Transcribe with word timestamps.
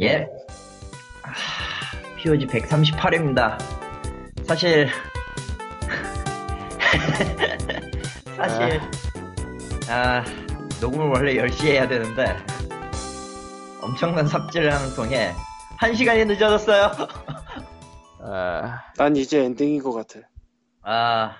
예. 0.00 0.28
아, 1.22 1.30
POG 2.16 2.46
138입니다. 2.46 3.58
사실, 4.44 4.88
사실, 8.36 8.80
아, 9.88 10.24
녹음을 10.80 11.06
원래 11.08 11.34
10시에 11.34 11.72
해야 11.72 11.86
되는데, 11.86 12.36
엄청난 13.80 14.26
삽질을 14.26 14.72
하는 14.72 14.94
통에, 14.94 15.32
1시간이 15.78 16.26
늦어졌어요. 16.26 16.90
아, 18.20 18.80
난 18.96 19.16
이제 19.16 19.44
엔딩인 19.44 19.82
것 19.82 19.92
같아. 19.92 20.26
아, 20.82 21.36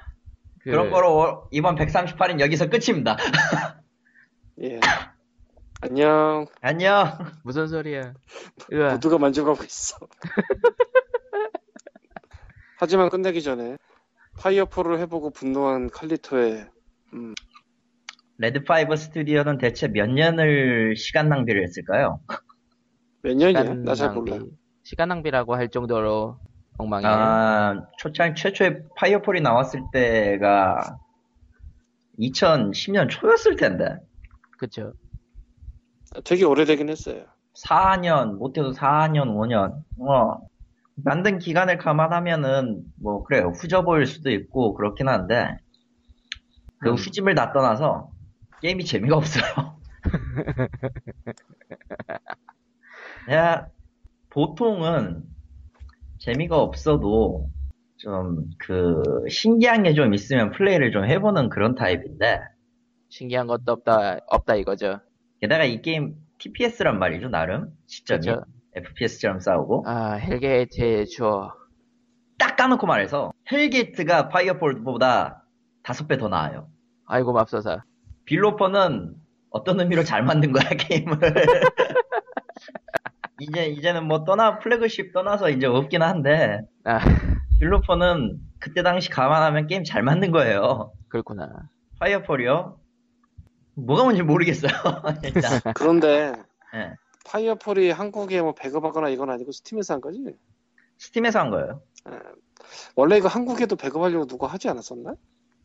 그, 0.61 0.71
그런 0.71 0.91
거로 0.91 1.49
이번 1.51 1.75
138은 1.77 2.41
여기서 2.41 2.69
끝입니다. 2.69 3.17
예. 4.63 4.79
안녕. 5.85 6.47
안녕. 6.63 7.05
무슨 7.45 7.67
소리야? 7.67 8.15
으아, 8.73 8.93
모두가 8.93 9.19
만족하고 9.19 9.63
있어. 9.65 9.99
하지만 12.77 13.11
끝내기 13.11 13.43
전에 13.43 13.77
파이어폴을 14.39 14.99
해보고 15.01 15.29
분노한 15.31 15.91
칼리토의 15.91 16.71
음, 17.13 17.35
레드5 18.41 18.97
스튜디오는 18.97 19.59
대체 19.59 19.89
몇 19.89 20.09
년을 20.09 20.97
시간 20.97 21.29
낭비를 21.29 21.63
했을까요? 21.65 22.19
몇 23.21 23.37
년이야? 23.37 23.75
나 23.75 23.95
잘. 23.95 24.15
몰라. 24.15 24.39
시간 24.85 25.09
낭비라고 25.11 25.55
할 25.55 25.69
정도로 25.69 26.39
엉망이에요. 26.79 27.13
아, 27.13 27.87
초창 27.99 28.35
최초의 28.35 28.85
파이어폴이 28.97 29.43
나왔을 29.43 29.83
때가 29.93 30.97
2010년 32.19 33.11
초였을 33.11 33.57
텐데. 33.57 33.99
그쵸. 34.59 34.95
되게 36.25 36.45
오래되긴 36.45 36.89
했어요. 36.89 37.25
4년, 37.55 38.37
못해도 38.39 38.73
4년, 38.73 39.35
5년. 39.37 39.83
어. 40.01 40.39
만든 40.97 41.39
기간을 41.39 41.79
감안하면은, 41.79 42.83
뭐, 43.03 43.25
그래요. 43.25 43.49
후져 43.61 43.83
보일 43.83 44.07
수도 44.07 44.31
있고, 44.31 44.75
그렇긴 44.75 45.09
한데, 45.09 45.57
그 46.79 46.91
음. 46.91 46.95
후짐을 46.95 47.35
다 47.35 47.53
떠나서, 47.53 48.11
게임이 48.61 48.85
재미가 48.85 49.17
없어요. 49.17 49.81
야, 53.31 53.67
보통은, 54.31 55.23
재미가 56.19 56.59
없어도, 56.61 57.49
좀, 57.99 58.45
그, 58.59 59.03
신기한 59.31 59.83
게 59.85 59.95
좀 59.95 60.13
있으면 60.15 60.51
플레이를 60.53 60.93
좀 60.93 61.05
해보는 61.07 61.49
그런 61.49 61.75
타입인데, 61.75 62.41
신기한 63.09 63.47
것도 63.47 63.73
없다, 63.73 64.19
없다 64.27 64.57
이거죠. 64.57 65.01
게다가 65.45 65.65
이 65.65 65.83
게임 65.83 66.15
TPS란 66.39 66.99
말이죠, 66.99 67.29
나름. 67.29 67.69
시점이. 67.87 68.21
그쵸. 68.21 68.43
FPS처럼 68.75 69.41
싸우고. 69.41 69.85
아, 69.87 70.15
헬게이트의 70.15 71.07
주어. 71.07 71.53
딱 72.39 72.57
까놓고 72.57 72.87
말해서 72.87 73.31
헬게이트가 73.53 74.29
파이어폴보다 74.31 75.45
다섯 75.83 76.09
배 76.09 76.17
더 76.17 76.29
나아요. 76.29 76.69
아이고, 77.07 77.33
맙소사. 77.35 77.83
빌로퍼는 78.25 79.15
어떤 79.51 79.81
의미로 79.81 80.03
잘 80.03 80.23
만든 80.23 80.51
거야 80.53 80.65
게임을. 80.81 81.19
이제 83.41 83.67
이제는 83.67 84.07
뭐 84.09 84.25
떠나 84.25 84.59
플래그십 84.61 85.13
떠나서 85.13 85.51
이제 85.51 85.67
없긴 85.67 86.01
한데 86.03 86.61
아, 86.85 87.01
빌로퍼는 87.61 88.39
그때 88.61 88.83
당시 88.83 89.11
감안하면 89.11 89.67
게임 89.67 89.85
잘 89.85 90.03
만든 90.03 90.31
거예요. 90.31 90.93
그렇구나. 91.09 91.51
파이어폴이요? 92.01 92.79
뭐가 93.75 94.05
뭔지 94.05 94.23
모르겠어요. 94.23 94.71
일단. 95.25 95.61
그런데 95.75 96.33
예. 96.75 96.95
파이어폴이 97.27 97.91
한국에 97.91 98.43
뭐 98.43 98.55
배급하거나 98.55 99.09
이건 99.09 99.31
아니고 99.31 99.53
스팀에서 99.53 99.95
한 99.95 100.01
거지? 100.01 100.21
스팀에서 100.99 101.41
한 101.41 101.51
거예요. 101.51 101.83
원래 102.97 103.17
이거 103.17 103.29
한국에도 103.29 103.77
배급하려고 103.77 104.27
누가 104.27 104.47
하지 104.47 104.69
않았었나? 104.69 105.15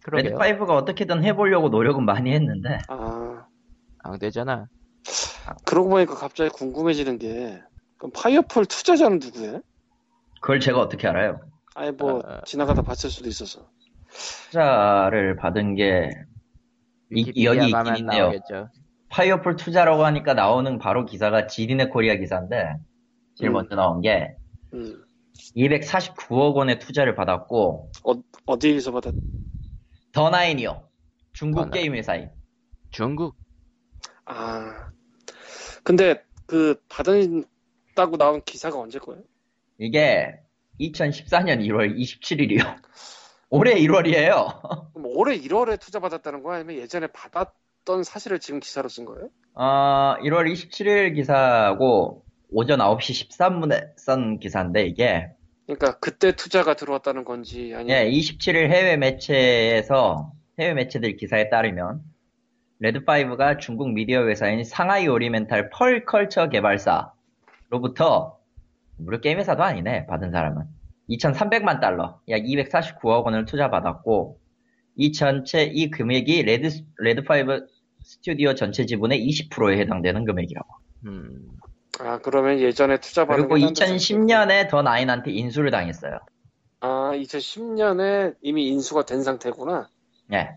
그러게요. 0.03 0.37
레드5가 0.37 0.70
어떻게든 0.70 1.23
해보려고 1.23 1.70
노력은 1.70 2.05
많이 2.05 2.33
했는데 2.33 2.80
아 2.87 3.45
안 4.03 4.20
되잖아. 4.20 4.67
그러고 5.65 5.89
보니까 5.89 6.15
갑자기 6.15 6.49
궁금해지는 6.52 7.17
게 7.17 7.61
그럼 7.97 8.11
파이어폴 8.14 8.65
투자자는 8.65 9.20
누구야? 9.20 9.59
그걸 10.41 10.59
제가 10.59 10.80
어떻게 10.80 11.08
알아요? 11.08 11.41
아예 11.76 11.91
뭐 11.91 12.21
아, 12.26 12.41
지나가다 12.45 12.81
봤을 12.81 13.09
수도 13.09 13.27
있어서. 13.30 13.70
투자를 14.47 15.36
받은 15.36 15.76
게 15.76 16.09
이- 17.11 17.45
여기 17.45 17.67
있긴 17.70 17.95
있네요. 17.97 18.23
나오겠죠. 18.23 18.70
파이어폴 19.09 19.55
투자라고 19.55 20.05
하니까 20.05 20.33
나오는 20.36 20.77
바로 20.77 21.05
기사가 21.05 21.47
지디넷 21.47 21.87
코리아 21.87 22.15
기사인데 22.15 22.75
제일 23.36 23.49
음. 23.52 23.53
먼저 23.53 23.75
나온 23.75 24.02
게 24.02 24.36
음. 24.73 25.03
249억 25.55 26.55
원의 26.55 26.80
투자를 26.80 27.15
받았고 27.15 27.92
어, 28.03 28.14
어디에서 28.45 28.92
받았? 28.92 29.14
더나인이요 30.11 30.87
중국 31.33 31.61
더나인. 31.61 31.71
게임 31.71 31.95
회사인 31.95 32.30
중국. 32.92 33.36
아 34.26 34.89
근데 35.83 36.23
그 36.45 36.80
받았다고 36.89 38.17
나온 38.17 38.41
기사가 38.43 38.77
언제 38.80 38.99
거예요? 38.99 39.23
이게 39.80 40.36
2014년 40.80 41.59
1월 41.65 41.97
27일이요 41.97 42.59
올해 43.49 43.76
1월이에요 43.76 44.61
그럼 44.93 45.11
올해 45.15 45.39
1월에 45.39 45.80
투자 45.80 45.99
받았다는 45.99 46.43
거야? 46.43 46.58
아니면 46.58 46.76
예전에 46.77 47.08
받았던 47.08 48.04
사실을 48.04 48.39
지금 48.39 48.60
기사로 48.60 48.89
쓴 48.89 49.05
거예요? 49.05 49.30
어, 49.55 50.15
1월 50.21 50.52
27일 50.52 51.15
기사고 51.15 52.23
오전 52.52 52.80
9시 52.80 53.30
13분에 53.30 53.98
쓴 53.98 54.39
기사인데 54.39 54.86
이게 54.86 55.32
그러니까 55.65 55.99
그때 55.99 56.32
투자가 56.32 56.73
들어왔다는 56.73 57.26
건지 57.26 57.73
아니면 57.76 57.89
예, 57.89 58.09
27일 58.09 58.70
해외 58.70 58.98
매체에서 58.98 60.32
해외 60.59 60.73
매체들 60.73 61.15
기사에 61.15 61.49
따르면 61.49 62.02
레드5가 62.82 63.59
중국 63.59 63.92
미디어 63.92 64.26
회사인 64.27 64.64
상하이 64.64 65.08
오리엔탈 65.08 65.70
펄컬처 65.70 66.49
개발사로부터 66.49 68.39
무료 68.98 69.20
게임 69.20 69.38
회사도 69.38 69.64
아니네 69.64 70.08
받은 70.08 70.32
사람은 70.32 70.78
2,300만 71.09 71.80
달러 71.80 72.20
약 72.30 72.42
249억 72.42 73.25
원을 73.25 73.45
투자받았고 73.45 74.39
이 74.95 75.11
전체 75.11 75.64
이 75.64 75.89
금액이 75.89 76.43
레드 76.43 76.70
레드5 77.02 77.67
스튜디오 78.03 78.53
전체 78.53 78.86
지분의 78.86 79.20
20%에 79.20 79.80
해당되는 79.80 80.25
금액이라고. 80.25 80.67
음, 81.05 81.49
아 81.99 82.20
그러면 82.20 82.59
예전에 82.59 82.99
투자 82.99 83.25
받은 83.25 83.47
그리고 83.47 83.55
게딴 83.55 83.73
데서 83.73 83.93
2010년에 83.93 84.70
더 84.70 84.81
나인한테 84.81 85.31
인수를 85.31 85.71
당했어요. 85.71 86.20
아 86.81 87.11
2010년에 87.14 88.36
이미 88.41 88.67
인수가 88.67 89.05
된 89.05 89.23
상태구나. 89.23 89.89
예. 90.33 90.52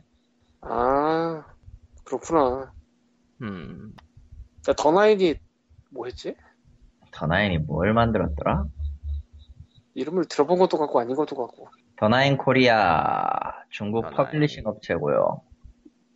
아 0.60 1.44
그렇구나. 2.04 2.72
음. 3.42 3.94
그러니까 4.62 4.82
더나인이 4.82 5.34
뭐 5.90 6.06
했지? 6.06 6.34
더 7.10 7.26
나인이 7.26 7.58
뭘 7.58 7.92
만들었더라? 7.92 8.64
이름을 9.94 10.24
들어본 10.26 10.58
것도 10.58 10.78
같고 10.78 11.00
아닌 11.00 11.14
것도 11.16 11.36
같고. 11.36 11.68
더나인 11.96 12.36
코리아 12.36 13.28
중국 13.70 14.02
더나인. 14.02 14.16
퍼블리싱 14.16 14.66
업체고요. 14.66 15.42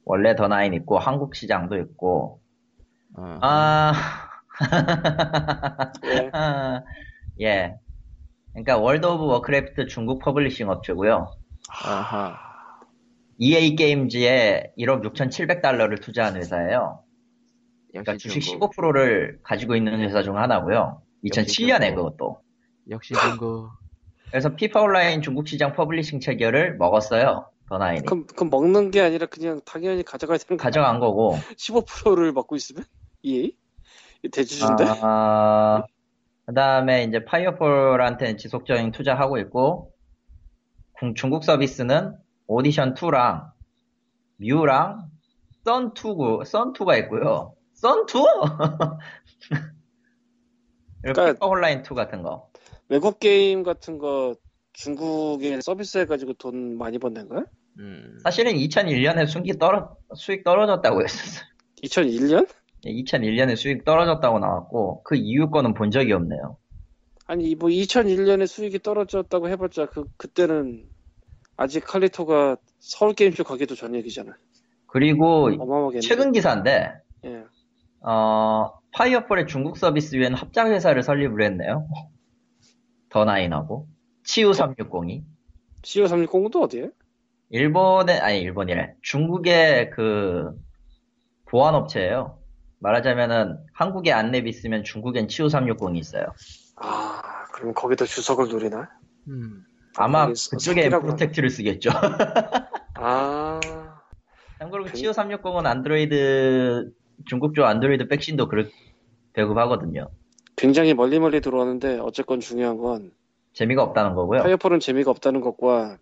원래 0.05 0.35
더나인 0.35 0.75
있고 0.75 0.99
한국 0.99 1.35
시장도 1.35 1.77
있고 1.79 2.41
어. 3.17 3.39
아 3.43 3.93
예. 6.05 6.31
예. 7.41 7.75
그러니까 8.53 8.79
월드 8.79 9.07
오브 9.07 9.25
워크래프트 9.25 9.87
중국 9.87 10.21
publishing 10.21 10.69
업체고요. 10.71 11.31
아하. 11.85 12.37
EA 13.39 13.77
게임즈에 13.77 14.73
1억 14.79 15.05
6,700달러를 15.13 16.01
투자한 16.01 16.37
회사예요. 16.37 17.03
그러니까 17.91 18.17
주식 18.17 18.41
중국. 18.41 18.75
15%를 18.75 19.41
가지고 19.43 19.77
있는 19.77 20.01
회사 20.01 20.23
중 20.23 20.39
하나고요. 20.39 21.03
역시 21.27 21.67
2007년에 21.67 21.89
중국. 21.89 22.17
그것도. 22.17 22.46
역시 22.91 23.15
중국. 23.15 23.71
그래서 24.31 24.55
피파 24.55 24.81
온라인 24.83 25.23
중국 25.23 25.49
시장 25.49 25.73
publishing 25.73 26.21
체결을 26.21 26.77
먹었어요. 26.77 27.49
더나인이. 27.69 28.05
그럼, 28.05 28.27
그럼 28.27 28.51
먹는 28.51 28.91
게 28.91 29.01
아니라 29.01 29.27
그냥 29.27 29.61
당연히 29.65 30.03
가져가야 30.05 30.39
되는 30.39 30.57
거 30.57 30.63
가져간 30.63 31.01
거고. 31.01 31.37
15%를 31.57 32.33
받고 32.33 32.55
있으면? 32.57 32.85
EA? 33.23 33.57
대주주인데? 34.31 34.85
아, 35.03 35.83
그 36.45 36.55
다음에 36.55 37.05
이제 37.05 37.25
파이어폴한테는 37.25 38.39
지속적인 38.39 38.93
투자하고 38.93 39.39
있고, 39.39 39.93
중- 40.99 41.15
중국 41.15 41.43
서비스는 41.45 42.17
오디션2랑, 42.49 43.51
뮤랑, 44.37 45.09
썬2고, 45.65 46.43
썬2가 46.45 46.99
있고요. 47.01 47.55
썬2? 47.83 48.13
그리고 51.03 51.13
그러니까- 51.15 51.33
피파 51.33 51.47
온라인 51.47 51.83
2 51.83 51.95
같은 51.95 52.23
거. 52.23 52.49
외국 52.89 53.19
게임 53.19 53.63
같은 53.63 53.99
거 53.99 54.35
중국에 54.73 55.61
서비스 55.61 55.99
해가지고 55.99 56.35
돈 56.35 56.79
많이 56.79 56.99
번는 56.99 57.29
거야? 57.29 57.45
음. 57.79 58.19
사실은 58.23 58.53
2001년에 58.53 59.27
수익이 59.27 59.59
떨어, 59.59 59.97
수익 60.15 60.45
떨어졌다고 60.45 61.03
했었어요. 61.03 61.47
2001년? 61.83 62.49
2001년에 62.85 63.57
수익 63.57 63.85
떨어졌다고 63.85 64.39
나왔고 64.39 65.03
그 65.03 65.17
이후 65.17 65.51
거는 65.51 65.75
본 65.75 65.91
적이 65.91 66.13
없네요. 66.13 66.59
아니 67.27 67.55
뭐 67.55 67.69
2001년에 67.69 68.47
수익이 68.47 68.79
떨어졌다고 68.81 69.49
해봤자 69.49 69.87
그 69.87 70.05
그때는 70.17 70.87
아직 71.57 71.85
칼리토가 71.85 72.57
서울 72.79 73.15
게임쇼 73.15 73.45
가기도 73.45 73.75
전 73.75 73.95
얘기잖아. 73.97 74.37
그리고 74.87 75.47
어마어마하게. 75.47 76.01
최근 76.01 76.31
기사인데 76.33 76.93
예. 77.25 77.45
어, 78.01 78.79
파이어폴의 78.93 79.47
중국 79.49 79.77
서비스 79.77 80.15
위엔 80.15 80.35
합작 80.35 80.69
회사를 80.69 81.03
설립을 81.03 81.43
했네요. 81.43 81.89
더 83.17 83.25
나인하고 83.25 83.89
치후 84.25 84.51
360이 84.51 85.25
CO360도 85.81 86.61
어디에? 86.65 86.91
일본의 87.49 88.19
아니 88.21 88.41
일본이래 88.41 88.93
중국의 89.01 89.89
그 89.89 90.51
보안 91.47 91.75
업체예요. 91.75 92.39
말하자면은 92.81 93.57
한국에 93.73 94.13
안랩 94.13 94.47
있으면 94.47 94.85
중국엔 94.85 95.29
치후 95.29 95.47
360이 95.47 95.97
있어요. 95.97 96.27
아 96.77 97.23
그럼 97.55 97.73
거기다 97.73 98.05
주석을 98.05 98.49
노리나? 98.51 98.91
음. 99.29 99.65
아마 99.97 100.27
그쪽에 100.27 100.91
protect를 100.91 101.49
쓰겠죠. 101.49 101.89
아 102.97 103.59
참고로 104.59 104.85
그 104.85 104.91
그- 104.91 104.97
치후 104.99 105.13
360은 105.13 105.65
안드로이드 105.65 106.93
중국 107.25 107.55
쪽 107.55 107.65
안드로이드 107.65 108.09
백신도 108.09 108.49
그렇 108.49 108.67
배급하거든요. 109.33 110.11
굉장히 110.57 110.95
멀리 110.95 111.19
멀리 111.19 111.41
들어왔는데 111.41 111.99
어쨌건 111.99 112.41
중요한 112.41 112.79
건 112.79 113.13
재미가 113.53 113.83
없다는 113.83 114.15
거고요. 114.15 114.43
파이어폴은 114.43 114.81
재미가 114.81 115.11
없다는 115.11 115.41
것과 115.41 115.99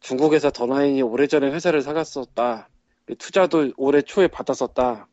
중국에서 0.00 0.50
더나인이 0.50 1.02
오래전에 1.02 1.50
회사를 1.50 1.82
사갔었다. 1.82 2.68
투자도 3.18 3.72
올해 3.76 4.02
초에 4.02 4.28
받았었다. 4.28 5.08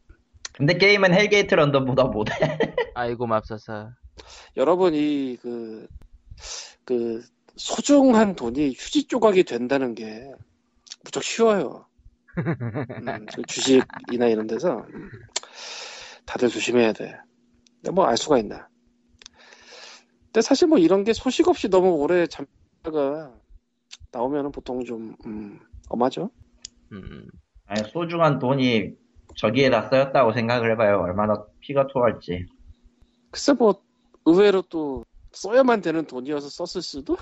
근데 0.54 0.78
게임은 0.78 1.14
헬게이트 1.14 1.54
런던보다 1.56 2.06
못해. 2.06 2.34
아이고 2.96 3.28
맙소사. 3.28 3.92
여러분 4.56 4.94
이그그 4.96 5.88
소중한 7.56 8.36
돈이 8.36 8.70
휴지 8.70 9.08
조각이 9.08 9.44
된다는 9.44 9.94
게 9.94 10.32
무척 11.04 11.24
쉬워요. 11.24 11.86
음, 12.38 13.26
그 13.36 13.42
주식이나 13.48 14.28
이런 14.28 14.48
데서 14.48 14.86
음, 14.94 15.10
다들 16.26 16.50
조심해야 16.50 16.94
돼. 16.94 17.18
근데 17.82 17.92
뭐알 17.92 18.18
수가 18.18 18.38
있나? 18.40 18.68
근데 20.26 20.42
사실 20.42 20.68
뭐 20.68 20.78
이런 20.78 21.04
게 21.04 21.14
소식 21.14 21.48
없이 21.48 21.70
너무 21.70 21.92
오래 21.96 22.28
잠자가 22.28 23.34
나오면은 24.12 24.52
보통 24.52 24.84
좀 24.84 25.16
음, 25.26 25.60
엄하죠. 25.90 26.30
음. 26.92 27.28
아니, 27.66 27.84
소중한 27.90 28.40
돈이 28.40 28.92
저기에다 29.36 29.90
쓰였다고 29.90 30.34
생각을 30.34 30.72
해봐요. 30.72 31.00
얼마나 31.00 31.44
피가 31.60 31.88
토할지. 31.88 32.46
글쎄 33.32 33.54
뭐 33.54 33.82
의외로 34.26 34.62
또 34.64 35.06
써야만 35.34 35.82
되는 35.82 36.06
돈이어서 36.06 36.50
썼을 36.50 36.82
수도 36.82 37.18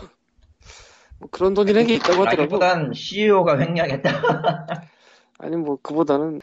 뭐 1.20 1.30
그런 1.32 1.54
돈이라는 1.54 1.88
게 1.88 1.96
있다고 1.96 2.26
하더라고. 2.26 2.42
라기보단 2.42 2.94
CEO가 2.94 3.60
횡령했다. 3.60 4.10
아니 5.40 5.56
뭐 5.58 5.78
그보다는 5.82 6.42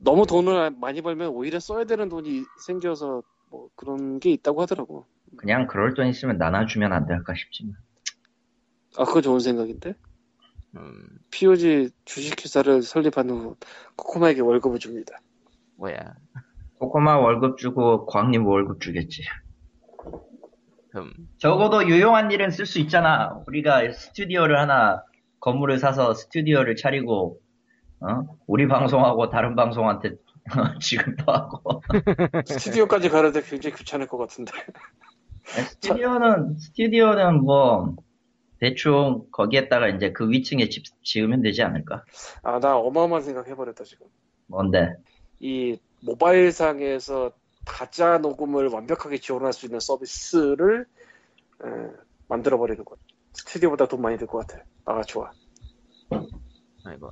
너무 0.00 0.26
돈을 0.26 0.72
많이 0.72 1.00
벌면 1.00 1.28
오히려 1.28 1.60
써야 1.60 1.84
되는 1.84 2.08
돈이 2.08 2.44
생겨서 2.66 3.22
뭐 3.54 3.68
그런 3.76 4.18
게 4.18 4.32
있다고 4.32 4.62
하더라고. 4.62 5.06
그냥 5.36 5.68
그럴 5.68 5.94
돈 5.94 6.08
있으면 6.08 6.38
나눠주면 6.38 6.92
안 6.92 7.06
될까 7.06 7.34
싶지만. 7.34 7.76
아 8.96 9.04
그거 9.04 9.20
좋은 9.20 9.38
생각인데. 9.38 9.94
음. 10.76 11.18
POG 11.30 11.90
주식회사를 12.04 12.82
설립한 12.82 13.30
후 13.30 13.56
코코마에게 13.96 14.40
월급을 14.40 14.80
줍니다. 14.80 15.20
뭐야. 15.76 16.16
코코마 16.80 17.18
월급 17.18 17.58
주고 17.58 18.06
광님 18.06 18.44
월급 18.44 18.80
주겠지. 18.80 19.22
음. 20.96 21.12
적어도 21.38 21.88
유용한 21.88 22.32
일은 22.32 22.50
쓸 22.50 22.66
수 22.66 22.80
있잖아. 22.80 23.40
우리가 23.46 23.92
스튜디오를 23.92 24.58
하나 24.58 25.04
건물을 25.38 25.78
사서 25.78 26.14
스튜디오를 26.14 26.74
차리고 26.74 27.40
어? 28.00 28.36
우리 28.46 28.66
방송하고 28.66 29.30
다른 29.30 29.54
방송한테 29.54 30.16
지금도 30.80 31.24
하고 31.32 31.82
스튜디오까지 32.46 33.08
가는데 33.08 33.42
굉장히 33.42 33.76
귀찮을 33.76 34.06
것 34.06 34.18
같은데. 34.18 34.52
스튜디오는 35.46 36.56
스튜디오는 36.58 37.42
뭐 37.42 37.96
대충 38.60 39.24
거기에다가 39.32 39.88
이제 39.88 40.12
그 40.12 40.28
위층에 40.30 40.68
집 40.68 40.84
지으면 41.02 41.42
되지 41.42 41.62
않을까? 41.62 42.04
아 42.42 42.58
나 42.60 42.76
어마어마한 42.78 43.22
생각 43.22 43.48
해버렸다 43.48 43.84
지금. 43.84 44.06
뭔데? 44.46 44.94
이 45.40 45.78
모바일상에서 46.02 47.32
가짜 47.66 48.18
녹음을 48.18 48.68
완벽하게 48.68 49.18
지원할 49.18 49.52
수 49.52 49.66
있는 49.66 49.80
서비스를 49.80 50.86
에, 51.64 51.68
만들어버리는 52.28 52.84
거야. 52.84 52.98
스튜디오보다 53.32 53.86
돈 53.88 54.02
많이 54.02 54.16
들 54.18 54.26
것 54.26 54.46
같아. 54.46 54.62
아 54.84 55.02
좋아. 55.02 55.30
아이고. 56.84 57.10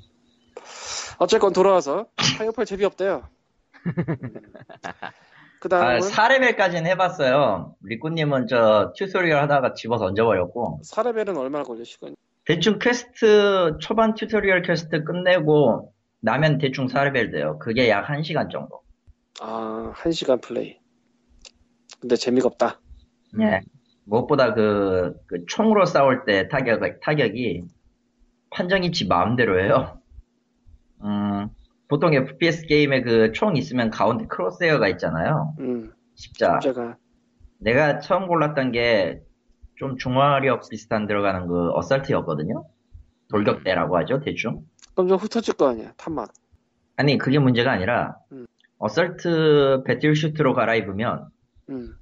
어쨌건 1.19 1.53
돌아와서 1.53 2.07
파이어폴 2.39 2.67
재미없대요. 2.67 3.29
그 5.61 5.69
아, 5.71 5.79
다음은 5.79 6.01
4레벨까지는 6.01 6.87
해봤어요. 6.87 7.77
리꾸님은 7.85 8.49
저 8.49 8.93
tutorial 8.97 9.41
하다가 9.43 9.75
집어 9.75 9.99
던져버렸고 9.99 10.81
사레벨은 10.83 11.37
얼마나 11.37 11.63
걸려 11.63 11.85
시간이? 11.85 12.17
대충 12.45 12.81
퀘스트 12.81 13.77
초반 13.81 14.15
tutorial 14.15 14.63
quest 14.63 15.05
끝내고 15.05 15.93
나면 16.21 16.59
대충 16.59 16.89
4레벨 16.89 17.31
돼요. 17.31 17.59
그게 17.61 17.89
약 17.89 18.07
1시간 18.07 18.51
정도. 18.51 18.83
아, 19.41 19.93
한 19.95 20.11
시간 20.13 20.41
플레이. 20.41 20.79
근데 22.01 22.17
재미가 22.17 22.49
없다. 22.49 22.81
예. 23.41 23.61
무엇보다 24.05 24.55
그, 24.55 25.15
그 25.27 25.47
총으로 25.47 25.87
싸울 25.87 26.25
때 26.25 26.49
타격, 26.49 26.81
타격이 27.01 27.63
판정이 28.51 28.91
지 28.91 29.07
마음대로 29.07 29.61
해요. 29.61 30.02
음, 31.05 31.49
보통 31.89 32.15
FPS 32.15 32.67
게임에 32.67 33.03
그 33.03 33.33
총 33.33 33.57
있으면 33.57 33.91
가운데 33.91 34.27
크로스헤어가 34.27 34.89
있잖아요. 34.91 35.55
음, 35.61 35.93
십자. 36.15 36.59
제가 36.61 36.97
내가 37.59 37.99
처음 38.01 38.27
골랐던 38.29 38.73
게 38.73 39.23
좀 39.77 39.97
중화력 39.97 40.69
비슷한 40.69 41.09
들어가는 41.09 41.49
그 41.49 41.73
어설트였거든요. 41.73 42.65
돌격대라고 43.31 43.97
하죠, 43.99 44.21
대충. 44.21 44.61
그럼 44.95 45.09
좀 45.09 45.17
흩어질 45.19 45.55
거 45.55 45.71
아니야, 45.71 45.93
탄막. 45.97 46.31
아니, 46.97 47.19
그게 47.19 47.41
문제가 47.41 47.73
아니라, 47.73 48.17
음. 48.31 48.47
assault 48.79 49.83
battle 49.85 50.20
suit로 50.20 50.55
갈아입으면 50.55 51.27
음, 51.71 51.97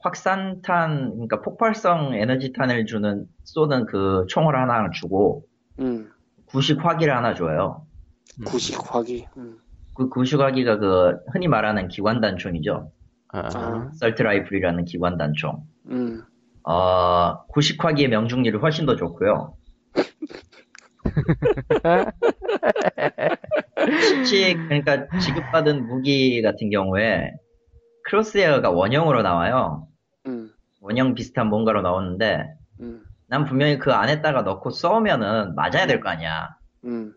확산탄, 0.00 1.10
그러니까 1.12 1.40
폭발성 1.40 2.14
에너지탄을 2.14 2.84
주는, 2.86 3.26
쏘는 3.44 3.86
그 3.86 4.26
총을 4.28 4.54
하나 4.56 4.90
주고, 4.90 5.44
음, 5.78 6.10
구식 6.46 6.84
화기를 6.84 7.16
하나 7.16 7.34
줘요. 7.34 7.86
음. 8.38 8.44
구식 8.44 8.76
화기. 8.94 9.26
음. 9.36 9.58
그 9.94 10.08
구식 10.08 10.40
화기가 10.40 10.78
그, 10.78 11.18
흔히 11.32 11.48
말하는 11.48 11.88
기관 11.88 12.20
단총이죠. 12.20 12.92
아. 13.32 13.38
아. 13.54 13.88
assault 13.92 14.22
rifle이라는 14.22 14.84
기관 14.86 15.16
단총. 15.18 15.64
음, 15.88 16.22
어, 16.64 17.44
구식 17.46 17.84
화기의 17.84 18.08
명중률이 18.08 18.58
훨씬 18.58 18.86
더 18.86 18.96
좋고요. 18.96 19.56
실제, 24.24 24.54
그러니까 24.54 25.06
지급받은 25.18 25.86
무기 25.86 26.42
같은 26.42 26.70
경우에, 26.70 27.32
크로스헤어가 28.04 28.70
원형으로 28.70 29.22
나와요. 29.22 29.86
음, 30.26 30.50
원형 30.80 31.14
비슷한 31.14 31.48
뭔가로 31.48 31.82
나오는데, 31.82 32.44
음, 32.80 33.02
난 33.26 33.44
분명히 33.44 33.78
그 33.78 33.92
안에다가 33.92 34.42
넣고 34.42 34.70
쏘면은 34.70 35.54
맞아야 35.54 35.86
될 35.86 36.00
거 36.00 36.08
아니야. 36.08 36.56
음. 36.84 37.14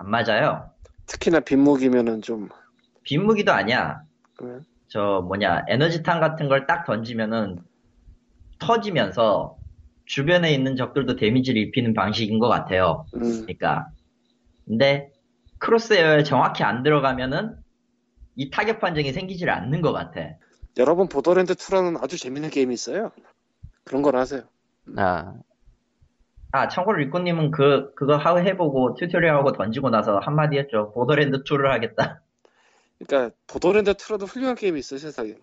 안 0.00 0.08
맞아요. 0.08 0.70
특히나 1.06 1.40
빈무기면은 1.40 2.22
좀, 2.22 2.48
빈무기도 3.02 3.52
아니야. 3.52 4.00
그러면, 4.34 4.64
저 4.88 5.22
뭐냐 5.26 5.64
에너지탄 5.68 6.20
같은 6.20 6.48
걸 6.48 6.66
딱 6.66 6.86
던지면은 6.86 7.58
터지면서 8.58 9.56
주변에 10.06 10.52
있는 10.54 10.74
적들도 10.74 11.16
데미지를 11.16 11.60
입히는 11.62 11.92
방식인 11.92 12.38
것 12.38 12.48
같아요. 12.48 13.04
음, 13.14 13.42
그러니까 13.42 13.88
근데 14.66 15.10
crosshair에 15.58 16.22
정확히 16.22 16.64
안 16.64 16.82
들어가면은 16.82 17.56
이 18.36 18.48
타격 18.50 18.80
판정이 18.80 19.12
생기질 19.12 19.50
않는 19.50 19.82
것 19.82 19.92
같아. 19.92 20.20
여러분 20.78 21.08
보더랜드 21.08 21.54
2라는 21.54 22.02
아주 22.02 22.16
재밌는 22.18 22.48
게임이 22.48 22.72
있어요. 22.72 23.10
그런 23.84 24.00
걸 24.00 24.16
하세요. 24.16 24.44
아. 24.96 25.34
아 26.52 26.68
참고로 26.68 26.98
리코님은 26.98 27.50
그 27.50 27.94
그거 27.94 28.16
하고 28.16 28.40
해보고 28.40 28.94
tutorial하고 28.94 29.52
던지고 29.52 29.90
나서 29.90 30.18
한마디 30.18 30.58
했죠. 30.58 30.92
보더랜드 30.92 31.42
2를 31.44 31.68
하겠다. 31.68 32.20
그러니까 32.98 33.34
보더랜드 33.46 33.92
2라도 33.94 34.26
훌륭한 34.26 34.56
게임이 34.56 34.78
있어요 34.80 34.98
세상에. 34.98 35.34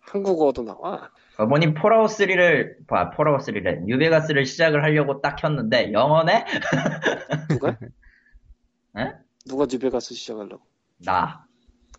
한국어도 0.00 0.62
나와. 0.62 1.10
어머님 1.38 1.74
폴아웃 1.74 2.10
3를 2.10 2.86
봐 2.86 3.10
폴아웃 3.10 3.40
3를 3.40 3.84
뉴베가스를 3.84 4.44
시작을 4.44 4.82
하려고 4.82 5.20
딱 5.20 5.36
켰는데 5.36 5.92
영어네? 5.92 6.44
누가? 7.48 7.78
에? 8.98 9.12
누가 9.46 9.66
뉴베가스 9.70 10.14
시작하려고? 10.14 10.62
나 11.04 11.46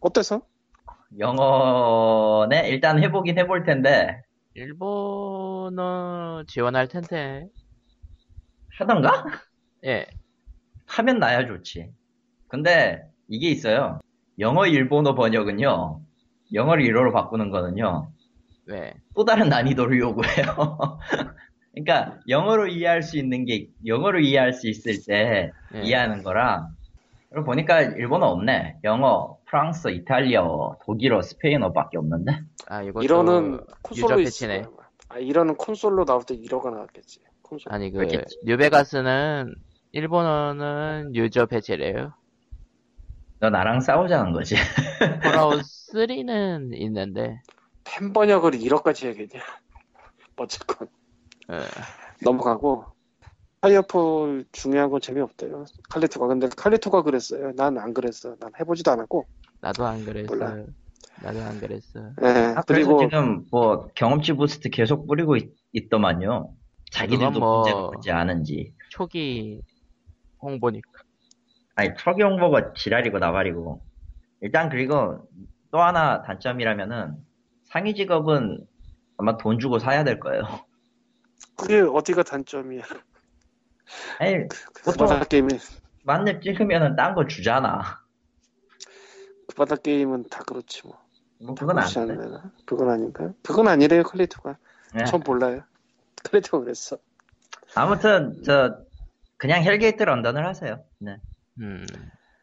어때서? 0.02 0.42
영어네 1.18 2.70
일단 2.70 3.02
해보긴 3.02 3.38
해볼 3.40 3.64
텐데 3.64 4.22
일본어 4.54 6.44
지원할 6.48 6.88
텐데. 6.88 7.48
하던가? 8.82 9.26
예. 9.86 10.08
하면 10.88 11.20
나야 11.20 11.46
좋지. 11.46 11.92
근데 12.48 13.04
이게 13.28 13.50
있어요. 13.50 14.00
영어 14.40 14.66
일본어 14.66 15.14
번역은요. 15.14 16.02
영어를 16.54 16.84
일어로 16.84 17.14
바꾸는 17.14 17.52
거는요. 17.52 18.12
왜? 18.66 18.94
또 19.16 19.24
다른 19.24 19.50
난이도를 19.50 20.00
요구해요. 20.00 20.90
그러니까 21.74 22.20
영어로 22.28 22.68
이해할 22.68 23.04
수 23.04 23.18
있는 23.18 23.46
게 23.46 23.68
영어로 23.86 24.20
이해할 24.20 24.54
수 24.54 24.68
있을 24.68 24.96
때 25.06 25.52
예. 25.76 25.82
이해하는 25.82 26.24
거랑 26.24 26.76
그리고 27.30 27.46
보니까 27.46 27.82
일본어 27.82 28.26
없네. 28.28 28.80
영어, 28.84 29.38
프랑스, 29.46 29.88
이탈리아, 29.90 30.44
독일어, 30.84 31.22
스페인어밖에 31.22 31.98
없는데. 31.98 32.42
아, 32.68 32.82
일어는 32.82 33.54
user 33.54 33.66
콘솔로. 33.84 34.20
있어요. 34.20 34.74
아, 35.08 35.18
일어는 35.18 35.56
콘솔로 35.56 36.04
나올 36.04 36.24
때 36.24 36.36
일어가 36.36 36.72
나왔겠지. 36.72 37.22
아니, 37.66 37.92
그. 37.92 38.06
뉴베가스는, 38.44 39.54
일본어는 39.94 41.16
user 41.16 41.48
패치래요. 41.48 42.14
너 43.40 43.50
나랑 43.50 43.82
싸우자는 43.82 44.32
거지. 44.34 44.56
폴아웃 45.24 45.62
3는 45.94 46.74
있는데, 46.80 47.42
팬 47.84 48.14
번역을 48.14 48.52
일어까지 48.52 49.06
해야겠냐. 49.06 49.44
어쨌건 50.38 50.88
어, 51.50 51.60
넘어가고 52.24 52.86
파이어폴 53.62 54.46
중요한 54.52 54.90
건 54.90 55.02
재미없대요. 55.02 55.66
칼리토가 55.90 56.28
근데 56.28 56.48
칼리토가 56.56 57.04
그랬어요. 57.04 57.54
난 57.56 57.78
안 57.78 57.94
그랬어. 57.94 58.36
난 58.40 58.52
해보지도 58.60 58.92
않았고. 58.92 59.28
나도 59.62 59.86
안 59.86 60.04
그랬어. 60.06 60.28
몰라. 60.34 60.58
나도 61.22 61.42
안 61.44 61.60
그랬어. 61.60 62.00
예, 62.24 62.28
아, 62.56 62.62
그리고 62.68 63.00
지금 63.00 63.46
뭐 63.52 63.88
경험치 63.96 64.34
boost 64.34 64.70
계속 64.70 65.08
뿌리고 65.08 65.36
있, 65.38 65.90
더만요 65.90 66.56
자기들도 66.92 67.40
뭐- 67.40 67.58
문제가 67.62 67.80
뭔지 67.82 68.12
아는지. 68.12 68.74
초기 68.90 69.62
홍보니까. 70.42 70.90
아니 71.76 71.94
트럭이 71.96 72.22
홍보가 72.22 72.74
지랄이고 72.74 73.18
나발이고. 73.20 73.82
일단 74.42 74.70
그리고 74.70 75.28
또 75.72 75.80
하나 75.80 76.22
단점이라면은 76.24 77.16
상위 77.64 77.96
직업은 77.96 78.66
아마 79.18 79.38
돈 79.38 79.58
주고 79.60 79.80
사야 79.80 80.04
될 80.04 80.20
거예요. 80.20 80.42
그게 81.56 81.80
어디가 81.82 82.24
단점이야. 82.24 82.84
아니 84.20 84.48
그 84.48 84.84
보통- 84.84 85.08
바닥 85.08 85.30
게임이 85.30 85.48
만렙 86.04 86.42
찍으면은 86.42 86.96
딴 86.96 87.14
거 87.16 87.26
주잖아. 87.28 87.82
그 89.48 89.56
바닥 89.56 89.84
게임은 89.84 90.26
다 90.30 90.44
그렇지 90.44 90.82
뭐. 90.88 90.98
뭐 91.40 91.56
그건. 91.56 91.78
않나? 91.80 92.52
그건 92.66 92.90
아닌가요? 92.90 93.34
그건 93.44 93.68
아니래요 93.68 94.04
칼리토가. 94.04 94.58
네. 94.94 95.06
전 95.06 95.22
몰라요. 95.26 95.64
칼리토가 96.30 96.66
그랬어. 96.66 96.98
아무튼 97.76 98.42
저 98.44 98.78
그냥 99.38 99.64
헬게이트 99.64 100.04
런던을 100.04 100.46
하세요. 100.46 100.84
네. 101.00 101.18
음, 101.60 101.86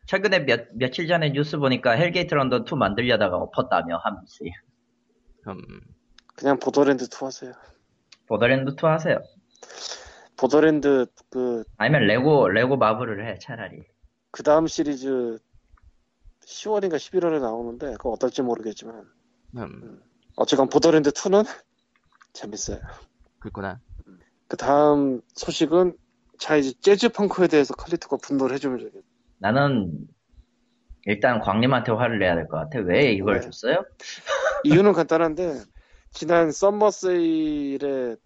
최근에 0.07 0.41
몇 0.41 0.69
며칠 0.75 1.07
전에 1.07 1.31
뉴스 1.31 1.59
보니까 1.59 1.93
헬게이트 1.93 2.35
런던 2.35 2.65
2 2.71 2.77
만들려다가 2.77 3.37
엎었다며 3.37 3.99
함씨. 3.99 4.53
음, 5.47 5.57
그냥 6.35 6.59
보더랜드 6.59 7.05
2 7.05 7.25
하세요. 7.25 7.53
보더랜드 8.27 8.73
2 8.73 8.87
하세요. 8.87 9.19
보더랜드 10.37 11.07
그, 11.31 11.65
아니면 11.77 12.07
레고 12.07 12.49
레고 12.49 12.77
마블을 12.77 13.27
해 13.27 13.39
차라리. 13.39 13.83
그 14.31 14.43
다음 14.43 14.67
시리즈 14.67 15.39
10월인가 16.47 16.97
11월에 16.97 17.41
나오는데 17.41 17.93
그거 17.93 18.11
어떨지 18.11 18.43
모르겠지만 18.43 19.05
음, 19.57 20.03
어쨌건 20.37 20.69
보더랜드 20.69 21.11
2는 21.11 21.45
재밌어요. 22.33 22.81
그렇구나. 23.41 23.81
그 24.49 24.57
다음 24.57 25.21
소식은 25.35 25.97
자 26.39 26.57
이제 26.57 26.73
재즈 26.81 27.11
펑크에 27.11 27.49
대해서 27.49 27.75
칼리토가 27.75 28.17
분노를 28.23 28.55
해주면 28.55 28.79
되겠다. 28.79 29.07
나는 29.39 29.93
일단 31.05 31.41
광님한테 31.41 31.93
화를 31.93 32.19
내야 32.19 32.35
될 32.35 32.49
것 32.49 32.57
같아. 32.59 32.81
왜 32.81 33.13
이걸 33.13 33.37
왜? 33.37 33.41
줬어요? 33.41 33.85
이유는 34.65 34.93
간단한데 34.93 35.63
지난 36.13 36.51
썸머 36.51 36.91
세일에 36.91 38.17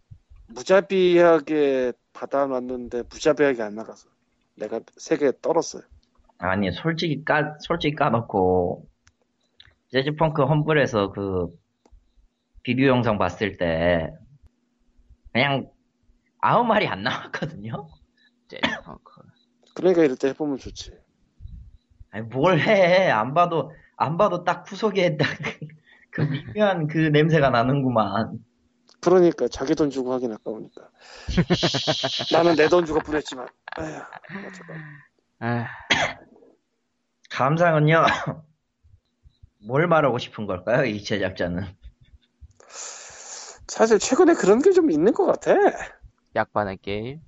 무자비하게 0.48 1.92
받아놨는데 2.12 3.04
무자비하게 3.10 3.62
안 3.62 3.74
나가서 3.74 4.08
내가 4.56 4.80
세 4.96 5.16
개 5.16 5.32
떨었어요. 5.40 5.82
아니 6.38 6.70
솔직히 6.72 7.24
까 7.24 7.56
솔직히 7.60 7.94
까놓고 7.94 8.86
재즈 9.90 10.14
펑크 10.16 10.42
험블에서 10.42 11.10
그 11.12 11.48
비디오 12.62 12.88
영상 12.88 13.18
봤을 13.18 13.56
때 13.56 14.12
그냥 15.32 15.70
아무 16.40 16.64
말이 16.64 16.86
안 16.86 17.02
나왔거든요. 17.02 17.88
재즈펑크. 18.48 19.22
그러니까 19.74 20.04
이럴 20.04 20.16
때 20.16 20.28
해보면 20.28 20.58
좋지. 20.58 20.92
아니 22.10 22.24
뭘 22.26 22.58
해? 22.60 23.10
안 23.10 23.32
봐도 23.34 23.72
안 23.96 24.16
봐도 24.16 24.44
딱 24.44 24.64
구석에 24.64 25.16
딱그 25.16 26.20
미묘한 26.54 26.86
그 26.88 26.98
냄새가 26.98 27.50
나는구만. 27.50 28.38
그러니까 29.00 29.48
자기 29.48 29.74
돈 29.74 29.90
주고 29.90 30.12
하긴 30.12 30.32
아까우니까. 30.32 30.90
나는 32.32 32.54
내 32.56 32.68
돈 32.68 32.84
주고 32.84 33.00
뿌렸지만. 33.00 33.48
에휴, 33.80 33.96
어쩌다. 34.46 34.74
아, 35.40 35.66
감상은요. 37.30 38.04
뭘 39.66 39.86
말하고 39.88 40.18
싶은 40.18 40.46
걸까요? 40.46 40.84
이 40.84 41.02
제작자는. 41.02 41.64
사실 43.72 43.98
최근에 43.98 44.34
그런 44.34 44.60
게 44.60 44.70
좀 44.72 44.90
있는 44.90 45.12
것 45.12 45.24
같아. 45.26 45.54
약 46.36 46.52
바는 46.52 46.76
게임. 46.82 47.20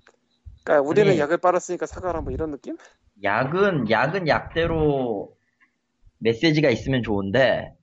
그러니까 0.64 0.86
우리는 0.88 1.10
아니. 1.12 1.18
약을 1.18 1.38
빨았으니까 1.38 1.86
사과라 1.86 2.20
뭐 2.20 2.32
이런 2.32 2.50
느낌? 2.50 2.76
약은 3.22 3.90
약은 3.90 4.28
약대로 4.28 5.36
메시지가 6.18 6.70
있으면 6.70 7.02
좋은데 7.02 7.74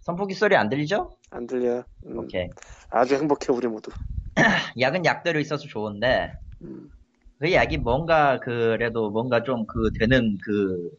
선풍기 0.00 0.34
소리 0.34 0.56
안 0.56 0.68
들리죠? 0.68 1.10
안 1.30 1.46
들려. 1.46 1.84
음, 2.06 2.18
오케이. 2.18 2.48
아주 2.90 3.14
행복해 3.16 3.52
우리 3.52 3.66
모두. 3.68 3.90
약은 4.80 5.04
약대로 5.04 5.40
있어서 5.40 5.66
좋은데 5.66 6.32
음, 6.62 6.90
그 7.38 7.52
약이 7.52 7.78
뭔가 7.78 8.38
그래도 8.40 9.10
뭔가 9.10 9.42
좀 9.42 9.66
그 9.66 9.90
되는 9.98 10.38
그 10.42 10.90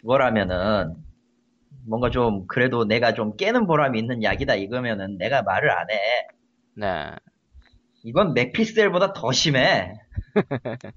그거라면은 0.00 0.96
뭔가 1.86 2.10
좀 2.10 2.46
그래도 2.46 2.84
내가 2.84 3.14
좀 3.14 3.36
깨는 3.36 3.66
보람이 3.66 3.98
있는 3.98 4.22
약이다 4.22 4.54
이거면은 4.56 5.18
내가 5.18 5.42
말을 5.42 5.70
안 5.70 5.90
해. 5.90 5.96
네. 6.74 7.16
이건 8.02 8.34
맥픽셀보다 8.34 9.12
더 9.12 9.32
심해. 9.32 9.94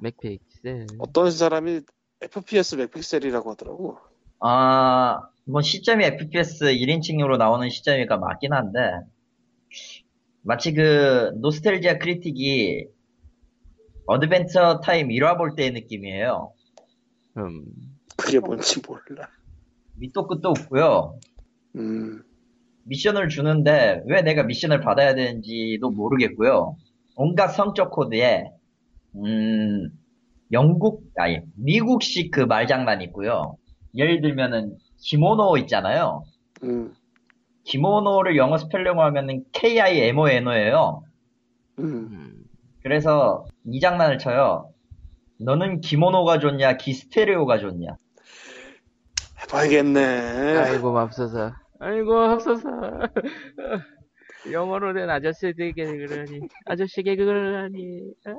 맥픽셀. 0.00 0.86
어떤 0.98 1.30
사람이 1.30 1.80
FPS 2.20 2.76
맥픽셀이라고 2.76 3.50
하더라고. 3.52 3.98
아, 4.40 5.20
뭐 5.44 5.62
시점이 5.62 6.04
FPS 6.04 6.64
1인칭으로 6.66 7.38
나오는 7.38 7.68
시점이니까 7.70 8.18
맞긴 8.18 8.52
한데 8.52 8.80
마치 10.42 10.72
그 10.72 11.32
노스텔지아 11.40 11.98
크리틱이 11.98 12.86
어드벤처 14.06 14.80
타임 14.80 15.08
1화 15.08 15.36
볼 15.36 15.56
때의 15.56 15.72
느낌이에요. 15.72 16.52
음, 17.38 17.64
그게 18.16 18.38
뭔지 18.38 18.80
몰라. 18.86 19.28
밑도 19.98 20.26
끝도 20.26 20.50
없고요. 20.50 21.18
음, 21.76 22.22
미션을 22.84 23.28
주는데 23.28 24.02
왜 24.06 24.22
내가 24.22 24.42
미션을 24.44 24.80
받아야 24.80 25.14
되는지도 25.14 25.90
모르겠고요. 25.90 26.76
온갖 27.16 27.48
성적 27.48 27.90
코드에 27.90 28.44
음, 29.16 29.90
영국 30.52 31.04
아니 31.16 31.40
미국식 31.56 32.30
그 32.30 32.40
말장난 32.40 33.02
있고요. 33.02 33.56
예를 33.94 34.20
들면은 34.20 34.76
기모노 34.98 35.56
있잖아요. 35.58 36.24
음, 36.62 36.94
기모노를 37.64 38.36
영어 38.36 38.56
스펠링으로 38.58 39.02
하면은 39.02 39.44
K-I-M-O-N-O예요. 39.52 41.02
음. 41.80 41.84
음. 41.84 42.44
그래서 42.82 43.44
이 43.66 43.80
장난을 43.80 44.18
쳐요. 44.18 44.70
너는 45.40 45.80
기모노가 45.80 46.38
좋냐, 46.38 46.76
기스테레오가 46.76 47.58
좋냐. 47.58 47.96
해봐야겠네. 49.46 50.56
아이고 50.58 50.92
맙소사. 50.92 51.54
아이고 51.80 52.14
맙소사. 52.14 52.68
영어로 54.50 54.92
된 54.94 55.10
아저씨에게 55.10 55.72
그러니 55.72 56.40
아저씨 56.66 57.02
개그를 57.02 57.64
하니. 57.64 58.02
아. 58.26 58.30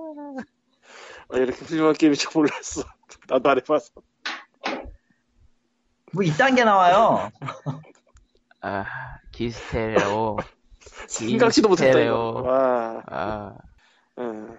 아, 1.29 1.37
이렇게 1.37 1.65
훌륭한 1.65 1.93
게임인 1.93 2.15
줄 2.15 2.31
몰랐어. 2.33 2.83
나도 3.27 3.49
안 3.49 3.57
해봐서. 3.57 3.89
뭐 6.13 6.23
이딴 6.23 6.55
게 6.55 6.63
나와요. 6.63 7.29
아, 8.61 8.85
기스테레오. 9.31 10.37
생각지도 11.07 11.67
못했다 11.67 11.91
스테레오. 11.91 12.39
이거. 12.39 12.41
와, 12.41 13.03
아, 13.07 13.57
응. 14.19 14.47
아니, 14.47 14.57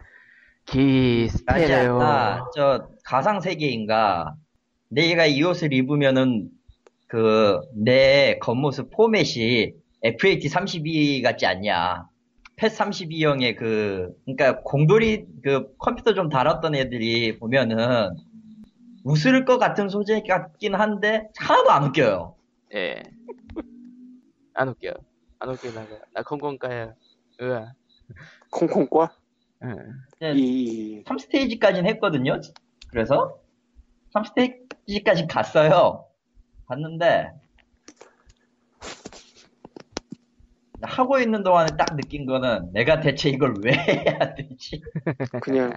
기스테레오. 0.66 2.02
아, 2.02 2.44
저 2.54 2.88
가상 3.04 3.40
세계인가. 3.40 4.34
내가 4.88 5.26
이 5.26 5.42
옷을 5.42 5.72
입으면은 5.72 6.50
그, 7.06 7.60
내 7.74 8.38
겉모습 8.38 8.90
포맷이 8.90 9.72
FAT32 10.04 11.22
같지 11.22 11.46
않냐. 11.46 12.08
펫32형의 12.56 13.56
그, 13.56 14.12
그니까 14.24 14.60
공돌이, 14.62 15.24
그 15.42 15.74
컴퓨터 15.78 16.14
좀 16.14 16.28
달았던 16.28 16.74
애들이 16.74 17.38
보면은 17.38 18.10
웃을 19.04 19.44
것 19.44 19.58
같은 19.58 19.88
소재 19.88 20.22
같긴 20.22 20.74
한데 20.74 21.28
하나도 21.36 21.70
안 21.70 21.84
웃겨요. 21.84 22.34
예. 22.74 23.02
안 24.54 24.68
웃겨. 24.68 24.92
안 25.38 25.48
웃기다가 25.50 25.86
나 26.12 26.22
콩콩가요. 26.22 26.94
으아. 27.40 27.72
콩콩과 28.50 29.12
응. 29.62 29.76
그냥 30.18 30.36
이 30.36 31.04
3스테이지까지는 31.04 31.86
했거든요. 31.86 32.40
그래서 32.90 33.38
3스테이지까지 34.22 35.28
갔어요. 35.28 36.06
갔는데 36.66 37.30
하고 40.82 41.18
있는 41.18 41.42
동안에 41.42 41.76
딱 41.76 41.96
느낀 41.96 42.26
거는 42.26 42.72
내가 42.72 43.00
대체 43.00 43.30
이걸 43.30 43.56
왜 43.62 43.72
해야 43.72 44.34
되지? 44.34 44.82
그냥 45.42 45.72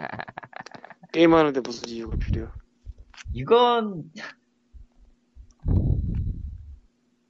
게임하는데 1.11 1.59
무슨 1.61 1.89
이유가 1.89 2.17
필요해? 2.17 2.47
이건 3.33 4.03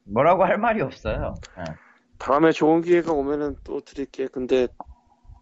뭐라고 0.06 0.44
할 0.44 0.58
말이 0.58 0.82
없어요. 0.82 1.36
예. 1.58 1.64
다음에 2.18 2.52
좋은 2.52 2.82
기회가 2.82 3.14
오면은 3.14 3.56
또 3.64 3.80
드릴게. 3.80 4.28
근데 4.28 4.68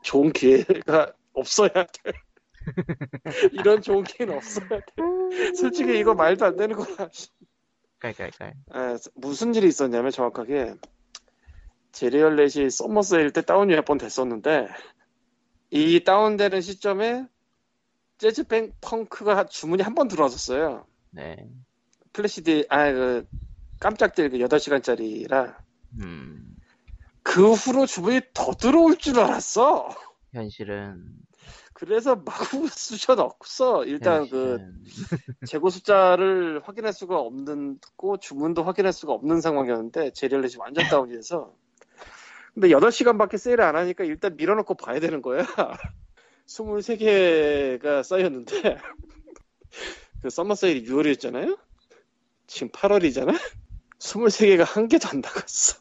좋은 0.03 0.31
기회가 0.31 1.11
없어야 1.33 1.69
돼. 1.69 2.11
이런 3.53 3.81
좋은 3.81 4.03
기회는 4.03 4.35
없어야 4.37 4.67
돼. 4.69 4.83
솔직히 5.55 5.97
이거 5.99 6.13
말도 6.13 6.45
안 6.45 6.55
되는 6.55 6.75
거야. 6.75 7.09
깔깔깔. 7.99 8.53
아, 8.71 8.97
무슨 9.15 9.53
일이 9.55 9.67
있었냐면 9.67 10.11
정확하게 10.11 10.75
제리얼렛이 11.91 12.69
서머 12.69 13.01
세일 13.01 13.31
때 13.31 13.41
다운이 13.41 13.73
몇 13.75 13.85
번 13.85 13.97
됐었는데 13.97 14.67
이 15.71 16.03
다운되는 16.03 16.61
시점에 16.61 17.25
재즈 18.17 18.43
뱅 18.45 18.71
펑크가 18.81 19.45
주문이 19.45 19.83
한 19.83 19.95
번 19.95 20.07
들어왔었어요. 20.07 20.85
네. 21.11 21.37
플래시디 22.13 22.65
아그 22.69 23.27
깜짝들 23.79 24.29
그 24.31 24.37
8시간짜리라 24.37 25.55
음. 26.01 26.55
그 27.23 27.51
후로 27.53 27.85
주문이 27.85 28.21
더 28.33 28.51
들어올 28.53 28.97
줄 28.97 29.19
알았어. 29.19 29.89
현실은 30.33 31.05
그래서 31.79 32.15
마구 32.17 32.67
쑤셔 32.67 33.15
넣었어. 33.15 33.85
일단 33.85 34.27
그 34.29 34.57
현실은 34.59 34.75
재고 35.45 35.69
숫자를 35.69 36.61
확인할 36.63 36.91
수가 36.93 37.17
없는 37.19 37.79
고 37.95 38.17
주문도 38.17 38.63
확인할 38.63 38.91
수가 38.93 39.13
없는 39.13 39.39
상황이었는데 39.41 40.11
제리얼렛이 40.13 40.55
완전 40.57 40.83
다운이 40.89 41.13
돼서. 41.13 41.55
근데 42.53 42.69
8시간밖에 42.69 43.37
세일을 43.37 43.63
안 43.63 43.75
하니까 43.77 44.03
일단 44.03 44.35
밀어놓고 44.35 44.73
봐야 44.75 44.99
되는 44.99 45.21
거야. 45.21 45.45
23개가 46.47 48.03
쌓였는데. 48.03 48.77
그 50.21 50.29
썸머 50.29 50.55
세일이 50.55 50.85
6월이었잖아요? 50.85 51.57
지금 52.47 52.69
8월이잖아? 52.71 53.39
23개가 53.99 54.65
한 54.65 54.87
개도 54.87 55.07
안 55.09 55.21
나갔어. 55.21 55.77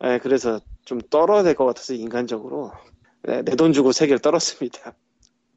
네, 0.00 0.18
그래서 0.20 0.60
좀 0.84 1.00
떨어야 1.10 1.42
될 1.42 1.54
것 1.54 1.64
같아서 1.66 1.92
인간적으로 1.94 2.72
네, 3.26 3.42
내돈 3.42 3.72
주고 3.72 3.90
3개를 3.90 4.20
떨었습니다 4.22 4.94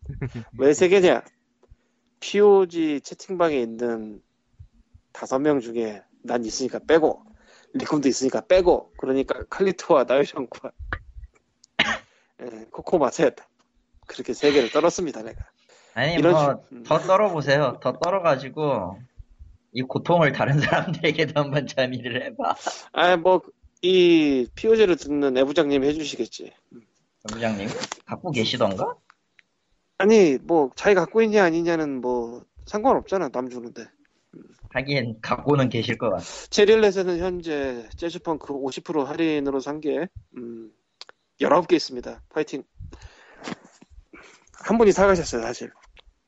왜 0.58 0.72
3개냐 0.72 1.24
POG 2.20 3.02
채팅방에 3.02 3.58
있는 3.60 4.22
다섯 5.12 5.40
명 5.40 5.60
중에 5.60 6.02
난 6.24 6.44
있으니까 6.46 6.80
빼고 6.88 7.24
리콤도 7.74 8.08
있으니까 8.08 8.42
빼고 8.42 8.94
그러니까 8.98 9.44
칼리토와 9.50 10.06
나유정과 10.06 10.72
예, 12.42 12.66
코코 12.72 12.98
마세였다 13.00 13.48
그렇게 14.08 14.34
세 14.34 14.52
개를 14.52 14.72
떨었습니다 14.72 15.22
내가 15.24 15.46
아니 15.94 16.18
뭐 16.22 16.40
식- 16.62 16.72
음. 16.74 16.84
더 16.84 17.00
떨어보세요. 17.00 17.80
더 17.82 17.94
떨어가지고 17.98 19.00
이 19.74 19.82
고통을 19.82 20.32
다른 20.32 20.60
사람들에게도 20.60 21.40
한번 21.42 21.66
전이를 21.66 22.24
해봐. 22.24 22.56
아뭐이 22.92 24.48
POG를 24.54 24.96
듣는 24.96 25.34
내부장님이 25.34 25.88
해주시겠지 25.88 26.54
부장님 27.28 27.70
갖고 28.06 28.32
계시던가? 28.32 28.96
아니 29.98 30.38
뭐 30.38 30.72
자기 30.76 30.96
갖고 30.96 31.22
있냐 31.22 31.44
아니냐는 31.44 32.02
뭐 32.02 32.44
상관없잖아 32.66 33.30
남 33.30 33.50
주는데 33.50 33.86
하긴 34.70 35.20
갖고는 35.22 35.70
계실 35.70 35.98
것 35.98 36.10
같아. 36.10 36.24
제리얼렛에는 36.50 37.20
현재 37.20 37.88
재즈펑크 37.96 38.54
50% 38.54 39.06
할인으로 39.06 39.60
산게 39.60 40.08
음, 40.38 40.72
19개 41.40 41.74
있습니다. 41.74 42.22
파이팅. 42.30 42.64
한 44.54 44.78
분이 44.78 44.92
사가셨어요, 44.92 45.42
사실. 45.42 45.72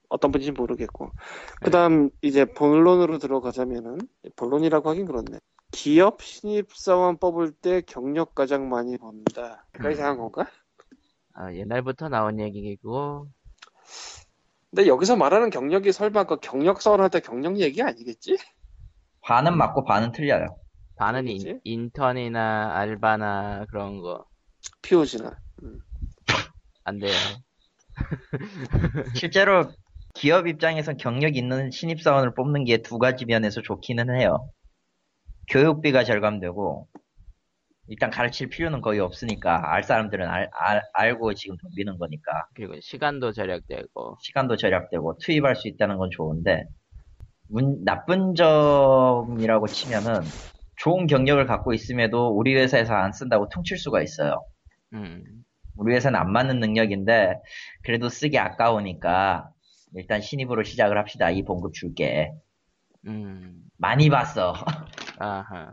어떤 0.07 0.31
분인지 0.31 0.51
모르겠고. 0.51 1.11
그 1.61 1.69
다음, 1.71 2.09
이제 2.21 2.45
본론으로 2.45 3.17
들어가자면은, 3.19 3.99
본론이라고 4.35 4.89
하긴 4.89 5.05
그렇네. 5.05 5.39
기업 5.71 6.23
신입사원 6.23 7.17
뽑을 7.17 7.51
때 7.51 7.81
경력 7.81 8.33
가장 8.33 8.69
많이 8.69 8.97
본다. 8.97 9.65
약간 9.75 9.87
음. 9.87 9.91
이상한 9.91 10.17
건가? 10.17 10.47
아, 11.33 11.53
옛날부터 11.53 12.09
나온 12.09 12.39
얘기고 12.39 13.27
근데 14.69 14.87
여기서 14.87 15.15
말하는 15.15 15.49
경력이 15.49 15.91
설마 15.91 16.25
그 16.25 16.37
경력사원 16.39 17.01
할때 17.01 17.19
경력 17.21 17.59
얘기 17.59 17.81
아니겠지? 17.81 18.37
반은 19.21 19.57
맞고 19.57 19.83
반은 19.85 20.11
틀려요. 20.11 20.57
반은? 20.95 21.27
인, 21.27 21.59
인턴이나 21.63 22.75
알바나 22.75 23.65
그런 23.69 24.01
거안 24.01 24.23
POG나. 24.81 25.37
돼요. 26.99 27.11
실제로 29.15 29.71
기업 30.13 30.47
입장에선 30.47 30.97
경력 30.97 31.35
있는 31.35 31.71
신입사원을 31.71 32.33
뽑는 32.35 32.65
게 32.65 32.77
두 32.81 32.97
가지 32.97 33.25
면에서 33.25 33.61
좋기는 33.61 34.15
해요. 34.19 34.49
교육비가 35.49 36.03
절감되고, 36.03 36.87
일단 37.89 38.11
가르칠 38.11 38.49
필요는 38.49 38.81
거의 38.81 38.99
없으니까, 38.99 39.73
알 39.73 39.83
사람들은 39.83 40.27
알, 40.27 40.49
알, 40.53 40.83
알고 40.93 41.33
지금 41.33 41.57
덤비는 41.57 41.97
거니까, 41.97 42.45
그리고 42.53 42.79
시간도 42.79 43.31
절약되고 43.31 44.17
시간도 44.21 44.57
절약되고, 44.57 45.17
투입할 45.17 45.55
수 45.55 45.67
있다는 45.67 45.97
건 45.97 46.09
좋은데, 46.11 46.65
문- 47.47 47.83
나쁜 47.83 48.35
점이라고 48.35 49.67
치면은, 49.67 50.21
좋은 50.77 51.07
경력을 51.07 51.43
갖고 51.45 51.73
있음에도 51.73 52.29
우리 52.29 52.55
회사에서 52.55 52.93
안 52.93 53.11
쓴다고 53.11 53.49
퉁칠 53.49 53.77
수가 53.77 54.01
있어요. 54.01 54.45
음. 54.93 55.23
우리 55.75 55.93
회사는 55.95 56.19
안 56.19 56.31
맞는 56.31 56.59
능력인데 56.59 57.35
그래도 57.83 58.09
쓰기 58.09 58.37
아까우니까 58.37 59.49
일단 59.95 60.21
신입으로 60.21 60.63
시작을 60.63 60.97
합시다. 60.97 61.31
이 61.31 61.43
봉급 61.43 61.73
줄게. 61.73 62.31
음. 63.07 63.61
많이 63.77 64.09
봤어. 64.09 64.53
아하. 65.17 65.71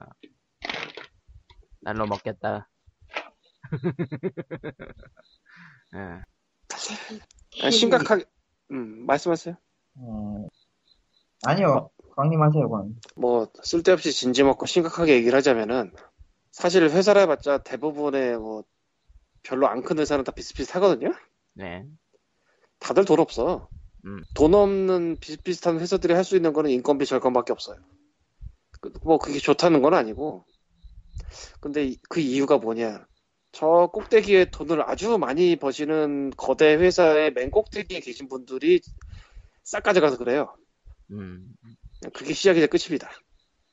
날로 1.86 2.04
먹겠다. 2.08 2.68
예. 5.94 5.98
아니, 7.62 7.70
심각하게, 7.72 8.24
음, 8.72 9.06
말씀하세요. 9.06 9.54
음, 9.98 10.48
아니요. 11.44 11.90
광님 12.16 12.42
하세요, 12.42 12.68
광님. 12.68 12.96
뭐 13.14 13.46
쓸데없이 13.62 14.12
진지 14.12 14.42
먹고 14.42 14.66
심각하게 14.66 15.14
얘기를 15.14 15.36
하자면은 15.36 15.92
사실 16.50 16.90
회사를 16.90 17.22
해봤자 17.22 17.58
대부분의 17.58 18.36
뭐 18.38 18.64
별로 19.44 19.68
안 19.68 19.82
큰 19.84 20.00
회사는 20.00 20.24
다 20.24 20.32
비슷비슷하거든요. 20.32 21.14
네. 21.54 21.86
다들 22.80 23.04
돈 23.04 23.20
없어. 23.20 23.68
음. 24.04 24.24
돈 24.34 24.54
없는 24.54 25.18
비슷비슷한 25.20 25.78
회사들이 25.78 26.14
할 26.14 26.24
수 26.24 26.34
있는 26.34 26.52
거는 26.52 26.70
인건비 26.70 27.06
절감밖에 27.06 27.52
없어요. 27.52 27.78
그- 28.80 28.92
뭐 29.04 29.18
그게 29.18 29.38
좋다는 29.38 29.82
건 29.82 29.94
아니고. 29.94 30.44
근데 31.60 31.84
이- 31.86 31.98
그 32.08 32.20
이유가 32.20 32.58
뭐냐? 32.58 33.06
저 33.52 33.88
꼭대기에 33.92 34.46
돈을 34.50 34.82
아주 34.88 35.16
많이 35.18 35.56
버시는 35.56 36.30
거대 36.36 36.74
회사의 36.74 37.32
맨 37.32 37.50
꼭대기에 37.50 38.00
계신 38.00 38.28
분들이 38.28 38.80
싹 39.62 39.82
가져가서 39.82 40.18
그래요. 40.18 40.54
음. 41.10 41.54
그게 42.12 42.34
시작이자 42.34 42.66
끝입니다. 42.66 43.10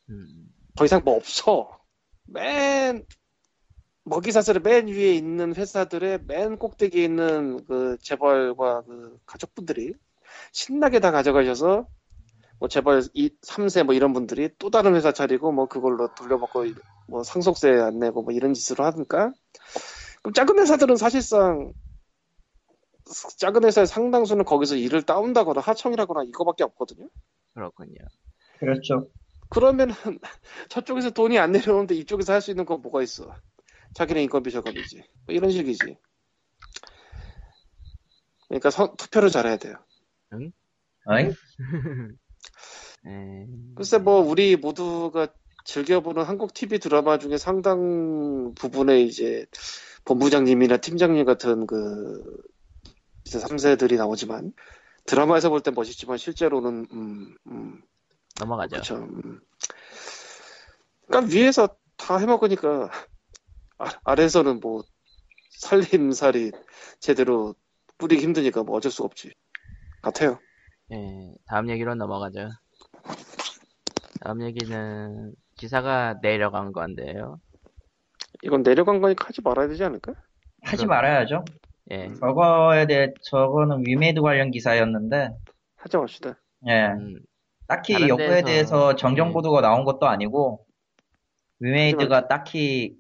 음. 0.10 0.48
더 0.76 0.86
이상 0.86 1.02
뭐 1.04 1.16
없어. 1.16 1.78
맨 2.26 3.04
먹이 4.06 4.32
사슬의 4.32 4.62
맨 4.62 4.88
위에 4.88 5.14
있는 5.14 5.56
회사들의 5.56 6.20
맨 6.28 6.58
꼭대기에 6.58 7.04
있는 7.04 7.64
그 7.66 7.98
재벌과 8.02 8.84
그 8.84 9.18
가족분들이 9.26 9.94
신나게 10.52 11.00
다 11.00 11.12
가져가셔서 11.12 11.88
뭐 12.64 12.70
재벌 12.70 13.02
2, 13.14 13.30
3세 13.42 13.84
뭐 13.84 13.94
이런 13.94 14.14
분들이 14.14 14.48
또 14.58 14.70
다른 14.70 14.96
회사 14.96 15.12
차리고 15.12 15.52
뭐 15.52 15.66
그걸로 15.68 16.08
돌려먹고 16.16 16.64
뭐 17.08 17.22
상속세 17.22 17.72
안 17.72 18.00
내고 18.00 18.24
뭐 18.24 18.32
이런 18.32 18.54
짓을 18.54 18.80
하니까 18.80 19.34
그럼 20.22 20.34
작은 20.34 20.58
회사들은 20.60 20.96
사실상 20.96 21.74
작은 23.38 23.66
회사의 23.66 23.86
상당수는 23.86 24.46
거기서 24.46 24.78
일을 24.78 25.02
따온다거나 25.02 25.60
하청이라거나 25.60 26.24
이거밖에 26.24 26.64
없거든요. 26.64 27.10
그렇군요. 27.54 27.98
그렇죠. 28.62 29.10
그러면은 29.50 29.94
저쪽에서 30.70 31.10
돈이 31.10 31.38
안 31.40 31.52
내려오는데 31.52 31.96
이쪽에서 31.96 32.32
할 32.32 32.40
수 32.40 32.50
있는 32.52 32.64
건 32.64 32.82
뭐가 32.82 33.02
있어? 33.04 33.36
자기네 33.94 34.24
인건비 34.24 34.52
저건이지. 34.52 35.04
뭐 35.26 35.36
이런 35.36 35.52
식이지. 35.52 35.98
그러니까 38.48 38.70
선- 38.70 38.96
투표를 38.96 39.30
잘해야 39.32 39.58
돼요. 39.58 39.76
어이? 41.08 41.30
에, 43.08 43.48
글쎄 43.76 43.98
뭐 43.98 44.20
우리 44.20 44.56
모두가 44.56 45.28
즐겨보는 45.66 46.24
한국 46.24 46.54
TV 46.54 46.80
드라마 46.80 47.18
중에 47.18 47.38
상당 47.38 48.54
부분에 48.56 49.02
이제 49.02 49.46
본부장님이나 50.06 50.78
팀장님 50.78 51.26
같은 51.26 51.66
그 51.68 52.22
3세들이 53.26 53.98
나오지만 53.98 54.54
드라마에서 55.06 55.50
볼 55.50 55.62
땐 55.62 55.74
멋있지만 55.74 56.18
실제로는 56.18 56.88
음, 56.92 57.36
음, 57.48 57.82
넘어가죠. 58.40 58.96
음. 58.96 59.40
그러니까 61.08 61.34
위에서 61.34 61.68
다 61.98 62.18
해먹으니까 62.18 62.90
아, 63.78 63.92
아래에서는 64.04 64.60
뭐 64.60 64.84
살림살이 65.60 66.52
제대로 67.00 67.56
뿌리기 67.98 68.22
힘드니까 68.24 68.64
뭐 68.64 68.78
어쩔 68.78 68.92
수가 68.92 69.06
없지. 69.06 69.34
같아요. 70.02 70.40
예, 70.92 70.98
다음 71.48 71.70
얘기로 71.70 71.96
넘어가죠. 71.96 72.50
다음 74.22 74.42
얘기는 74.42 75.34
기사가 75.58 76.16
내려간 76.22 76.72
건데요. 76.72 77.40
이건 78.42 78.64
내려간 78.64 79.02
거니까 79.02 79.28
하지 79.28 79.42
말아야 79.42 79.68
되지 79.68 79.84
않을까? 79.84 80.14
하지 80.64 80.86
말아야죠. 80.86 81.44
예, 81.92 82.14
저거에 82.14 82.88
대해 82.88 83.14
저거는 83.24 83.84
위메이드 83.86 84.22
관련 84.22 84.52
기사였는데 84.52 85.32
하지 85.76 85.98
맙시다. 85.98 86.36
예. 86.68 86.88
음, 86.88 87.20
딱히 87.68 87.94
다른 87.94 88.08
여부에 88.10 88.28
데서- 88.42 88.46
대해서 88.46 88.96
정정 88.96 89.30
예. 89.30 89.34
보도가 89.34 89.62
나온 89.62 89.84
것도 89.84 90.08
아니고 90.08 90.66
위메이드가 91.60 92.28
딱히 92.28 92.96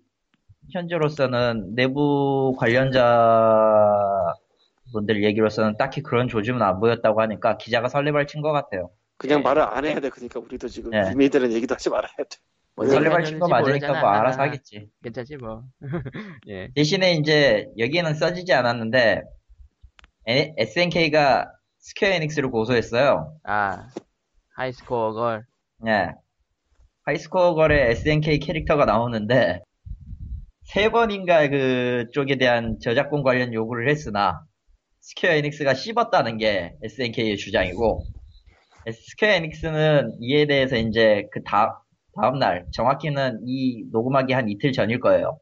현재로서는 0.71 1.75
내부 1.75 2.55
관련자 2.57 4.33
분들 4.91 5.23
얘기로서는 5.23 5.77
딱히 5.77 6.01
그런 6.01 6.27
조짐은 6.27 6.61
안 6.61 6.79
보였다고 6.79 7.21
하니까 7.21 7.57
기자가 7.57 7.87
설레발 7.87 8.27
친 8.27 8.41
것 8.41 8.51
같아요. 8.51 8.89
그냥 9.23 9.39
예. 9.39 9.43
말을 9.43 9.61
안 9.61 9.85
해야 9.85 9.99
돼. 10.01 10.09
그러니까 10.09 10.39
우리도 10.41 10.67
지금 10.67 10.91
네. 10.91 11.09
위메이드는 11.13 11.53
얘기도 11.53 11.75
하지 11.75 11.89
말아야 11.89 12.13
돼. 12.17 12.37
뭔 12.75 12.89
설레발 12.89 13.21
얘기 13.21 13.29
친거 13.29 13.45
하는지 13.45 13.71
맞으니까 13.79 14.01
뭐. 14.01 14.09
알아서 14.09 14.41
하겠지. 14.41 14.89
괜찮지 15.01 15.37
뭐. 15.37 15.63
예, 16.49 16.69
대신에 16.75 17.13
이제 17.13 17.67
여기에는 17.77 18.15
써지지 18.15 18.51
않았는데 18.53 19.21
SNK가 20.25 21.49
스퀘어 21.79 22.09
에닉스를 22.09 22.49
고소했어요. 22.49 23.37
아, 23.43 23.87
하이스코어 24.55 25.13
걸. 25.13 25.45
예. 25.87 26.09
하이스코어 27.05 27.53
걸에 27.55 27.91
SNK 27.91 28.39
캐릭터가 28.39 28.85
나오는데 28.85 29.61
세 30.63 30.89
번인가 30.89 31.47
그 31.49 32.07
쪽에 32.13 32.37
대한 32.37 32.77
저작권 32.81 33.23
관련 33.23 33.53
요구를 33.53 33.89
했으나 33.89 34.43
Square 35.01 35.31
Enix가 35.31 35.73
씹었다는 35.73 36.37
게 36.37 36.73
SNK의 36.83 37.37
주장이고 37.37 38.05
Square 38.91 39.29
Enix는 39.29 40.17
이에 40.21 40.45
대해서 40.45 40.75
이제 40.75 41.27
그 41.31 41.43
다, 41.43 41.83
다음 42.19 42.39
날 42.39 42.65
정확히는 42.73 43.41
이 43.45 43.85
녹음하기 43.91 44.33
한 44.33 44.49
이틀 44.49 44.71
전일 44.71 44.99
거예요. 44.99 45.39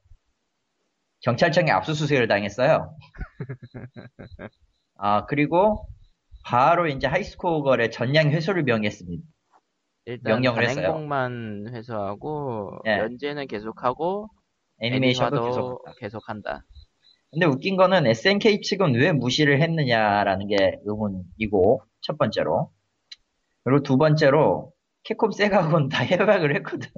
경찰청에 1.22 1.72
압수수색을 1.72 2.28
당했어요. 2.28 2.96
아 4.98 5.26
그리고 5.26 5.88
바로 6.44 6.88
이제 6.88 7.08
High 7.08 7.33
Score 7.33 7.64
Girl의 7.64 7.92
전량 7.92 8.32
회수를 8.32 8.64
명했습니다. 8.64 9.24
일단 10.06 10.34
명령을 10.34 10.64
했어요. 10.64 10.76
단행본만 10.76 11.68
회수하고 11.74 12.80
예. 12.88 12.98
연재는 12.98 13.48
계속하고 13.48 14.30
애니메이션도 14.80 15.46
계속 15.46 15.86
계속한다. 16.00 16.64
근데 17.32 17.46
웃긴 17.46 17.78
거는 17.78 18.08
SNK 18.08 18.62
측은 18.62 18.96
왜 18.96 19.14
무시를 19.14 19.62
했느냐라는 19.62 20.48
게 20.48 20.80
의문이고, 20.84 21.82
첫 22.02 22.18
번째로. 22.18 22.72
그리고 23.64 23.84
두 23.84 23.98
번째로, 23.98 24.72
캡콤 25.04 25.32
세가곤 25.32 25.90
다 25.90 26.04
협약을 26.06 26.56
했거든. 26.58 26.90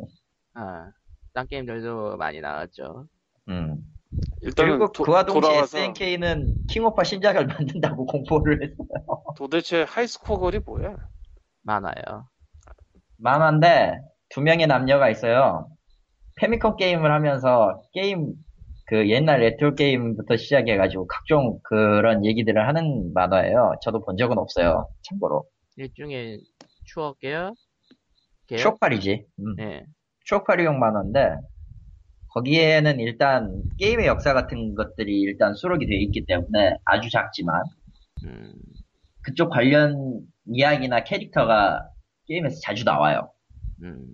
아, 0.53 0.91
딴 1.33 1.47
게임들도 1.47 2.17
많이 2.17 2.39
나왔죠. 2.41 3.07
음. 3.49 3.77
일단은 4.41 4.71
그리고 4.77 4.91
도- 4.91 5.03
그와 5.03 5.23
동시에 5.25 5.41
돌아와서 5.41 5.77
SNK는 5.79 6.67
킹오파 6.69 7.03
신작을 7.03 7.47
만든다고 7.47 8.05
공포를 8.05 8.61
했어요. 8.61 9.23
도대체 9.35 9.83
High 9.83 10.07
Score 10.07 10.37
Girl이 10.37 10.59
뭐야? 10.65 10.95
많아요. 11.63 12.27
만화인데, 13.17 13.99
두 14.29 14.41
명의 14.41 14.67
남녀가 14.67 15.09
있어요. 15.09 15.67
Famicom 16.35 16.75
게임을 16.77 17.11
하면서, 17.11 17.81
게임, 17.93 18.33
그 18.85 19.09
옛날 19.09 19.39
레트로 19.39 19.75
게임부터 19.75 20.35
시작해가지고 20.35 21.07
각종 21.07 21.57
그런 21.63 22.25
얘기들을 22.25 22.67
하는 22.67 23.11
만화예요. 23.13 23.75
저도 23.81 24.03
본 24.03 24.17
적은 24.17 24.37
없어요. 24.37 24.89
참고로. 25.09 25.45
일종의 25.75 26.39
추억 26.85 27.19
계열? 27.19 27.53
계열? 28.47 28.59
추억팔이지. 28.59 29.25
음. 29.39 29.55
예. 29.59 29.83
추억팔이용 30.25 30.79
만화인데 30.79 31.35
거기에는 32.33 32.99
일단 32.99 33.61
게임의 33.77 34.07
역사 34.07 34.33
같은 34.33 34.75
것들이 34.75 35.21
일단 35.21 35.53
수록이 35.53 35.85
되어 35.85 35.97
있기 35.99 36.25
때문에 36.25 36.77
아주 36.85 37.09
작지만 37.11 37.61
음, 38.25 38.53
그쪽 39.21 39.49
관련 39.49 40.21
이야기나 40.45 41.03
캐릭터가 41.03 41.87
게임에서 42.27 42.59
자주 42.63 42.83
나와요. 42.85 43.31
음, 43.83 44.05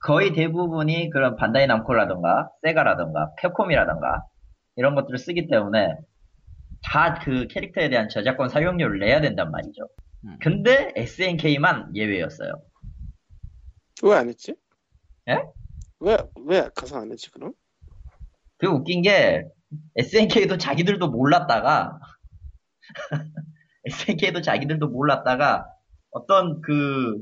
거의 0.00 0.32
대부분이 0.32 1.10
그런 1.10 1.36
반다이 1.36 1.66
남코라던가 1.66 2.48
세가라던가 2.62 3.34
캡콤이라던가 3.38 4.22
이런 4.76 4.94
것들을 4.94 5.18
쓰기 5.18 5.48
때문에 5.48 5.94
다 6.82 7.18
그 7.18 7.46
캐릭터에 7.48 7.88
대한 7.88 8.08
저작권 8.08 8.48
사용료를 8.48 9.00
내야 9.00 9.20
된단 9.20 9.50
말이죠. 9.50 9.88
음. 10.24 10.38
근데 10.40 10.92
SNK만 10.96 11.94
예외였어요. 11.94 12.62
왜 14.02 14.14
안 14.14 14.28
했지? 14.28 14.54
예? 15.28 15.38
왜, 16.00 16.16
왜 16.46 16.68
가서 16.74 16.98
안 17.00 17.10
했지, 17.10 17.30
그럼? 17.30 17.52
그 18.58 18.66
웃긴 18.66 19.02
게 19.02 19.44
SNK도 19.96 20.58
자기들도 20.58 21.08
몰랐다가 21.10 21.98
SNK도 23.84 24.42
자기들도 24.42 24.88
몰랐다가 24.88 25.66
어떤 26.10 26.60
그 26.62 27.16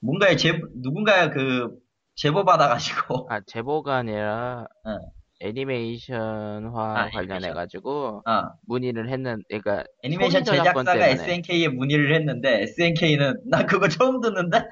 뭔가의 0.00 0.36
제 0.36 0.60
누군가의 0.76 1.30
그 1.30 1.78
제보 2.14 2.44
받아가지고 2.44 3.28
아, 3.30 3.40
제보가 3.46 3.96
아니라 3.96 4.66
응. 4.86 4.98
애니메이션화 5.40 6.70
아, 6.76 7.10
관련해 7.10 7.52
가지고 7.52 8.22
어, 8.26 8.42
문의를 8.66 9.08
했는, 9.08 9.42
그러니까 9.48 9.84
애니메이션 10.02 10.44
제작사가. 10.44 11.06
SNK에 11.06 11.68
문의를 11.68 12.14
했는데 12.14 12.62
SNK는 12.62 13.42
나 13.46 13.66
그거 13.66 13.88
처음 13.88 14.20
듣는데 14.20 14.62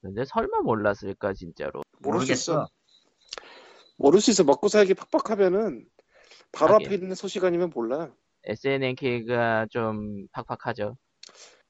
근데 0.00 0.24
설마 0.24 0.60
몰랐을까 0.60 1.34
진짜로. 1.34 1.82
모를 1.98 2.20
수 2.20 2.32
있어. 2.32 2.52
모르겠어. 2.52 2.70
모를 3.96 4.20
수 4.20 4.30
있어. 4.30 4.44
먹고 4.44 4.68
살기 4.68 4.94
팍팍하면은 4.94 5.84
바로 6.52 6.74
하긴. 6.74 6.86
앞에 6.86 6.94
있는 6.94 7.14
소식 7.14 7.44
아니면 7.44 7.70
몰라. 7.74 8.12
SNK가 8.44 9.66
좀 9.70 10.28
팍팍하죠. 10.32 10.96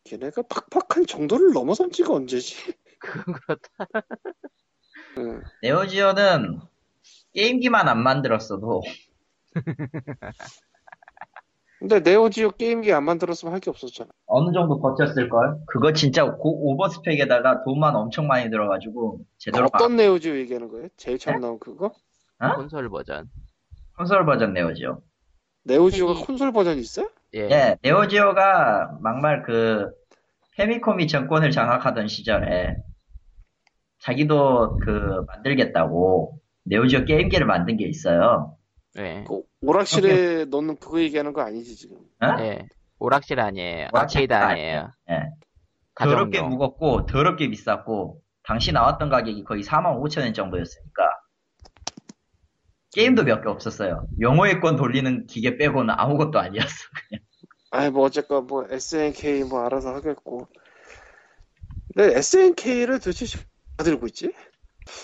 걔네가 0.05 0.43
팍팍한 0.43 1.07
정도를 1.07 1.53
넘어선 1.53 1.91
지가 1.91 2.13
언제지? 2.13 2.57
그건 3.01 3.35
그렇다. 3.35 3.69
응. 5.19 5.43
네오지오는 5.63 6.61
게임기만 7.41 7.89
안 7.89 8.03
만들었어도 8.03 8.83
근데 11.79 12.01
네오지오 12.01 12.53
게임기 12.53 12.91
안 12.93 13.05
만들었으면 13.05 13.53
할 13.53 13.61
게 13.61 13.69
없었잖아. 13.71 14.09
어느 14.27 14.53
정도 14.53 14.81
버텼을걸? 14.81 15.59
그거 15.67 15.93
진짜 15.93 16.25
고 16.25 16.71
오버스펙에다가 16.73 17.65
돈만 17.65 17.95
엄청 17.95 18.27
많이 18.27 18.49
들어가지고 18.51 19.21
제대로 19.39 19.65
막 19.65 19.75
어떤 19.75 19.97
Neo 19.97 20.17
Geo 20.17 20.37
얘기하는 20.37 20.69
거예요? 20.69 20.89
제일 20.97 21.19
처음 21.19 21.37
네? 21.37 21.41
나온 21.43 21.59
그거? 21.59 21.93
어? 22.39 22.55
콘솔 22.57 22.89
버전. 22.89 23.29
콘솔 23.99 24.25
버전 24.25 24.55
Neo 24.55 24.75
Geo. 24.75 25.03
Neo 25.65 25.83
Geo가 25.83 26.13
이- 26.19 26.25
콘솔 26.25 26.53
버전이 26.53 26.81
있어요? 26.81 27.11
예. 27.35 27.41
예, 27.51 27.77
Neo 27.83 28.26
Geo가 28.26 28.99
막말 29.03 29.43
그 29.43 29.91
Famicom이 30.57 31.09
정권을 31.09 31.51
장악하던 31.51 32.09
시절에 32.09 32.77
자기도 34.01 34.79
그 34.79 35.25
만들겠다고 35.27 36.39
Neo 36.67 36.86
Geo 36.86 37.05
게임기를 37.05 37.47
만든 37.47 37.77
게 37.77 37.87
있어요. 37.87 38.57
예. 38.99 39.25
그 39.27 39.43
오락실에 39.63 40.47
넣는 40.47 40.77
그거 40.79 41.01
얘기하는 41.01 41.33
거 41.33 41.43
아니지 41.43 41.77
지금? 41.77 41.97
어? 42.23 42.37
예. 42.41 42.67
오락실 42.99 43.39
아니에요. 43.41 43.89
오락실 43.93 44.19
아케이드 44.19 44.33
아니에요. 44.33 44.93
예. 45.11 45.21
더럽게 45.95 46.39
가정용. 46.39 46.51
무겁고 46.51 47.07
더럽게 47.07 47.49
비쌌고 47.49 48.21
당시 48.43 48.73
나왔던 48.73 49.09
가격이 49.09 49.45
거의 49.45 49.63
4만 49.63 50.01
5천 50.01 50.23
원 50.23 50.35
정도였으니까 50.35 51.03
게임도 52.95 53.25
몇 53.25 53.43
개 53.43 53.49
없었어요. 53.49 54.07
영어의 54.21 54.61
권 54.61 54.77
돌리는 54.77 55.27
기계 55.27 55.57
빼고는 55.59 55.95
아무것도 55.97 56.39
아니었어. 56.39 56.75
그냥. 57.09 57.23
아이 57.71 57.91
뭐 57.91 58.05
어쨌건 58.05 58.47
뭐 58.47 58.67
SNK 58.71 59.45
뭐 59.45 59.65
알아서 59.65 59.95
하겠고. 59.95 60.49
근데 61.95 62.17
SNK를 62.17 62.99
도대체 63.01 63.39
들고 63.79 64.07
있지? 64.07 64.33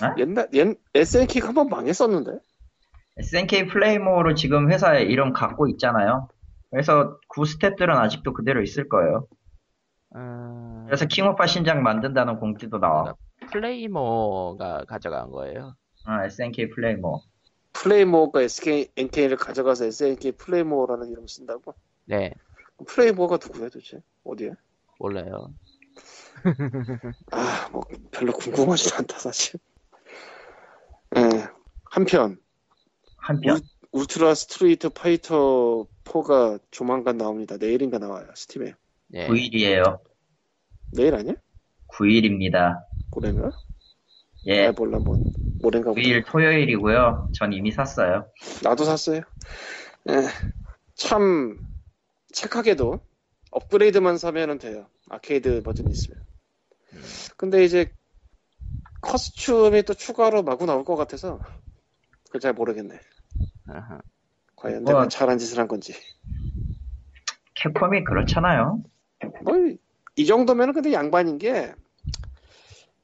어? 0.02 0.14
옛날 0.18 0.48
옛 0.54 0.76
SNK 0.94 1.42
한번 1.42 1.68
망했었는데. 1.68 2.38
SNK 3.18 3.66
플레이모로 3.66 4.34
지금 4.34 4.70
회사의 4.70 5.06
이름 5.06 5.32
갖고 5.32 5.68
있잖아요. 5.68 6.28
그래서 6.70 7.18
구 7.28 7.42
스탭들은 7.42 7.90
아직도 7.90 8.32
그대로 8.32 8.62
있을 8.62 8.88
거예요. 8.88 9.26
음, 10.14 10.84
그래서 10.86 11.06
킹오파 11.06 11.46
신작 11.46 11.80
만든다는 11.80 12.38
공지도 12.38 12.78
나와. 12.78 13.14
Playmore가 13.50 14.84
가져간 14.86 15.30
거예요. 15.30 15.74
어, 16.06 16.24
SNK 16.24 16.70
Playmore. 16.70 17.20
Playmore가 17.74 18.42
SNK를 18.42 19.36
가져가서 19.36 19.86
SNK 19.86 20.32
Playmore라는 20.32 21.10
이름을 21.10 21.28
쓴다고? 21.28 21.74
네, 22.04 22.32
Playmore가 22.86 23.38
누구야 23.42 23.68
도대체? 23.68 24.02
어디야? 24.24 24.52
몰라요. 24.98 25.52
아, 27.30 27.68
뭐 27.72 27.82
별로 28.10 28.32
궁금하지도 28.32 28.96
않다 28.96 29.18
사실. 29.18 29.58
예. 31.16 31.48
한편 31.84 32.38
한편 33.16 33.60
Ultra 33.92 34.34
Street 34.34 34.88
Fighter 34.90 35.86
4가 36.04 36.60
조만간 36.70 37.16
나옵니다. 37.16 37.56
내일인가 37.58 37.98
나와요. 37.98 38.26
Steam에. 38.34 38.74
네, 39.08 39.28
9일이에요. 39.28 40.00
내일 40.92 41.14
아니야? 41.14 41.34
9일입니다. 41.88 42.82
모레인가? 43.14 43.50
예, 44.46 44.66
아, 44.66 44.72
몰라 44.72 44.98
뭐 44.98 45.16
모레인가 45.60 45.90
보다. 45.90 46.00
9일 46.00 46.24
토요일이고요. 46.26 47.30
전 47.34 47.52
이미 47.52 47.70
샀어요. 47.70 48.26
나도 48.62 48.84
샀어요. 48.84 49.20
예. 50.08 50.14
참 50.94 51.58
착하게도 52.32 53.00
업그레이드만 53.50 54.16
사면은 54.18 54.58
돼요. 54.58 54.86
아케이드 55.10 55.62
버전이 55.62 55.90
있으면. 55.90 56.22
근데 57.36 57.64
이제 57.64 57.92
커스튬이 59.02 59.82
또 59.82 59.94
추가로 59.94 60.42
마구 60.42 60.64
나올 60.66 60.84
것 60.84 60.96
같아서 60.96 61.40
그걸 62.26 62.40
잘 62.40 62.52
모르겠네. 62.54 62.98
아하. 63.68 64.00
과연 64.56 64.84
뭐- 64.84 64.92
내가 64.92 65.08
잘한 65.08 65.38
짓을 65.38 65.58
한 65.58 65.68
건지. 65.68 65.92
캡콤이 67.54 68.04
그렇잖아요. 68.04 68.82
뭐 69.44 69.54
이 70.14 70.26
정도면은 70.26 70.74
근데 70.74 70.92
양반인 70.92 71.38
게 71.38 71.74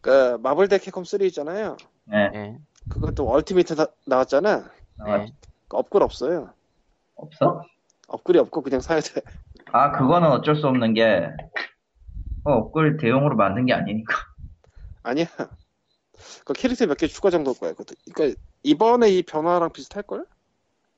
그 0.01 0.39
마블 0.43 0.69
대 0.69 0.79
캡콤 0.79 1.05
3 1.05 1.23
있잖아요. 1.23 1.77
네, 2.05 2.29
네, 2.31 2.59
그것도 2.89 3.29
얼티미트 3.29 3.75
나, 3.75 3.87
나왔잖아. 4.07 4.71
나왔- 4.97 5.19
네. 5.27 5.33
그 5.67 5.77
업글 5.77 6.03
없어요. 6.05 6.53
없어? 7.17 7.63
업글이 8.07 8.39
없고 8.39 8.63
그냥 8.63 8.81
사야 8.81 9.01
돼. 9.01 9.21
아, 9.73 9.91
그거는 9.93 10.31
어쩔 10.31 10.55
수 10.55 10.67
없는 10.69 10.95
게, 10.95 11.29
어, 12.45 12.53
업글 12.53 12.97
대용으로 12.99 13.37
만든 13.37 13.67
게 13.67 13.73
아니니까. 13.75 14.15
아니야. 15.03 15.27
그 16.45 16.53
캐릭터 16.55 16.87
몇 16.87 16.97
개 16.97 17.07
추가 17.07 17.31
정도일 17.31 17.59
거야. 17.59 17.75
그러니까 17.75 18.41
이번에 18.63 19.11
이 19.11 19.23
변화랑 19.23 19.73
비슷할 19.73 20.03
걸? 20.05 20.27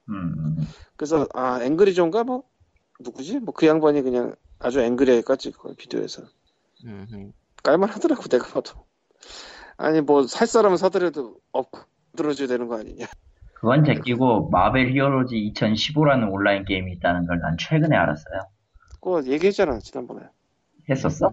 음, 0.09 0.74
그래서 0.96 1.26
아 1.35 1.61
Angry 1.62 1.94
Joe인가 1.94 2.24
뭐 2.24 2.44
누구지? 3.00 3.40
뭐 3.40 3.54
그 3.54 3.66
양반이 3.66 4.02
그냥 4.02 4.35
아주 4.59 4.80
angry하게 4.80 5.22
깠지 5.22 5.52
그걸 5.54 5.74
비디오에서. 5.76 6.22
깔만하더라고 7.62 8.22
내가 8.28 8.46
봐도. 8.52 8.85
아니 9.76 10.00
뭐 10.00 10.26
살 10.26 10.46
사람은 10.46 10.76
사더라도 10.76 11.40
업글을 11.52 11.70
줘야 12.16 12.48
되는 12.48 12.68
거 12.68 12.78
아니냐? 12.78 13.06
그건 13.52 13.85
제끼고, 13.85 14.48
Marvel 14.50 14.90
Heroes 14.92 15.34
2015라는 15.37 16.33
온라인 16.33 16.64
게임이 16.64 16.92
있다는 16.94 17.26
걸 17.26 17.38
난 17.40 17.56
최근에 17.59 17.94
알았어요. 17.96 18.40
그거 19.00 19.22
얘기했잖아 19.26 19.78
지난번에. 19.80 20.26
했었어? 20.88 21.33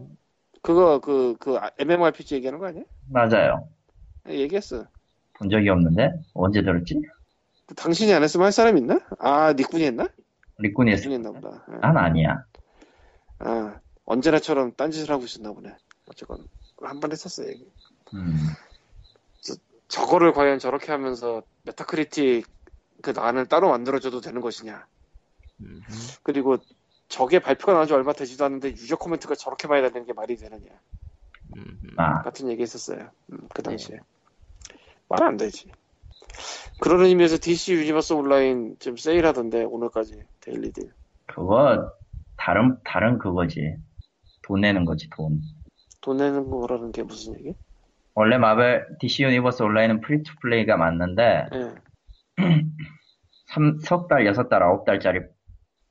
그거 0.61 0.99
그그 0.99 1.57
MMORPG 1.79 2.35
얘기하는 2.35 2.59
거 2.59 2.67
아니야? 2.67 2.83
맞아요. 3.09 3.69
얘기했어. 4.29 4.85
본 5.33 5.49
적이 5.49 5.69
없는데? 5.69 6.11
언제 6.33 6.61
들었지? 6.61 7.01
당신이 7.75 8.13
안 8.13 8.23
했으면 8.23 8.45
할 8.45 8.51
사람 8.51 8.77
있나? 8.77 8.99
아 9.19 9.53
니꾼이 9.53 9.83
했나? 9.83 10.07
리꾼이 10.57 10.91
했어. 10.91 11.01
니꾼이 11.09 11.15
했나 11.15 11.31
보다. 11.31 11.63
아, 11.81 11.91
난 11.91 11.97
아니야. 11.97 12.43
아 13.39 13.79
언제나처럼 14.05 14.73
딴짓을 14.75 15.09
하고 15.11 15.25
있었나 15.25 15.51
보네. 15.51 15.75
어쨌건 16.09 16.47
한 16.81 16.99
번 16.99 17.11
했었어 17.11 17.45
얘기. 17.47 17.65
음, 18.13 18.33
저거를 19.87 20.33
과연 20.33 20.59
저렇게 20.59 20.91
하면서 20.91 21.43
Metacritic 21.63 22.45
그 23.01 23.11
난을 23.11 23.45
따로 23.47 23.69
만들어줘도 23.69 24.21
되는 24.21 24.41
것이냐. 24.41 24.85
음흠. 25.61 26.19
그리고 26.23 26.57
저게 27.09 27.39
발표가 27.39 27.73
나온 27.73 27.87
지 27.87 27.93
얼마 27.93 28.13
되지도 28.13 28.43
않는데 28.45 28.69
유저 28.71 28.97
코멘트가 28.97 29.35
저렇게 29.35 29.67
많이 29.67 29.81
달리는 29.81 30.05
게 30.05 30.13
말이 30.13 30.35
되느냐. 30.35 30.71
음흠. 31.55 31.93
아, 31.97 32.21
같은 32.21 32.49
얘기 32.49 32.61
했었어요. 32.61 33.09
음, 33.31 33.39
그 33.53 33.61
네. 33.61 33.69
당시에. 33.71 33.99
말 35.09 35.23
안 35.23 35.37
되지. 35.37 35.71
그러는 36.81 37.05
의미에서 37.05 37.37
DC 37.41 37.73
Universe 37.73 38.13
Online 38.13 38.75
지금 38.79 38.97
세일하던데 38.97 39.63
오늘까지 39.63 40.21
daily 40.41 40.71
deal. 40.71 40.91
그거, 41.25 41.91
다른, 42.37 42.77
다른 42.83 43.17
그거지. 43.17 43.75
돈 44.43 44.61
내는 44.61 44.85
거지, 44.85 45.09
돈. 45.09 45.41
돈 46.01 46.17
내는 46.17 46.49
거라는 46.49 46.91
게 46.91 47.03
무슨 47.03 47.37
얘기? 47.39 47.53
원래 48.13 48.37
마벨 48.37 48.85
DC 48.99 49.23
유니버스 49.23 49.63
온라인은 49.63 50.01
free 50.01 50.23
to 50.23 50.35
play가 50.41 50.77
맞는데, 50.77 51.47
예. 51.53 51.73
3, 53.53 53.79
석 53.79 54.07
달, 54.07 54.25
여섯 54.25 54.49
달, 54.49 54.61
아홉 54.63 54.85
달짜리 54.85 55.21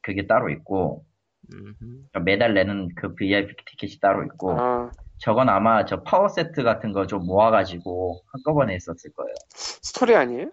그게 0.02 0.26
따로 0.26 0.50
있고. 0.50 1.04
그러니까 1.48 2.20
매달 2.20 2.54
내는 2.54 2.88
그 2.96 3.14
VIP 3.14 3.54
티켓이 3.66 4.00
따로 4.00 4.24
있고, 4.24 4.52
아, 4.58 4.90
저건 5.18 5.48
아마 5.48 5.84
저 5.84 6.02
power 6.02 6.28
set 6.28 6.62
같은 6.62 6.92
거 6.92 7.06
좀 7.06 7.24
모아가지고 7.26 8.20
한꺼번에 8.32 8.74
했었을 8.74 9.12
거예요. 9.14 9.34
스토리 9.54 10.14
아니에요? 10.14 10.50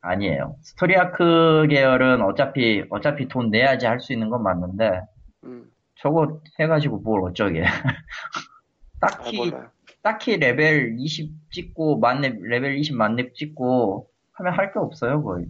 아니에요. 0.00 0.56
story 0.62 0.96
arc 0.96 1.66
계열은 1.68 2.22
어차피, 2.22 2.84
어차피 2.90 3.26
돈 3.28 3.50
내야지 3.50 3.86
할 3.86 4.00
수 4.00 4.12
있는 4.12 4.28
건 4.30 4.42
맞는데, 4.44 5.02
음, 5.44 5.70
저거 5.96 6.40
해가지고 6.60 6.98
뭘 6.98 7.22
어쩌게. 7.24 7.64
아, 7.64 7.70
딱히, 9.00 9.36
몰라. 9.36 9.70
딱히 10.02 10.36
레벨 10.36 10.94
20 10.98 11.32
찍고, 11.50 11.98
만렙, 11.98 12.36
레벨 12.42 12.76
20 12.78 12.94
만렙 12.96 13.34
찍고, 13.34 14.08
하면 14.34 14.52
할 14.52 14.72
게 14.72 14.78
없어요, 14.78 15.22
거의. 15.24 15.46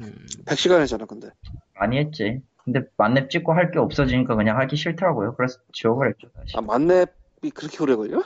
음. 0.00 0.26
100시간이잖아, 0.46 1.06
근데. 1.06 1.28
많이 1.74 1.98
했지. 1.98 2.40
근데 2.64 2.80
만렙 2.96 3.30
찍고 3.30 3.52
할 3.52 3.70
게 3.70 3.78
없어지니까 3.78 4.34
그냥 4.34 4.58
하기 4.58 4.74
싫더라고요. 4.76 5.34
그래서 5.36 5.58
지워버렸죠, 5.72 6.28
다시. 6.34 6.56
아, 6.56 6.60
만렙 6.60 7.14
이 7.42 7.50
그렇게 7.50 7.82
오래 7.82 7.96
걸려? 7.96 8.22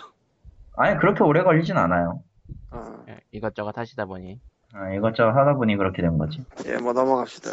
아니, 0.77 0.99
그렇게 0.99 1.25
오래 1.25 1.43
걸리진 1.43 1.77
않아요. 1.77 2.23
아, 2.71 3.05
예, 3.09 3.19
이것저것 3.33 3.77
하시다 3.77 4.05
보니 4.05 4.39
아, 4.75 4.93
이것저것 4.93 5.31
하다 5.31 5.55
보니 5.55 5.77
그렇게 5.77 6.03
된 6.03 6.19
거지. 6.19 6.45
예, 6.67 6.77
뭐 6.77 6.93
넘어갑시다. 6.93 7.53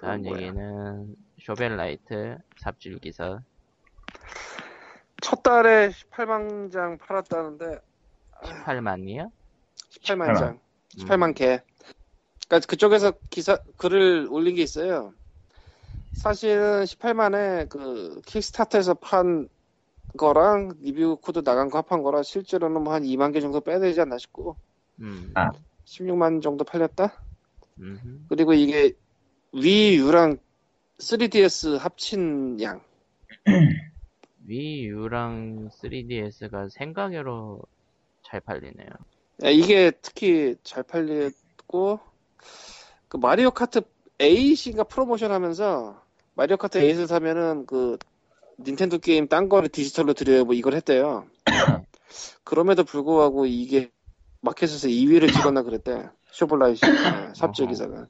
다음 0.00 0.22
뭐야. 0.22 0.40
얘기는 0.40 1.16
Shovel 1.42 1.90
Knight 1.90 2.38
삽질 2.58 2.98
기사 3.00 3.40
첫 5.20 5.42
달에 5.42 5.90
18만 5.90 6.72
장 6.72 6.96
팔았다는데 6.98 7.78
18만이요? 8.42 9.30
18만 10.00 10.32
18만. 10.32 10.38
장, 10.38 10.60
18만 10.98 11.34
개. 11.34 11.60
그러니까 12.48 12.66
그쪽에서 12.66 13.12
기사 13.28 13.58
글을 13.76 14.28
올린 14.30 14.54
게 14.54 14.62
있어요. 14.62 15.12
사실은 16.14 16.84
18만에 16.84 17.68
그 17.68 18.20
킥스타터에서 18.24 18.94
판 18.94 19.48
거랑 20.16 20.74
review 20.80 21.18
code 21.20 21.42
나간 21.44 21.68
거 21.70 21.78
합한 21.78 22.02
거라 22.02 22.22
실제로는 22.22 22.82
뭐 22.82 22.94
한 22.94 23.02
2만 23.02 23.32
개 23.32 23.40
정도 23.40 23.60
빼야 23.60 23.78
되지 23.78 24.00
않나 24.00 24.18
싶고 24.18 24.56
음. 25.00 25.30
아. 25.34 25.50
16만 25.84 26.42
정도 26.42 26.64
팔렸다. 26.64 27.22
음흠. 27.78 28.20
그리고 28.28 28.54
이게 28.54 28.92
Wii 29.52 29.84
U랑 29.84 30.38
3DS 30.98 31.78
합친 31.78 32.60
양. 32.60 32.80
Wii 34.46 34.92
U랑 34.92 35.68
3DS가 35.80 36.70
생각 36.70 37.31
외로 37.31 37.62
잘 38.22 38.40
팔리네요. 38.40 38.88
야, 39.44 39.50
이게 39.50 39.90
특히 40.02 40.56
잘 40.62 40.82
팔렸고 40.82 42.00
그 43.08 43.16
Mario 43.18 43.50
Kart 43.50 43.82
8인가 44.18 44.88
프로모션 44.88 45.30
하면서 45.30 46.02
Mario 46.34 46.56
Kart 46.56 46.80
8을 46.80 47.06
사면은 47.06 47.66
그 47.66 47.98
닌텐도 48.58 48.98
게임 48.98 49.28
딴 49.28 49.48
거를 49.48 49.68
디지털로 49.68 50.14
드려요 50.14 50.44
뭐 50.44 50.54
이걸 50.54 50.74
했대요. 50.74 51.26
그럼에도 52.44 52.84
불구하고 52.84 53.46
이게 53.46 53.90
마켓에서 54.40 54.88
2위를 54.88 55.32
찍었나 55.32 55.62
그랬대. 55.62 56.08
Shovel 56.30 56.55
Knight 56.55 56.80
네, 56.84 57.32
삽질. 57.34 57.68
기사가. 57.68 58.06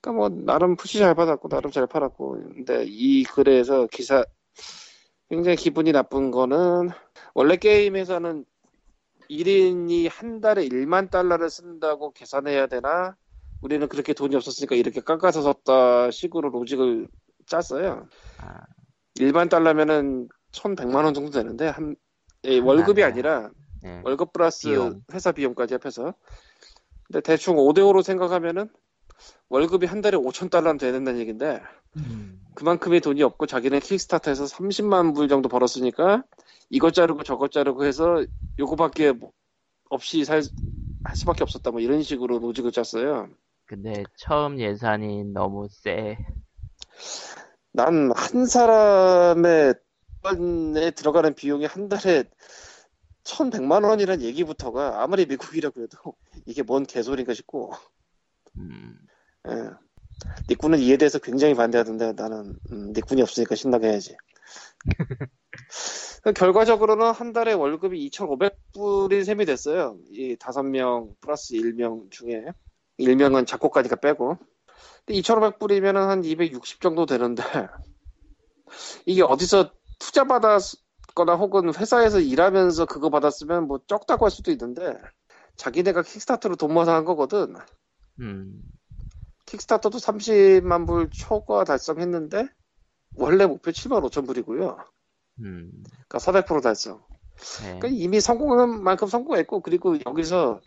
그러니까 0.00 0.12
뭐 0.12 0.28
나름 0.28 0.76
푸시 0.76 0.98
잘 0.98 1.14
받았고 1.14 1.48
나름 1.48 1.70
잘 1.70 1.86
팔았고 1.86 2.32
근데 2.54 2.84
이 2.86 3.22
글에서 3.22 3.86
기사 3.86 4.24
굉장히 5.30 5.56
기분이 5.56 5.92
나쁜 5.92 6.30
거는 6.30 6.90
원래 7.34 7.56
게임에서는 7.56 8.44
1인이 9.30 10.10
한 10.10 10.40
달에 10.40 10.66
1만 10.66 11.10
달러를 11.10 11.48
쓴다고 11.48 12.12
계산해야 12.12 12.66
되나? 12.66 13.16
우리는 13.62 13.88
그렇게 13.88 14.12
돈이 14.12 14.34
없었으니까 14.36 14.74
이렇게 14.74 15.00
깎아서 15.00 15.40
썼다 15.40 16.10
식으로 16.10 16.50
로직을 16.50 17.06
짰어요. 17.46 18.08
아, 19.20 19.22
1만 19.22 19.50
달러면은 19.50 20.28
1,100만 20.52 21.04
원 21.04 21.14
정도 21.14 21.30
되는데 21.30 21.68
한 21.68 21.96
예, 22.44 22.58
월급이 22.58 23.02
아, 23.04 23.08
아니라 23.08 23.50
예. 23.84 24.00
월급 24.04 24.32
플러스 24.32 24.68
비용. 24.68 25.02
회사 25.12 25.32
비용까지 25.32 25.74
합해서. 25.74 26.14
근데 27.04 27.20
대충 27.20 27.56
5대 27.56 27.78
5로 27.78 28.02
생각하면은 28.02 28.68
월급이 29.48 29.86
한 29.86 30.00
달에 30.00 30.16
5천 30.16 30.50
달러는 30.50 30.78
된다는 30.78 31.20
얘긴데 31.20 31.60
음. 31.96 32.40
그만큼의 32.54 33.00
돈이 33.00 33.22
없고 33.22 33.46
자기는 33.46 33.80
킥스타터에서 33.80 34.44
30만 34.44 35.14
불 35.14 35.28
정도 35.28 35.48
벌었으니까 35.48 36.24
이것 36.70 36.94
자르고 36.94 37.22
저것 37.22 37.52
자르고 37.52 37.84
해서 37.84 38.24
요거밖에 38.58 39.12
뭐 39.12 39.32
없이 39.90 40.24
살, 40.24 40.42
할 41.04 41.16
수밖에 41.16 41.42
없었다 41.42 41.70
뭐 41.70 41.80
이런 41.80 42.02
식으로 42.02 42.38
노직을 42.38 42.72
짰어요. 42.72 43.28
근데 43.66 44.04
처음 44.16 44.58
예산이 44.58 45.24
너무 45.32 45.68
세. 45.70 46.18
난 47.72 48.12
한 48.14 48.46
사람의 48.46 49.74
에 50.76 50.90
들어가는 50.92 51.34
비용이 51.34 51.64
한 51.66 51.88
달에 51.88 52.24
1100만 53.24 53.84
원이라는 53.84 54.24
얘기부터가 54.24 55.02
아무리 55.02 55.26
미국이라고 55.26 55.82
해도 55.82 56.14
이게 56.46 56.62
뭔 56.62 56.84
개소리인가 56.84 57.34
싶고 57.34 57.72
음. 58.56 58.96
예. 59.48 59.52
니꾼은 60.48 60.78
이에 60.78 60.96
대해서 60.96 61.18
굉장히 61.18 61.54
반대하던데 61.54 62.12
나는 62.12 62.56
음, 62.70 62.92
니꾼이 62.92 63.22
없으니까 63.22 63.56
신나게 63.56 63.88
해야지. 63.88 64.16
그 66.22 66.32
결과적으로는 66.32 67.10
한 67.10 67.32
달에 67.32 67.52
월급이 67.54 68.08
2,500불인 68.10 69.24
셈이 69.24 69.44
됐어요. 69.44 69.98
이 70.10 70.36
다섯 70.38 70.62
명 70.62 71.14
플러스 71.20 71.54
1명 71.54 72.10
중에 72.10 72.44
1명은 73.00 73.46
작곡가니까 73.46 73.96
빼고. 73.96 74.38
근데 75.04 75.20
2,500불이면 75.20 75.94
한 75.94 76.24
260 76.24 76.80
정도 76.80 77.06
되는데 77.06 77.42
이게 79.06 79.22
어디서 79.22 79.72
투자 79.98 80.24
받았거나 80.24 81.34
혹은 81.36 81.74
회사에서 81.74 82.20
일하면서 82.20 82.86
그거 82.86 83.10
받았으면 83.10 83.66
뭐 83.66 83.80
적다고 83.86 84.24
할 84.24 84.30
수도 84.30 84.50
있는데 84.50 84.94
자기네가 85.56 86.02
킥스타터로 86.02 86.56
돈 86.56 86.72
모아서 86.72 86.94
한 86.94 87.04
거거든. 87.04 87.54
음. 88.20 88.62
킥스타터도 89.46 89.98
30만 89.98 90.86
불 90.86 91.10
초과 91.10 91.64
달성했는데 91.64 92.48
원래 93.14 93.46
목표 93.46 93.70
7만 93.70 94.02
5천 94.08 94.26
불이고요. 94.26 94.78
음. 95.40 95.70
그러니까 96.08 96.18
400% 96.18 96.62
달성. 96.62 97.02
네. 97.60 97.78
그러니까 97.78 97.88
이미 97.88 98.20
성공한 98.20 98.82
만큼 98.82 99.08
성공했고 99.08 99.60
그리고 99.60 99.96
여기서 100.06 100.60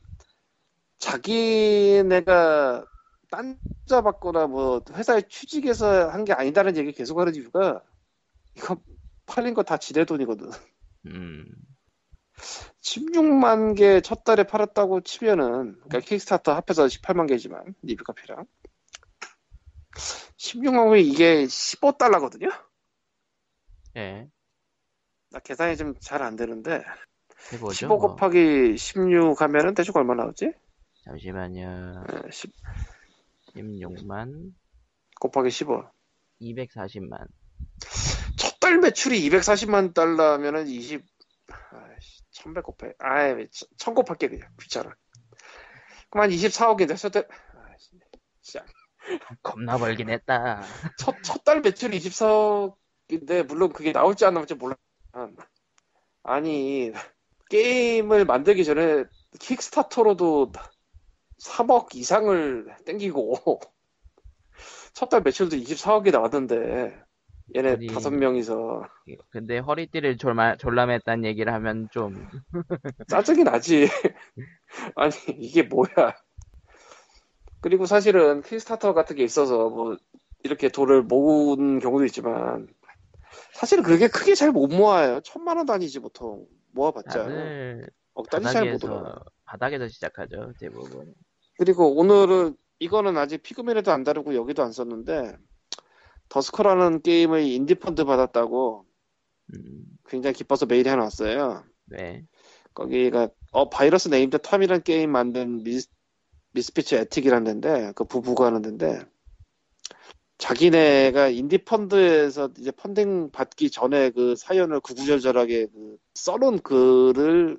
자기네가 0.99 2.85
딴 3.29 3.57
투자 3.85 4.01
받거나 4.01 4.47
뭐 4.47 4.81
회사에 4.93 5.21
취직해서 5.29 6.09
한 6.09 6.25
게 6.25 6.33
아니다는 6.33 6.75
얘기 6.77 6.91
계속 6.91 7.19
하는 7.19 7.35
이유가 7.35 7.81
이거 8.55 8.77
팔린 9.25 9.53
거 9.53 9.63
다 9.63 9.77
지네 9.77 10.05
돈이거든. 10.05 10.49
음. 11.07 11.45
16만 12.81 13.77
개 13.77 14.01
첫 14.01 14.23
달에 14.23 14.43
팔았다고 14.43 15.01
치면은 15.01 15.75
그러니까 15.83 15.99
킥스타터 16.01 16.53
합해서 16.53 16.85
18만 16.85 17.27
개지만 17.27 17.73
리뷰카피랑 17.81 18.45
16만 20.37 20.93
개 20.93 20.99
이게 21.01 21.45
15달러거든요. 21.45 22.51
예. 23.97 24.27
나 25.31 25.39
계산이 25.39 25.77
좀 25.77 25.93
잘 25.99 26.21
안 26.23 26.35
되는데 26.35 26.83
해보죠. 27.53 27.73
15 27.73 27.97
뭐. 27.97 27.97
곱하기 28.09 28.77
16 28.77 29.41
하면은 29.41 29.73
대충 29.73 29.93
얼마 29.95 30.13
나오지? 30.15 30.51
잠시만요. 31.05 32.03
어, 32.09 32.29
10 32.31 32.51
16만 33.55 34.53
곱하기 35.19 35.49
15. 35.49 35.89
240만. 36.41 37.27
첫 38.37 38.59
달 38.59 38.79
매출이 38.79 39.29
240만 39.29 39.93
달러면은 39.93 40.67
20 40.67 41.03
아이씨 41.71 42.23
1100 42.31 42.63
곱해. 42.63 42.93
아이 42.99 43.47
1000 43.77 43.93
곱할게 43.93 44.27
그냥 44.27 44.49
귀찮아. 44.59 44.93
한 46.11 46.29
24억인데 46.29 46.97
첫 46.97 47.11
달. 47.11 47.27
아이씨, 47.67 47.91
진짜. 48.41 48.65
겁나 49.43 49.77
벌긴 49.77 50.09
했다. 50.09 50.63
첫, 50.97 51.21
첫 51.23 51.43
달 51.43 51.61
매출이 51.61 51.99
24억인데, 51.99 53.45
물론 53.45 53.71
그게 53.71 53.91
나올지 53.91 54.25
안 54.25 54.33
나올지 54.33 54.55
몰라. 54.55 54.75
아니, 56.23 56.91
게임을 57.49 58.25
만들기 58.25 58.65
전에 58.65 59.03
킥스타터로도 59.39 60.51
3억 61.49 61.95
이상을 61.95 62.75
땡기고, 62.85 63.59
첫 64.93 65.09
달 65.09 65.21
매출도 65.21 65.55
24억이 65.57 66.11
나왔는데, 66.11 66.97
얘네. 67.55 67.87
다섯 67.93 68.09
명이서 68.11 68.87
근데 69.29 69.59
허리띠를 69.59 70.17
졸마, 70.17 70.55
졸라맸다는 70.55 71.25
얘기를 71.25 71.53
하면 71.53 71.87
좀 71.91 72.27
짜증이 73.09 73.43
나지. 73.43 73.87
아니, 74.95 75.13
이게 75.37 75.61
뭐야. 75.63 76.15
그리고 77.61 77.85
사실은 77.85 78.41
킥스타터 78.41 78.93
같은 78.93 79.15
게 79.15 79.23
있어서 79.23 79.69
뭐 79.69 79.97
이렇게 80.43 80.69
돈을 80.69 81.03
모은 81.03 81.79
경우도 81.79 82.05
있지만 82.05 82.67
사실은 83.53 83.83
그게 83.83 84.07
크게 84.07 84.35
잘 84.35 84.51
못 84.51 84.67
모아요. 84.67 85.19
천만 85.21 85.57
원 85.57 85.65
단위지 85.65 85.99
보통 85.99 86.47
모아봤자 86.71 87.27
억 88.13 88.29
단위 88.29 88.45
잘못 88.45 88.79
바닥에서 88.81 88.99
올라. 88.99 89.19
바닥에서 89.45 89.87
시작하죠 89.87 90.53
대부분. 90.59 91.13
그리고 91.57 91.95
오늘은 91.95 92.55
이거는 92.79 93.17
아직 93.17 93.41
피그맨에도 93.41 93.91
안 93.91 94.03
다루고 94.03 94.35
여기도 94.35 94.63
안 94.63 94.71
썼는데 94.71 95.37
Duskers라는 96.29 97.01
게임이 97.01 97.53
Indie 97.53 97.75
Fund 97.75 98.03
받았다고 98.03 98.85
음, 99.53 99.85
굉장히 100.07 100.33
기뻐서 100.33 100.65
메일이 100.65 100.89
하나 100.89 101.03
왔어요. 101.03 101.63
네. 101.85 102.25
거기가 102.73 103.29
어 103.51 103.69
바이러스 103.69 104.09
네임드 104.09 104.39
텀이라는 104.39 104.83
게임 104.83 105.11
만든 105.11 105.63
Mis, 105.63 105.87
Misfits 106.51 106.95
Attic이라는 106.95 107.43
데인데 107.45 107.93
그 107.95 108.03
부부가 108.03 108.47
하는 108.47 108.61
데인데 108.61 109.05
자기네가 110.37 111.29
Indie 111.29 111.59
Fund에서 111.59 112.49
이제 112.59 112.71
펀딩 112.71 113.31
받기 113.31 113.71
전에 113.71 114.09
그 114.09 114.35
사연을 114.35 114.81
구구절절하게 114.81 115.67
그 115.67 115.97
써놓은 116.15 116.59
글을 116.59 117.57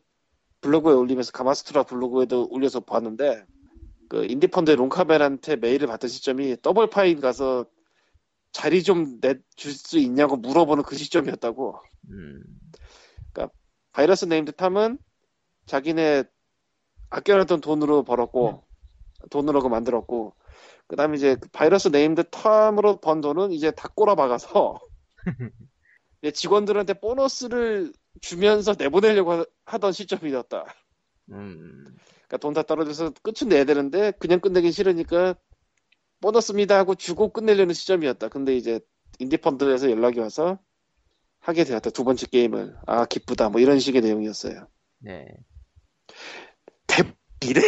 블로그에 0.60 0.92
올리면서 0.92 1.32
Gamasutra 1.32 1.84
블로그에도 1.84 2.48
올려서 2.50 2.80
봤는데 2.80 3.46
그 4.08 4.24
Indie 4.24 4.46
Fund 4.46 4.70
Ron 4.70 4.89
Carmel한테 4.89 5.56
메일을 5.56 5.86
받던 5.88 6.08
시점이 6.08 6.56
Double 6.62 6.97
Fine 6.97 7.20
가서 7.20 7.66
자리 8.52 8.82
좀 8.82 9.18
내줄 9.20 9.72
수 9.72 9.98
있냐고 9.98 10.36
물어보는 10.36 10.82
그 10.84 10.96
시점이었다고. 10.96 11.80
음, 12.10 12.42
바이러스 13.92 14.26
네임드 14.26 14.52
탐은 14.52 14.98
자기네 15.64 16.24
아껴놨던 17.08 17.62
돈으로 17.62 18.04
벌었고 18.04 18.62
돈으로 19.30 19.62
그 19.62 19.68
만들었고 19.68 20.34
그 20.86 20.96
다음에 20.96 21.16
이제 21.16 21.36
그 21.36 21.48
바이러스 21.48 21.88
네임드 21.88 22.24
탐으로 22.30 23.00
번 23.00 23.22
돈은 23.22 23.52
이제 23.52 23.70
다 23.70 23.88
꼬라박아서 23.94 24.80
직원들한테 26.34 26.94
보너스를 27.00 27.92
주면서 28.20 28.74
내보내려고 28.78 29.32
하- 29.32 29.46
하던 29.64 29.92
시점이었다. 29.92 30.66
음, 31.32 31.96
그러니까 32.28 32.38
돈 32.38 32.54
다 32.54 32.62
떨어져서 32.62 33.12
끝은 33.22 33.48
내야 33.48 33.64
되는데 33.64 34.12
그냥 34.18 34.40
끝내긴 34.40 34.72
싫으니까 34.72 35.34
보너스입니다 36.20 36.76
하고 36.78 36.94
주고 36.94 37.32
끝내려는 37.32 37.74
시점이었다. 37.74 38.28
근데 38.28 38.56
이제 38.56 38.80
인디펀드에서 39.18 39.90
연락이 39.90 40.18
와서 40.20 40.58
하게 41.40 41.64
되었다. 41.64 41.90
두 41.90 42.04
번째 42.04 42.26
게임을. 42.26 42.76
아 42.86 43.04
기쁘다. 43.06 43.50
뭐 43.50 43.60
이런 43.60 43.78
식의 43.78 44.00
내용이었어요. 44.02 44.66
네. 44.98 45.26
이래? 47.42 47.60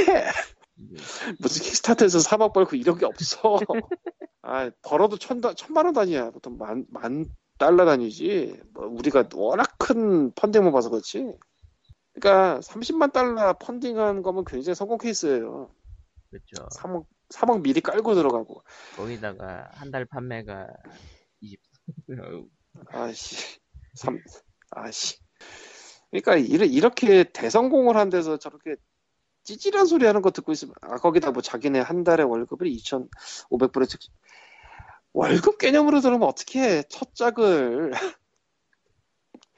음, 0.79 0.89
무슨 1.41 1.63
킥스타트에서 1.63 2.19
3억 2.19 2.53
벌고 2.53 2.75
이런 2.77 2.99
게 2.99 3.05
없어. 3.05 3.59
아, 4.43 4.71
벌어도 4.83 5.19
천, 5.19 5.41
다- 5.41 5.53
천만 5.55 5.85
원 5.85 5.95
단위야. 5.95 6.31
보통 6.31 6.57
만, 6.57 6.87
만 6.91 7.27
달러 7.59 7.85
단위지. 7.85 8.59
뭐 8.73 8.87
우리가 8.87 9.29
워낙 9.35 9.75
큰 9.79 10.33
펀딩만 10.33 10.73
봐서 10.73 10.89
그렇지. 10.91 11.33
그러니까 12.19 12.61
30만 12.61 13.13
달러 13.13 13.53
펀딩한 13.59 14.23
거면 14.23 14.45
굉장히 14.45 14.75
성공 14.75 14.99
케이스예요. 14.99 15.71
그렇죠. 16.31 16.69
3억, 16.77 17.07
3억 17.31 17.63
미리 17.63 17.81
깔고 17.81 18.15
들어가고. 18.15 18.63
거기다가 18.97 19.69
한 19.73 19.91
달 19.91 20.05
판매가 20.05 20.67
20. 21.41 21.61
아씨. 22.89 23.59
3, 23.95 24.19
아씨. 24.71 25.19
그러니까 26.11 26.37
이렇게 26.37 27.25
대성공을 27.25 27.97
한 27.97 28.11
데서 28.11 28.39
저렇게 28.39 28.77
찌질한 29.45 29.87
소리 29.87 30.05
하는 30.07 30.21
거 30.23 30.31
듣고 30.31 30.53
있으면, 30.53 30.75
아, 30.83 30.97
거기다 30.97 31.31
뭐 31.31 31.41
자기네 31.43 31.81
한 31.81 32.05
달에 32.05 32.23
월급을 32.23 32.67
2,500불에 32.69 33.89
즉, 33.89 34.01
월급 35.13 35.59
개념으로 35.59 36.01
들으면 36.01 36.25
어떻게 36.29 36.61
해? 36.61 36.83
첫 36.91 37.15
짝을. 37.15 37.93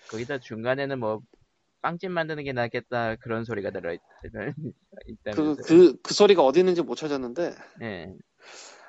거기다 0.08 0.38
중간에는 0.38 0.98
뭐 0.98 1.22
빵집 1.82 2.10
만드는 2.10 2.44
게 2.44 2.52
낫겠다 2.52 3.16
그런 3.16 3.44
소리가 3.44 3.70
들어 3.70 3.92
있, 3.92 4.00
그. 5.34 5.56
그, 5.56 6.00
그 6.02 6.14
소리가 6.14 6.42
어디 6.42 6.60
있는지 6.60 6.82
못 6.82 6.94
찾았는데, 6.94 7.54
예. 7.82 8.12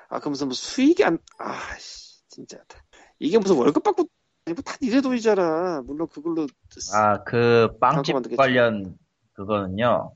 아, 0.08 0.20
그 0.20 0.28
무슨 0.28 0.48
뭐 0.48 0.54
수익이 0.54 1.04
안, 1.04 1.18
아씨, 1.38 2.26
진짜. 2.28 2.58
이게 3.18 3.38
무슨 3.38 3.56
월급 3.56 3.82
받고, 3.82 4.04
뭐다 4.46 4.76
니네 4.82 5.00
돈이잖아. 5.00 5.82
물론 5.86 6.08
그걸로, 6.08 6.46
아, 6.94 7.22
그 7.24 7.76
빵집. 7.80 8.36
관련 8.36 8.96
그 9.32 9.42
그거는요. 9.42 10.14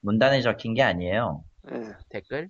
문단에 0.00 0.40
적힌 0.42 0.74
게 0.74 0.82
아니에요. 0.82 1.44
예. 1.72 1.92
댓글? 2.08 2.48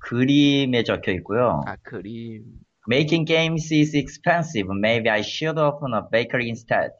그림에 0.00 0.82
적혀 0.84 1.12
있고요. 1.12 1.62
아, 1.66 1.76
그림. 1.82 2.44
Making 2.88 3.26
games 3.26 3.72
is 3.72 3.94
expensive. 3.96 4.68
Maybe 4.74 5.10
I 5.10 5.20
should 5.20 5.58
open 5.58 5.92
a 5.94 6.02
bakery 6.10 6.48
instead. 6.48 6.90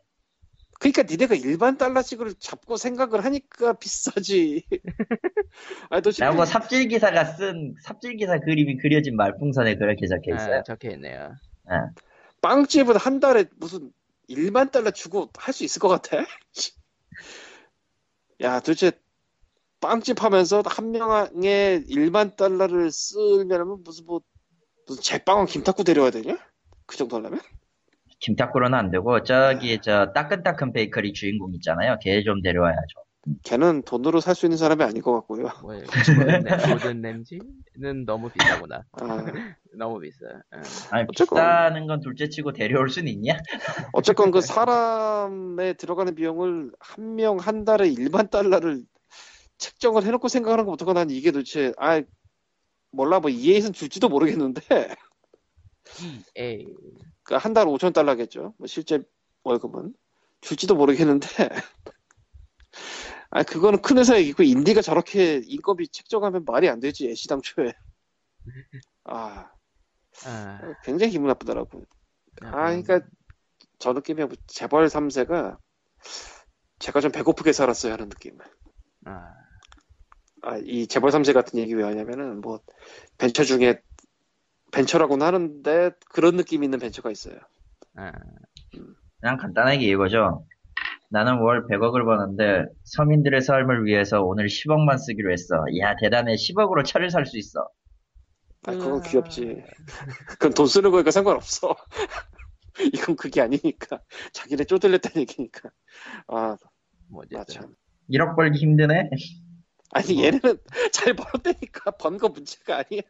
그러니까 0.78 1.02
니네가 1.02 1.34
일반 1.34 1.76
달러식으로 1.76 2.34
잡고 2.34 2.76
생각을 2.76 3.24
하니까 3.24 3.72
비싸지. 3.80 4.64
아니 5.90 6.02
도대체 6.02 6.24
라고 6.24 6.44
삽질 6.44 6.88
기사가 6.88 7.24
쓴 7.24 7.74
삽질 7.82 8.16
기사 8.16 8.38
그림이 8.38 8.78
그려진 8.78 9.16
말풍선에 9.16 9.76
그렇게 9.76 10.06
적혀 10.06 10.34
있어요. 10.34 10.56
아, 10.58 10.62
적혀 10.62 10.90
있네요. 10.92 11.34
예. 11.70 11.74
빵집은 12.40 12.96
한 12.96 13.18
달에 13.20 13.46
무슨 13.56 13.92
1만 14.28 14.70
달러 14.70 14.90
주고 14.90 15.28
할 15.36 15.52
수 15.52 15.64
있을 15.64 15.80
것 15.80 15.88
같아? 15.88 16.24
야, 18.42 18.60
도대체 18.60 18.92
빵집 19.80 20.22
하면서 20.22 20.62
한 20.64 20.92
명에 20.92 21.82
1만 21.88 22.36
달러를 22.36 22.90
쓰려면 22.92 23.82
무슨 23.82 24.06
뭐 24.06 24.20
무슨 24.86 25.02
제빵원 25.02 25.46
김탁구 25.46 25.84
데려와야 25.84 26.10
되냐? 26.12 26.38
그 26.86 26.96
정도 26.96 27.16
하려면? 27.16 27.40
김탁구로는 28.20 28.76
안 28.78 28.90
되고 28.90 29.22
저기 29.22 29.78
저 29.80 30.12
따끈따끈 30.12 30.72
베이커리 30.72 31.12
주인공 31.12 31.54
있잖아요. 31.54 31.98
걔 32.00 32.22
좀 32.22 32.42
데려와야죠. 32.42 33.04
걔는 33.44 33.82
돈으로 33.82 34.20
살 34.20 34.34
수 34.34 34.46
있는 34.46 34.56
사람이 34.56 34.82
아닌 34.82 35.02
것 35.02 35.12
같고요. 35.12 35.48
뭐, 35.62 35.74
모든, 36.70 37.02
램지는 37.02 38.04
너무 38.06 38.30
비싸구나. 38.30 38.84
아, 38.92 38.98
너무 39.78 39.98
비싸. 40.00 40.24
어. 40.26 40.60
아니 40.90 41.04
어쨌건- 41.08 41.36
비싸는 41.36 41.86
건 41.86 42.00
둘째치고 42.00 42.52
데려올 42.54 42.88
순 42.88 43.06
있냐? 43.06 43.36
어쨌건 43.92 44.30
그 44.30 44.40
사람에 44.40 45.74
들어가는 45.74 46.14
비용을 46.14 46.72
한 46.80 47.14
명 47.16 47.36
한 47.38 47.64
달에 47.64 47.88
1만 47.90 48.30
달러를 48.30 48.82
책정을 49.58 50.04
해놓고 50.04 50.28
생각하는 50.28 50.64
것부터가 50.64 50.92
난 50.94 51.10
이게 51.10 51.30
도대체 51.30 51.72
아 51.78 52.00
몰라 52.92 53.20
뭐 53.20 53.28
EA에선 53.30 53.72
줄지도 53.74 54.08
모르겠는데 54.08 54.60
에이. 57.30 57.38
그한달 57.38 57.66
5천 57.66 57.92
달러겠죠. 57.92 58.54
뭐 58.58 58.66
실제 58.66 59.02
월급은 59.44 59.94
줄지도 60.40 60.74
모르겠는데. 60.74 61.26
아 63.30 63.42
그거는 63.42 63.82
큰 63.82 63.98
회사 63.98 64.18
얘기고 64.18 64.42
인디가 64.42 64.80
저렇게 64.80 65.42
인건비 65.44 65.88
책정하면 65.88 66.44
말이 66.46 66.68
안 66.68 66.80
되지 66.80 67.10
애시당초에. 67.10 67.74
아 69.04 69.50
아, 70.24 70.74
굉장히 70.84 71.12
기분 71.12 71.28
나쁘더라고. 71.28 71.84
아 72.42 72.72
음. 72.72 72.82
그러니까 72.82 73.06
저 73.78 73.92
느낌이 73.92 74.24
뭐 74.24 74.34
재벌 74.46 74.86
3세가 74.86 75.58
제가 76.78 77.00
좀 77.00 77.12
배고프게 77.12 77.52
살았어요 77.52 77.92
하는 77.92 78.08
느낌. 78.08 78.38
아, 79.04 79.34
아, 80.42 80.56
이 80.58 80.86
재벌 80.86 81.10
3세 81.10 81.32
같은 81.32 81.58
얘기 81.58 81.74
왜 81.74 81.84
하냐면은 81.84 82.40
뭐 82.40 82.60
벤처 83.18 83.44
중에 83.44 83.82
벤처라고는 84.72 85.26
하는데 85.26 85.90
그런 86.10 86.36
느낌 86.36 86.62
있는 86.64 86.78
벤처가 86.78 87.10
있어요. 87.10 87.36
아. 87.96 88.12
그냥 89.20 89.36
간단하게 89.36 89.86
이거죠. 89.86 90.46
나는 91.10 91.38
월 91.38 91.66
100억을 91.66 92.04
버는데 92.04 92.66
서민들의 92.84 93.40
삶을 93.40 93.86
위해서 93.86 94.22
오늘 94.22 94.46
10억만 94.46 94.98
쓰기로 94.98 95.32
했어. 95.32 95.56
야 95.80 95.96
대단해. 96.00 96.34
10억으로 96.34 96.84
차를 96.84 97.10
살 97.10 97.24
수 97.26 97.38
있어. 97.38 97.68
아, 98.66 98.72
그건 98.72 99.02
귀엽지. 99.02 99.62
그건 100.28 100.52
돈 100.52 100.66
쓰는 100.66 100.90
거니까 100.90 101.10
상관없어. 101.10 101.74
이건 102.92 103.16
그게 103.16 103.40
아니니까. 103.40 104.00
자기네 104.32 104.64
쪼들렸다는 104.64 105.22
얘기니까. 105.22 105.70
아, 106.28 106.56
뭐나 107.08 107.40
어쨌든. 107.40 107.62
참. 107.62 107.74
1억 108.10 108.36
벌기 108.36 108.58
힘드네. 108.58 109.08
아니, 109.92 110.14
뭐. 110.14 110.24
얘네는 110.24 110.58
잘 110.92 111.14
벌었다니까. 111.14 111.92
번 111.92 112.18
거 112.18 112.28
문제가 112.28 112.78
아니야. 112.78 113.00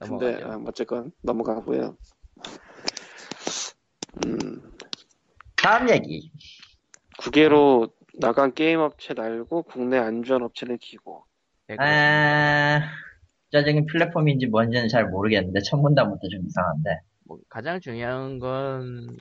근데. 0.00 0.42
아, 0.42 0.58
어쨌건, 0.66 1.12
넘어가고요. 1.22 1.96
음, 4.24 4.62
다음 5.56 5.90
얘기. 5.90 6.30
국외로 7.18 7.88
나간 8.18 8.54
게임 8.54 8.80
업체 8.80 9.14
날고 9.14 9.64
국내 9.64 9.98
안전 9.98 10.42
업체는 10.42 10.78
키고. 10.78 11.24
댓글. 11.66 11.84
아, 11.84 12.92
구체적인 13.44 13.86
플랫폼인지 13.86 14.46
뭔지는 14.46 14.88
잘 14.88 15.08
모르겠는데 15.08 15.60
첫 15.60 15.76
문단부터 15.78 16.28
좀 16.28 16.46
이상한데. 16.46 17.00
뭐 17.24 17.38
가장 17.48 17.80
중요한 17.80 18.38
건 18.38 19.16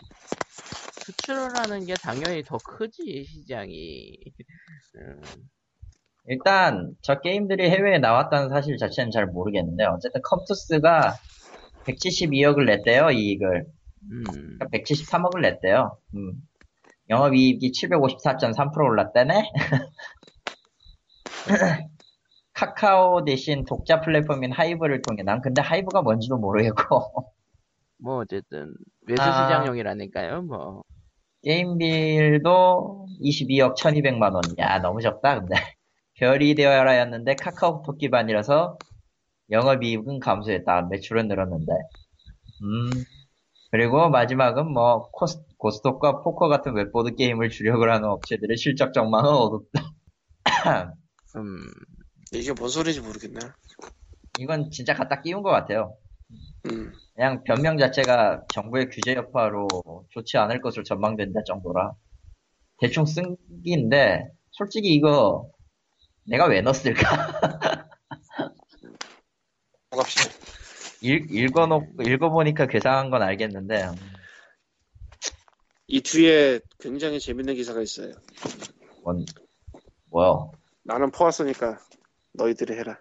수출을 0.91 1.57
하는 1.57 1.85
게 1.85 1.93
당연히 1.95 2.43
더 2.43 2.57
크지 2.59 3.25
시장이. 3.25 4.17
음, 4.95 5.21
일단 6.27 6.95
저 7.01 7.19
게임들이 7.19 7.69
해외에 7.69 7.99
나왔다는 7.99 8.49
사실 8.49 8.77
자체는 8.77 9.11
잘 9.11 9.27
모르겠는데 9.27 9.85
어쨌든 9.85 10.21
컴투스가 10.23 11.13
172억을 11.85 12.65
냈대요 12.65 13.11
이익을. 13.11 13.65
음, 14.11 14.23
173억을 14.71 15.41
냈대요. 15.41 15.97
음. 16.15 16.33
영업이익이 17.09 17.71
754.3% 17.71 18.77
올랐다네? 18.83 19.51
카카오 22.53 23.25
대신 23.25 23.65
독자 23.65 24.01
플랫폼인 24.01 24.51
하이브를 24.51 25.01
통해 25.01 25.23
난 25.23 25.41
근데 25.41 25.61
하이브가 25.61 26.01
뭔지도 26.01 26.37
모르겠고 26.37 27.33
뭐 27.97 28.19
어쨌든 28.21 28.73
외수 29.07 29.21
아. 29.21 29.47
시장용이라니까요. 29.47 30.41
뭐 30.43 30.83
게임빌도 31.43 33.07
22억 33.21 33.75
1200만 33.77 34.33
원. 34.33 34.41
야 34.57 34.79
너무 34.79 35.01
적다 35.01 35.39
근데 35.39 35.55
별이 36.15 36.55
되어라였는데 36.55 37.35
카카오톡 37.35 37.97
기반이라서 37.97 38.77
영업이익은 39.51 40.19
감소했다. 40.19 40.83
매출은 40.89 41.27
늘었는데. 41.27 41.71
음 42.61 42.89
그리고 43.71 44.09
마지막은 44.09 44.71
뭐 44.71 45.09
코스, 45.11 45.41
고스톱과 45.57 46.21
포커 46.21 46.47
같은 46.47 46.73
웹보드 46.75 47.15
게임을 47.15 47.49
주력을 47.49 47.91
하는 47.91 48.07
업체들의 48.07 48.55
실적 48.57 48.93
전망은 48.93 49.29
어둡다. 49.29 49.91
음, 51.35 51.59
이게 52.31 52.53
뭔 52.53 52.69
소리인지 52.69 53.01
모르겠네. 53.01 53.39
이건 54.39 54.71
진짜 54.71 54.93
갖다 54.93 55.21
끼운 55.21 55.43
것 55.43 55.49
같아요. 55.49 55.97
음, 56.67 56.91
그냥 57.15 57.43
변명 57.43 57.77
자체가 57.77 58.43
정부의 58.49 58.89
규제 58.89 59.13
여파로 59.15 59.67
좋지 60.11 60.37
않을 60.37 60.61
것으로 60.61 60.83
전망된다 60.83 61.41
정도라 61.45 61.93
대충 62.79 63.05
쓴 63.05 63.35
기인데 63.63 64.29
솔직히 64.51 64.93
이거 64.93 65.49
내가 66.27 66.47
왜 66.47 66.61
넣었을까? 66.61 67.89
갑시다. 69.91 70.33
읽, 71.01 71.31
읽어놓고 71.31 72.03
읽어보니까 72.03 72.67
괴상한 72.67 73.09
건 73.09 73.21
알겠는데 73.21 73.91
이 75.87 76.01
뒤에 76.01 76.59
굉장히 76.79 77.19
재밌는 77.19 77.55
기사가 77.55 77.81
있어요. 77.81 78.13
뭔 79.03 79.25
뭐요? 80.09 80.51
나는 80.83 81.11
포왔으니까 81.11 81.79
너희들이 82.33 82.73
해라. 82.73 82.99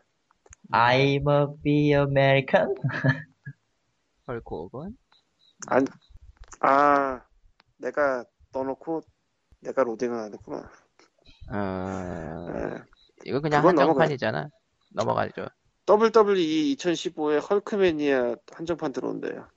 I'm 0.72 1.28
a 1.30 1.62
be 1.62 1.92
American? 1.92 2.74
헐코건? 4.26 4.96
안, 5.66 5.86
아, 6.60 7.22
내가 7.76 8.24
떠놓고 8.52 9.02
내가 9.60 9.82
로딩을 9.82 10.18
안 10.18 10.32
했구나. 10.32 10.70
어, 11.52 12.46
예. 12.54 12.93
이거 13.24 13.40
그냥 13.40 13.66
한정판이잖아. 13.66 14.48
넘어가죠. 14.92 15.46
WWE 15.88 16.76
2015에 16.76 17.50
헐크매니아 17.50 18.36
한정판 18.52 18.92
들어온대요. 18.92 19.48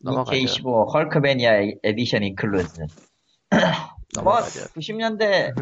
넘어가죠. 0.00 0.36
EK15 0.36 0.92
헐크베니아 0.92 1.52
에디션 1.82 2.22
인클루즈 2.22 2.80
뭐 3.50 3.60
넘어가죠. 4.14 4.60
90년대 4.74 5.54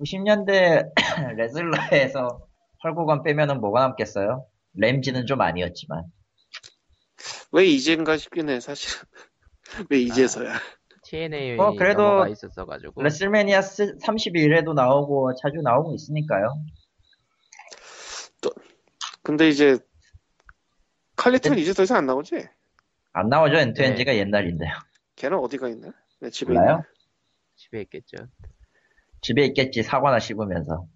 90년대 0.00 0.88
레슬러에서 1.36 2.46
헐고건 2.84 3.22
빼면은 3.22 3.60
뭐가 3.60 3.80
남겠어요? 3.80 4.44
램지는 4.74 5.26
좀 5.26 5.40
아니었지만 5.40 6.04
왜 7.52 7.64
이젠가 7.66 8.16
싶긴 8.16 8.48
해, 8.48 8.60
사실은. 8.60 9.04
왜 9.90 10.00
이제서야. 10.00 10.54
TNA 11.08 11.58
어, 11.58 11.72
그래도 11.72 12.02
넘어가 12.02 12.28
있었어가지고. 12.28 13.02
레슬매니아 13.02 13.60
31에도 13.60 14.74
나오고 14.74 15.34
자주 15.36 15.62
나오고 15.62 15.94
있으니까요. 15.94 16.48
근데 19.22 19.48
이제 19.48 19.78
칼리턴 21.16 21.58
이제 21.58 21.72
더 21.72 21.82
이상 21.82 21.98
안 21.98 22.06
나오지? 22.06 22.46
안 23.12 23.28
나오죠 23.28 23.56
엔투엔지가 23.56 24.16
옛날인데요. 24.16 24.70
걔는 25.16 25.38
어디가 25.38 25.68
있나? 25.68 25.92
내 26.20 26.30
집에 26.30 26.52
몰라요? 26.52 26.76
있나? 26.76 26.82
집에 27.56 27.80
있겠죠. 27.82 28.16
집에 29.22 29.44
있겠지 29.46 29.82
사과나 29.82 30.18
씹으면서. 30.18 30.86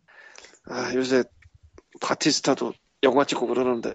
아, 0.69 0.95
요새 0.95 1.25
바티스타도 2.01 2.73
영화 3.03 3.25
찍고 3.25 3.47
그러는데 3.47 3.95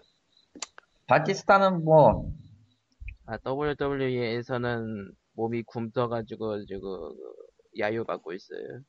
바티스타는 1.08 1.84
뭐 1.86 2.32
아, 3.26 3.38
WWE에서는 3.46 5.12
몸이 5.38 5.64
굼떠가지고 5.64 6.66
지금 6.66 6.82
야유 7.80 8.04
받고 8.04 8.34
있어요. 8.34 8.82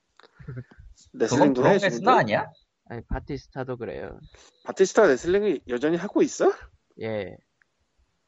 레슬링도 1.13 1.61
해 1.61 1.69
브록 1.69 1.78
레스너 1.78 1.91
지금도? 1.91 2.11
아니야? 2.11 2.51
아니 2.87 3.03
바티스타도 3.07 3.77
그래요. 3.77 4.19
바티스타 4.65 5.07
레슬링이 5.07 5.61
여전히 5.69 5.99
하고 5.99 6.23
있어? 6.23 6.51
예, 7.03 7.37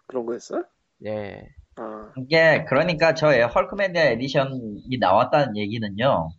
그런 0.06 0.26
거였어? 0.26 0.62
예. 1.06 1.48
아, 1.76 2.12
이게 2.18 2.64
그러니까 2.68 3.14
저의 3.14 3.46
Hulkamania 3.46 3.96
Edition이 3.96 4.98
나왔다는 5.00 5.56
얘기는요. 5.56 6.30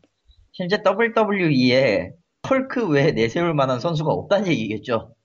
실제 0.52 0.84
WWE에 0.86 2.14
헐크 2.48 2.90
외에 2.90 3.12
내세울 3.12 3.56
만한 3.56 3.80
선수가 3.80 4.12
없다는 4.12 4.48
얘기겠죠. 4.48 5.16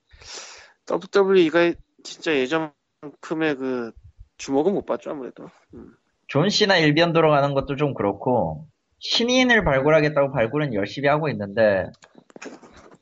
WWE가 0.89 1.73
진짜 2.03 2.33
예전만큼의 2.33 3.55
그 3.57 3.91
주목은 4.37 4.73
못 4.73 4.85
받죠 4.85 5.11
아무래도. 5.11 5.49
음. 5.75 5.93
존 6.27 6.49
씨나 6.49 6.77
일변도로 6.77 7.29
가는 7.31 7.53
것도 7.53 7.75
좀 7.75 7.93
그렇고 7.93 8.67
신인을 8.99 9.63
발굴하겠다고 9.63 10.31
발굴은 10.31 10.73
열심히 10.73 11.07
하고 11.07 11.29
있는데 11.29 11.85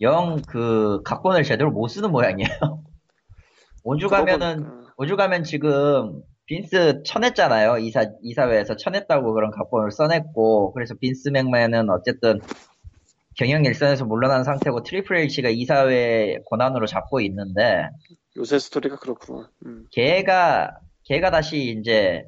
영 0.02 0.42
그 0.48 1.02
각본을 1.04 1.44
제대로 1.44 1.72
못 1.72 1.88
쓰는 1.88 2.12
모양이에요. 2.12 2.50
그거 3.84 4.08
가면은 4.08 4.86
오주 4.98 5.16
가면 5.16 5.44
지금 5.44 6.22
빈스 6.46 7.04
쳐냈잖아요. 7.04 7.78
이사 7.80 8.06
이사회에서 8.22 8.76
쳐냈다고 8.76 9.34
그런 9.34 9.52
각본을 9.52 9.92
써냈고 9.92 10.74
그래서 10.74 10.96
빈스 10.96 11.30
맥맨은 11.30 11.90
어쨌든 11.90 12.40
경영 13.36 13.66
일선에서 13.66 14.06
물러난 14.06 14.44
상태고 14.44 14.84
트리플 14.84 15.18
H가 15.18 15.50
이사회 15.50 16.40
권한으로 16.50 16.86
잡고 16.86 17.20
있는데 17.22 17.90
요새 18.38 18.60
스토리가 18.60 18.98
그렇구나. 18.98 19.50
음. 19.66 19.86
걔가 19.92 20.78
걔가 21.04 21.32
다시 21.32 21.76
이제 21.80 22.26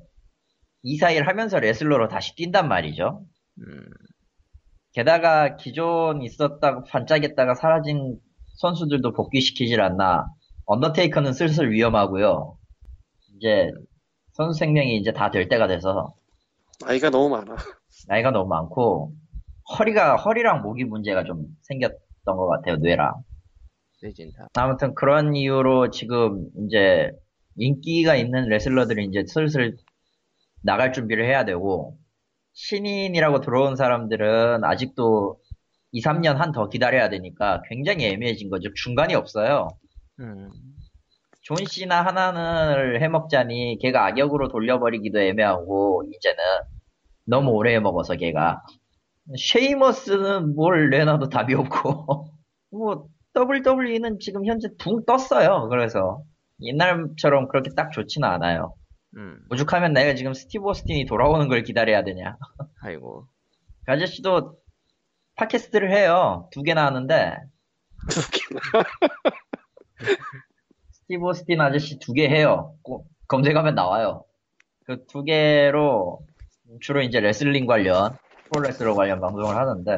이사일 0.87 1.27
하면서 1.27 1.59
레슬러로 1.59 2.07
다시 2.07 2.33
뛴단 2.35 2.67
말이죠. 2.69 3.25
음, 3.59 3.85
게다가 4.93 5.55
기존 5.57 6.21
있었다가 6.21 6.83
반짝였다가 6.83 7.55
사라진 7.55 8.17
선수들도 8.59 9.13
복귀시키질 9.13 9.81
않나. 9.81 10.25
언더테이커는 10.65 11.33
슬슬 11.33 11.71
위험하고요. 11.71 12.57
이제 13.35 13.69
선수 14.33 14.57
생명이 14.59 14.97
이제 14.97 15.11
다 15.13 15.29
될 15.29 15.47
때가 15.49 15.67
돼서 15.67 16.13
나이가 16.85 17.09
너무 17.09 17.29
많아. 17.29 17.55
나이가 18.07 18.31
너무 18.31 18.47
많고 18.49 19.13
허리가 19.77 20.15
허리랑 20.15 20.61
목이 20.61 20.85
문제가 20.85 21.23
좀 21.23 21.45
생겼던 21.63 21.99
것 22.25 22.47
같아요 22.47 22.77
뇌랑. 22.77 23.13
세진타. 23.99 24.47
아무튼 24.55 24.93
그런 24.95 25.35
이유로 25.35 25.89
지금 25.91 26.47
이제 26.65 27.11
인기가 27.57 28.15
있는 28.15 28.47
레슬러들이 28.47 29.05
이제 29.05 29.23
슬슬 29.27 29.75
나갈 30.67 30.93
준비를 30.93 31.25
해야 31.25 31.45
되고 31.45 31.97
신인이라고 32.53 33.41
들어온 33.41 33.75
사람들은 33.77 34.63
아직도 34.65 35.39
2, 35.93 36.01
3년 36.01 36.35
한 36.35 36.51
더 36.53 36.69
기다려야 36.69 37.09
되니까 37.09 37.61
굉장히 37.69 38.05
애매해진 38.07 38.49
거죠. 38.49 38.69
중간이 38.75 39.15
없어요. 39.15 39.69
음, 40.19 40.49
존 41.41 41.57
씨나 41.65 42.05
하나를 42.05 43.01
해먹자니 43.01 43.79
걔가 43.81 44.05
악역으로 44.07 44.49
돌려버리기도 44.49 45.19
애매하고 45.21 46.03
이제는 46.13 46.37
너무 47.25 47.51
오래 47.51 47.73
해먹어서 47.75 48.15
걔가 48.17 48.63
쉐이머스는 49.37 50.55
뭘 50.55 50.89
내놔도 50.89 51.29
답이 51.29 51.53
없고 51.55 52.27
뭐 52.71 53.07
WWE는 53.35 54.19
지금 54.19 54.45
현재 54.45 54.69
붕 54.79 55.05
떴어요. 55.05 55.67
그래서 55.69 56.21
옛날처럼 56.61 57.47
그렇게 57.49 57.69
딱 57.75 57.91
좋지는 57.91 58.27
않아요. 58.27 58.73
음, 59.17 59.39
오죽하면 59.51 59.93
내가 59.93 60.13
지금 60.15 60.33
스티브 60.33 60.63
오스틴이 60.63 61.05
돌아오는 61.05 61.47
걸 61.47 61.63
기다려야 61.63 62.03
되냐. 62.03 62.37
아이고. 62.81 63.27
그 63.85 63.91
아저씨도 63.91 64.57
팟캐스트를 65.35 65.91
해요. 65.91 66.47
두 66.51 66.63
개나 66.63 66.85
하는데 66.85 67.37
스티브 70.91 71.25
오스틴 71.25 71.61
아저씨 71.61 71.99
두 71.99 72.13
개 72.13 72.27
해요. 72.29 72.75
꼭 72.83 73.07
검색하면 73.27 73.75
나와요. 73.75 74.23
그 74.85 75.05
두 75.07 75.23
개로 75.23 76.19
주로 76.81 77.01
이제 77.01 77.19
레슬링 77.19 77.65
관련, 77.65 78.15
프로레슬러 78.51 78.93
관련 78.93 79.19
방송을 79.21 79.55
하는데, 79.55 79.97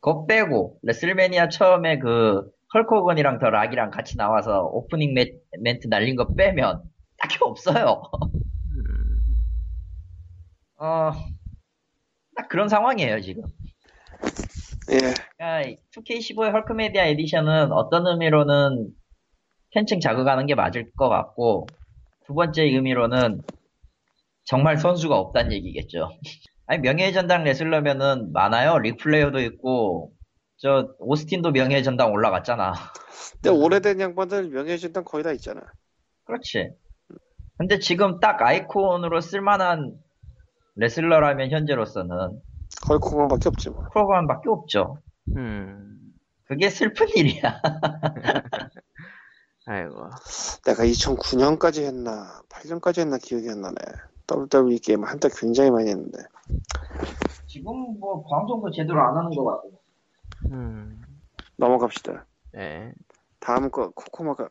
그거 0.00 0.24
빼고, 0.26 0.78
레슬매니아 0.82 1.48
처음에 1.50 1.98
그, 1.98 2.50
헐크 2.74 2.99
호건이랑 2.99 3.38
더 3.38 3.50
락이랑 3.50 3.90
같이 3.90 4.16
나와서 4.16 4.62
오프닝 4.72 5.14
매- 5.14 5.32
멘트 5.60 5.86
날린 5.88 6.16
거 6.16 6.34
빼면, 6.34 6.82
딱히 7.18 7.38
없어요. 7.40 8.02
음, 8.22 9.20
어, 10.78 11.12
딱 12.36 12.48
그런 12.48 12.68
상황이에요, 12.68 13.20
지금. 13.20 13.42
예. 14.90 15.14
그러니까 15.36 15.80
2K15의 15.96 16.52
Hulkamania 16.52 17.06
Edition은 17.06 17.72
어떤 17.72 18.06
의미로는 18.06 18.90
팬층 19.74 20.00
자극하는 20.00 20.46
게 20.46 20.54
맞을 20.54 20.90
것 20.92 21.08
같고 21.08 21.66
두 22.26 22.34
번째 22.34 22.62
의미로는 22.62 23.42
정말 24.44 24.78
선수가 24.78 25.16
없다는 25.16 25.52
얘기겠죠. 25.52 26.08
아니 26.66 26.80
명예의 26.80 27.12
전당 27.12 27.44
레슬러면은 27.44 28.32
많아요. 28.32 28.78
릭플레이어도 28.78 29.40
있고 29.40 30.12
저 30.56 30.94
오스틴도 30.98 31.52
명예의 31.52 31.84
전당 31.84 32.12
올라갔잖아. 32.12 32.74
근데 33.34 33.50
오래된 33.50 34.00
양반들 34.00 34.48
명예진단 34.48 35.04
거의 35.04 35.22
다 35.22 35.32
있잖아. 35.32 35.62
그렇지. 36.24 36.70
근데 37.58 37.80
지금 37.80 38.20
딱 38.20 38.40
아이콘으로 38.40 39.20
쓸만한 39.20 39.98
레슬러라면 40.76 41.50
현재로서는 41.50 42.40
헐콩밖에 42.88 43.48
없지 43.48 43.70
뭐. 43.70 43.84
프로그램밖에 43.92 44.48
없죠. 44.48 44.98
음, 45.36 46.14
그게 46.44 46.70
슬픈 46.70 47.08
일이야. 47.08 47.60
아이고. 49.66 50.08
내가 50.64 50.84
2009년까지 50.84 51.82
했나 51.84 52.40
8년까지 52.48 53.00
했나 53.00 53.18
기억이 53.18 53.50
안 53.50 53.60
나네. 53.60 53.74
WWE 54.30 54.78
게임 54.78 55.04
한때 55.04 55.28
굉장히 55.34 55.70
많이 55.70 55.90
했는데. 55.90 56.18
지금 57.46 57.98
뭐 57.98 58.24
방송도 58.30 58.70
제대로 58.70 59.02
안 59.02 59.16
하는 59.16 59.30
것 59.30 59.44
같고. 59.44 59.80
음, 60.52 61.02
넘어갑시다. 61.56 62.24
네. 62.52 62.92
다음 63.40 63.70
거 63.70 63.90
코코마가 63.90 64.48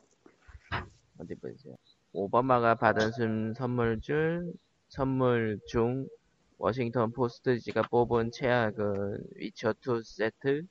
어디 1.19 1.35
보죠. 1.35 1.77
오바마가 2.17 2.73
받은 2.73 3.11
순 3.11 3.53
선물 3.53 4.01
중, 4.01 4.51
선물 4.89 5.59
중, 5.67 6.07
워싱턴 6.57 7.11
포스트지가 7.11 7.83
뽑은 7.91 8.31
최악은 8.31 9.19
위쳐 9.35 9.75
2 9.79 10.01
세트? 10.03 10.63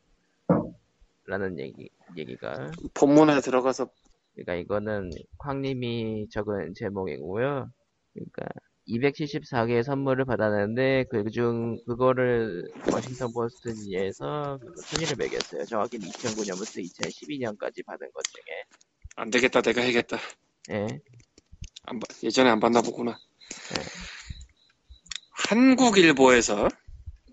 라는 1.25 1.57
얘기, 1.61 1.89
얘기가. 2.17 2.73
본문에 2.95 3.41
들어가서 3.41 3.89
그러니까 4.35 4.55
이거는 4.57 5.11
황님이 5.39 6.27
적은 6.31 6.75
제목이고요. 6.75 7.71
그러니까 8.13 8.47
274개의 8.89 9.85
선물을 9.85 10.25
받았는데 10.25 11.05
그중 11.11 11.79
그거를 11.87 12.69
워싱턴 12.93 13.33
포스트지에서 13.33 14.59
그 14.61 14.83
순위를 14.83 15.15
매겼어요. 15.17 15.65
정확히 15.67 15.99
2009년부터 15.99 16.83
2012년까지 16.83 17.87
받은 17.87 18.11
것 18.11 18.25
중에. 18.25 18.65
안 19.15 19.31
되겠다 19.31 19.63
내가 19.63 19.81
해야겠다. 19.81 20.17
예. 20.71 20.87
안 21.87 21.99
봐- 22.01 22.07
예전에 22.23 22.51
안 22.51 22.61
봤나 22.61 22.83
보구나. 22.83 23.19
한국일보에서 25.31 26.69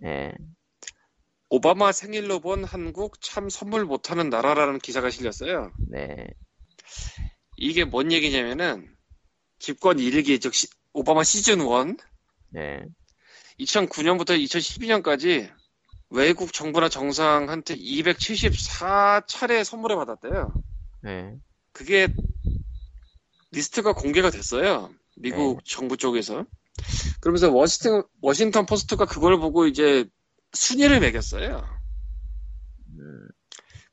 예. 0.04 0.34
오바마 1.50 1.92
생일로 1.92 2.40
본 2.40 2.64
한국 2.64 3.22
참 3.22 3.50
선물 3.50 3.86
못하는 3.86 4.30
나라라는 4.30 4.80
기사가 4.80 5.10
실렸어요. 5.10 5.72
네. 5.90 6.28
이게 7.58 7.84
뭔 7.86 8.12
얘기냐면은 8.12 8.94
집권 9.60 9.98
1기 9.98 10.42
즉 10.42 10.54
시- 10.54 10.68
오바마 10.94 11.24
시즌 11.24 11.60
1 11.62 11.98
네. 12.50 12.84
2009년부터 13.60 14.38
2012년까지 14.44 15.52
외국 16.10 16.54
정부나 16.54 16.90
정상한테 16.90 17.76
274차례 17.76 19.64
선물을 19.64 19.96
받았대요. 19.96 20.54
네. 21.04 21.36
그게 21.72 22.08
리스트가 23.54 23.94
공개가 23.94 24.30
됐어요. 24.30 24.94
미국 25.16 25.64
정부 25.64 25.96
쪽에서. 25.96 26.46
그러면서 27.22 27.52
워싱턴, 27.52 28.04
워싱턴 28.22 28.66
포스트가 28.66 29.06
그걸 29.06 29.40
보고 29.40 29.68
이제 29.68 30.06
순위를 30.54 31.00
매겼어요. 31.00 31.64
음, 32.98 33.28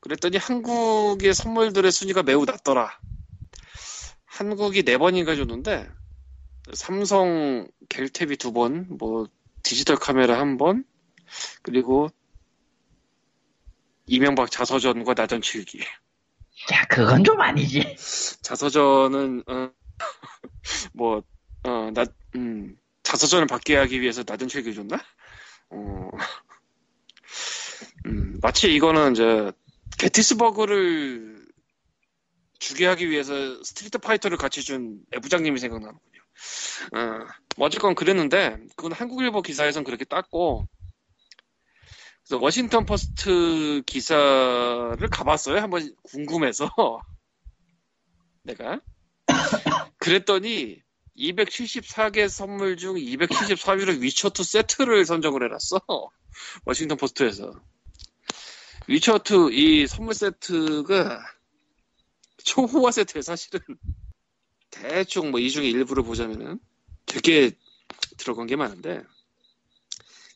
그랬더니 0.01 0.39
한국의 0.39 1.35
선물들의 1.35 1.93
순위가 1.93 2.23
매우 2.23 2.45
낮더라. 2.45 2.99
한국이 4.25 4.83
네 4.83 4.97
번인가 4.97 5.37
줬는데 5.37 5.89
삼성 6.73 7.69
갤탭이 7.89 8.39
두 8.39 8.53
번, 8.53 8.87
뭐 8.89 9.29
디지털 9.63 9.97
카메라 9.97 10.39
한 10.39 10.57
번, 10.57 10.85
그리고 11.63 12.09
이명박 14.07 14.51
자서전과 14.51 15.15
나전 15.15 15.43
칠기. 15.43 15.81
야, 16.73 16.85
그건 16.89 17.25
좀 17.25 17.41
아니지. 17.41 17.97
자서전은 18.43 19.43
어, 19.49 19.71
뭐 20.95 21.23
어, 21.65 21.91
나, 21.93 22.05
음, 22.37 22.77
자서전을 23.03 23.47
받게 23.47 23.77
하기 23.77 24.01
위해서 24.01 24.23
나전 24.23 24.49
칠기 24.49 24.75
줬나? 24.75 24.97
어, 25.71 26.11
음, 28.07 28.39
마치 28.41 28.73
이거는 28.75 29.15
저 29.15 29.53
게티스버그를 29.99 31.47
주게 32.59 32.87
하기 32.87 33.11
위해서 33.11 33.35
스트리트 33.65 33.99
파이터를 33.99 34.37
같이 34.37 34.63
준 34.63 35.01
애부장님이 35.15 35.59
생각나는군요. 35.59 36.21
어, 36.95 37.27
뭐 37.57 37.67
어쨌건 37.67 37.95
그랬는데 37.95 38.59
그건 38.77 38.93
한국일보 38.93 39.43
기사에선 39.43 39.83
그렇게 39.85 40.05
땄고 40.05 40.69
그래서 42.31 42.45
워싱턴 42.45 42.87
포스트 42.87 43.83
기사를 43.87 44.97
가봤어요. 45.11 45.59
한번 45.59 45.93
궁금해서 46.05 46.71
내가 48.45 48.81
그랬더니 49.99 50.81
274개 51.17 52.29
선물 52.29 52.77
중 52.77 52.95
274위로 52.95 54.01
위쳐2 54.01 54.45
세트를 54.45 55.05
선정을 55.07 55.43
해놨어. 55.43 55.81
워싱턴 56.67 56.99
포스트에서. 56.99 57.53
위쳐2 58.89 59.53
이 59.53 59.89
선물 59.89 60.15
세트가 60.15 61.21
초호화 62.45 62.93
세트에 62.93 63.23
사실은 63.23 63.59
대충 64.71 65.33
뭐 65.33 65.41
이 65.41 65.51
중에 65.51 65.69
일부를 65.69 66.05
보자면은 66.05 66.61
되게 67.07 67.51
들어간 68.19 68.47
게 68.47 68.55
많은데 68.55 69.03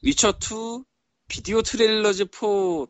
위쳐2 0.02 0.84
비디오 1.28 1.62
트레일러즈 1.62 2.26
4 2.30 2.86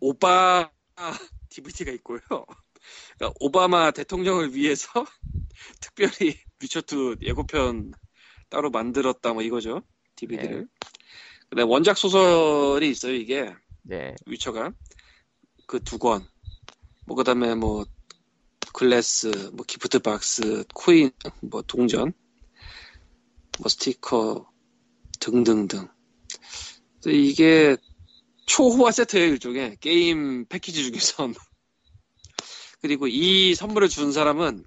오바 0.00 0.70
DVD가 1.50 1.92
있고요. 1.92 2.20
그러니까 3.16 3.36
오바마 3.40 3.90
대통령을 3.92 4.54
위해서 4.54 4.88
특별히 5.80 6.36
위쳐2 6.60 7.22
예고편 7.22 7.92
따로 8.48 8.70
만들었다 8.70 9.32
뭐 9.32 9.42
이거죠. 9.42 9.82
DVD를. 10.16 10.68
근데 11.48 11.62
원작 11.62 11.96
소설이 11.96 12.88
있어요, 12.90 13.14
이게. 13.14 13.54
네. 13.82 14.14
위쳐가. 14.26 14.72
그 15.66 15.80
두 15.80 15.98
권. 15.98 16.26
뭐 17.06 17.16
그다음에 17.16 17.54
뭐 17.54 17.86
glass, 18.72 19.52
뭐 19.54 19.64
gift 19.66 20.00
box, 20.00 20.64
coin, 20.74 21.10
뭐 21.40 21.62
동전, 21.62 22.12
뭐 23.58 23.68
스티커 23.68 24.50
등등등. 25.20 25.88
이게 27.04 27.76
초호화 28.46 28.90
세트예요, 28.92 29.26
일종의 29.26 29.76
게임 29.80 30.46
패키지 30.46 30.84
중에선. 30.84 31.34
그리고 32.80 33.06
이 33.08 33.54
선물을 33.54 33.88
준 33.88 34.12
사람은 34.12 34.64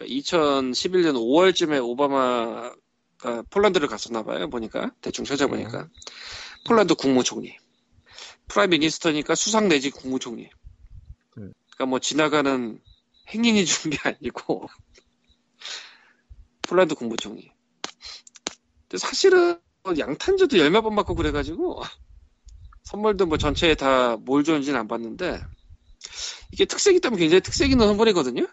2011년 0.00 1.14
5월쯤에 1.14 1.84
오바마가 1.84 3.42
폴란드를 3.50 3.86
갔었나 3.88 4.22
봐요. 4.22 4.48
보니까 4.48 4.92
대충 5.00 5.24
찾아보니까 5.24 5.88
폴란드 6.66 6.94
국무총리, 6.94 7.56
prime 8.48 8.70
minister니까 8.70 9.34
수상 9.34 9.68
내지 9.68 9.90
국무총리. 9.90 10.48
음. 11.38 11.52
그러니까 11.70 11.86
뭐 11.86 11.98
지나가는 11.98 12.80
행인이 13.28 13.64
준 13.66 13.90
게 13.90 13.98
아니고 14.08 14.68
폴란드 16.62 16.94
국무총리. 16.94 17.52
근데 18.82 18.98
사실은 18.98 19.60
양탄자도 19.98 20.58
열몇 20.58 20.82
번 20.82 20.96
받고 20.96 21.14
그래가지고 21.14 21.82
선물도 22.84 23.26
뭐 23.26 23.38
전체에 23.38 23.74
다 23.74 24.16
뭘 24.16 24.44
줬는지는 24.44 24.78
안 24.78 24.88
봤는데 24.88 25.40
이게 26.52 26.64
특색 26.64 26.96
있다면 26.96 27.18
굉장히 27.18 27.40
특색 27.40 27.70
있는 27.70 27.86
선물이거든요. 27.86 28.46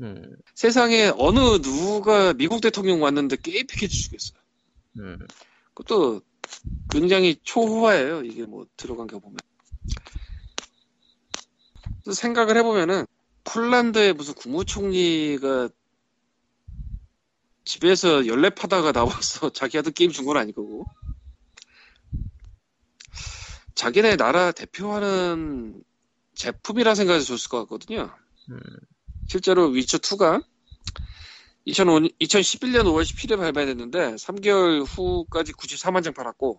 음. 0.00 0.36
세상에 0.54 1.12
어느 1.16 1.60
누가 1.60 2.32
미국 2.32 2.60
대통령 2.60 3.02
왔는데 3.02 3.36
게임 3.36 3.66
패키지 3.66 4.02
주겠어요. 4.02 4.38
음. 4.98 5.18
그것도 5.74 6.22
굉장히 6.90 7.36
초호화예요. 7.42 8.22
이게 8.22 8.46
뭐 8.46 8.66
들어간 8.76 9.06
게 9.06 9.18
보면. 9.18 9.36
생각을 12.10 12.56
해보면은 12.56 13.04
폴란드의 13.44 14.14
무슨 14.14 14.34
국무총리가 14.34 15.68
집에서 17.68 18.20
연랩 18.22 18.58
하다가 18.58 18.92
나와서 18.92 19.50
자기한테 19.52 19.90
게임 19.90 20.10
준 20.10 20.24
건 20.24 20.38
아닐 20.38 20.54
거고. 20.54 20.86
자기네 23.74 24.16
나라 24.16 24.52
대표하는 24.52 25.82
제품이라 26.34 26.94
생각해서 26.94 27.26
줬을 27.26 27.50
것 27.50 27.58
같거든요. 27.60 28.10
음. 28.50 28.58
실제로 29.28 29.66
위쳐 29.66 29.98
2가 29.98 30.42
2005, 31.66 31.98
2011년 32.18 32.84
5월 32.84 33.02
17일에 33.04 33.36
발매됐는데 33.36 34.14
3개월 34.14 34.86
후까지 34.86 35.52
94만 35.52 36.02
장 36.02 36.14
팔았고 36.14 36.58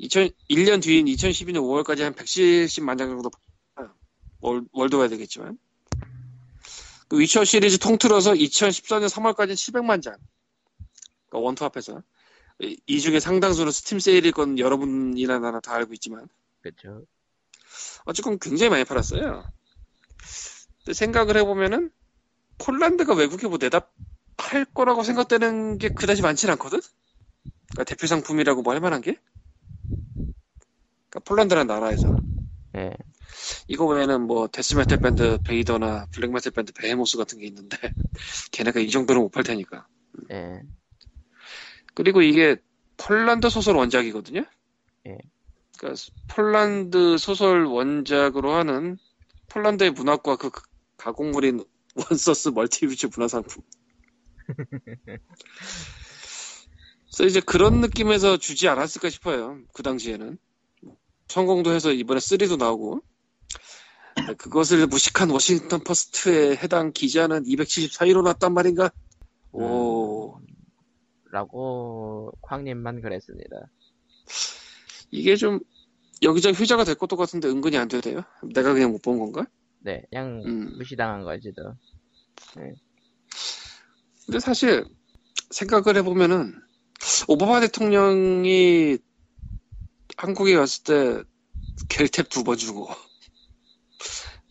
2001년 0.00 0.82
뒤인 0.82 1.06
2012년 1.06 1.58
5월까지 1.62 2.00
한 2.00 2.14
170만 2.14 2.98
장 2.98 3.08
정도. 3.10 3.30
월, 4.40 4.64
worldwide야 4.72 5.08
되겠지만 5.08 5.56
그 7.12 7.18
위쳐 7.20 7.44
시리즈 7.44 7.76
통틀어서 7.76 8.32
2014년 8.32 9.06
3월까지 9.06 9.52
700만 9.52 10.00
장 10.00 10.16
그러니까 11.28 11.44
one 11.46 11.54
two 11.54 11.62
합해서 11.66 12.02
이- 12.62 12.80
이 12.86 13.00
중에 13.02 13.20
상당수는 13.20 13.70
스팀 13.70 13.98
세일일 14.00 14.32
건 14.32 14.58
여러분이나 14.58 15.38
나나 15.38 15.60
다 15.60 15.74
알고 15.74 15.92
있지만 15.92 16.26
그쵸. 16.62 17.04
어쨌건 18.06 18.38
굉장히 18.38 18.70
많이 18.70 18.84
팔았어요. 18.84 19.44
근데 20.78 20.94
생각을 20.94 21.36
해보면은 21.36 21.90
폴란드가 22.56 23.14
외국에 23.14 23.46
뭐 23.46 23.58
내다 23.60 23.86
팔 24.38 24.64
거라고 24.64 25.02
생각되는 25.02 25.76
게 25.76 25.90
그다지 25.90 26.22
많진 26.22 26.48
않거든? 26.48 26.80
그러니까 27.72 27.84
대표 27.84 28.06
상품이라고 28.06 28.62
뭐 28.62 28.72
할 28.72 28.80
만한 28.80 29.02
게? 29.02 29.18
그러니까 31.10 31.20
폴란드라는 31.26 31.66
나라에서 31.66 32.16
예. 32.76 32.92
이거 33.68 33.86
외에는 33.86 34.22
뭐 34.22 34.48
death 34.48 34.73
metal 34.73 34.98
밴드 34.98 35.38
Vader나 35.44 36.06
black 36.12 36.32
metal 36.32 36.52
밴드 36.52 36.72
Behemoth 36.72 37.16
같은 37.18 37.38
게 37.38 37.46
있는데 37.46 37.78
걔네가 38.52 38.80
이 38.80 38.90
정도는 38.90 39.22
못 39.22 39.30
팔 39.30 39.44
테니까 39.44 39.88
예. 40.32 40.62
그리고 41.94 42.22
이게 42.22 42.56
폴란드 42.96 43.50
소설 43.50 43.76
원작이거든요. 43.76 44.44
예. 45.06 45.18
그러니까 45.78 46.02
폴란드 46.28 47.18
소설 47.18 47.64
원작으로 47.66 48.52
하는 48.54 48.98
폴란드의 49.48 49.92
문학과 49.92 50.36
그 50.36 50.50
가공물인 50.96 51.64
one 51.94 52.13
source 52.13 52.50
multi-use 52.50 53.08
문화상품. 53.14 53.62
그래서 57.10 57.28
이제 57.28 57.40
그런 57.40 57.80
느낌에서 57.80 58.38
주지 58.38 58.68
않았을까 58.68 59.10
싶어요. 59.10 59.60
그 59.72 59.82
당시에는. 59.82 60.38
성공도 61.32 61.72
해서 61.72 61.92
이번에 61.92 62.20
3도 62.20 62.58
나오고. 62.58 63.00
그것을 64.36 64.86
무식한 64.86 65.30
워싱턴 65.30 65.80
포스트에 65.80 66.56
해당 66.56 66.92
기자는 66.92 67.44
274위로 67.44 68.22
났단 68.22 68.52
말인가? 68.52 68.90
오, 69.52 70.34
라고 71.30 72.30
쾅님만 72.42 73.00
그랬습니다. 73.00 73.70
이게 75.10 75.34
좀 75.36 75.60
여기저기 76.22 76.54
휘자가 76.56 76.84
될 76.84 76.94
것도 76.94 77.16
같은데 77.16 77.48
은근히 77.48 77.78
안 77.78 77.88
돼요. 77.88 78.00
내가 78.52 78.74
그냥 78.74 78.92
못 78.92 79.00
본 79.02 79.18
건가? 79.18 79.46
네. 79.80 80.02
그냥 80.10 80.42
음. 80.44 80.76
무시당한 80.76 81.24
거지도. 81.24 81.62
근데 84.26 84.38
사실 84.38 84.84
생각을 85.50 85.96
해보면은 85.96 86.54
오바마 87.28 87.60
대통령이 87.60 88.98
한국에 90.22 90.54
갔을 90.54 90.84
때 90.84 91.22
겔탭 91.88 92.28
두 92.30 92.44
번 92.44 92.56
주고 92.56 92.88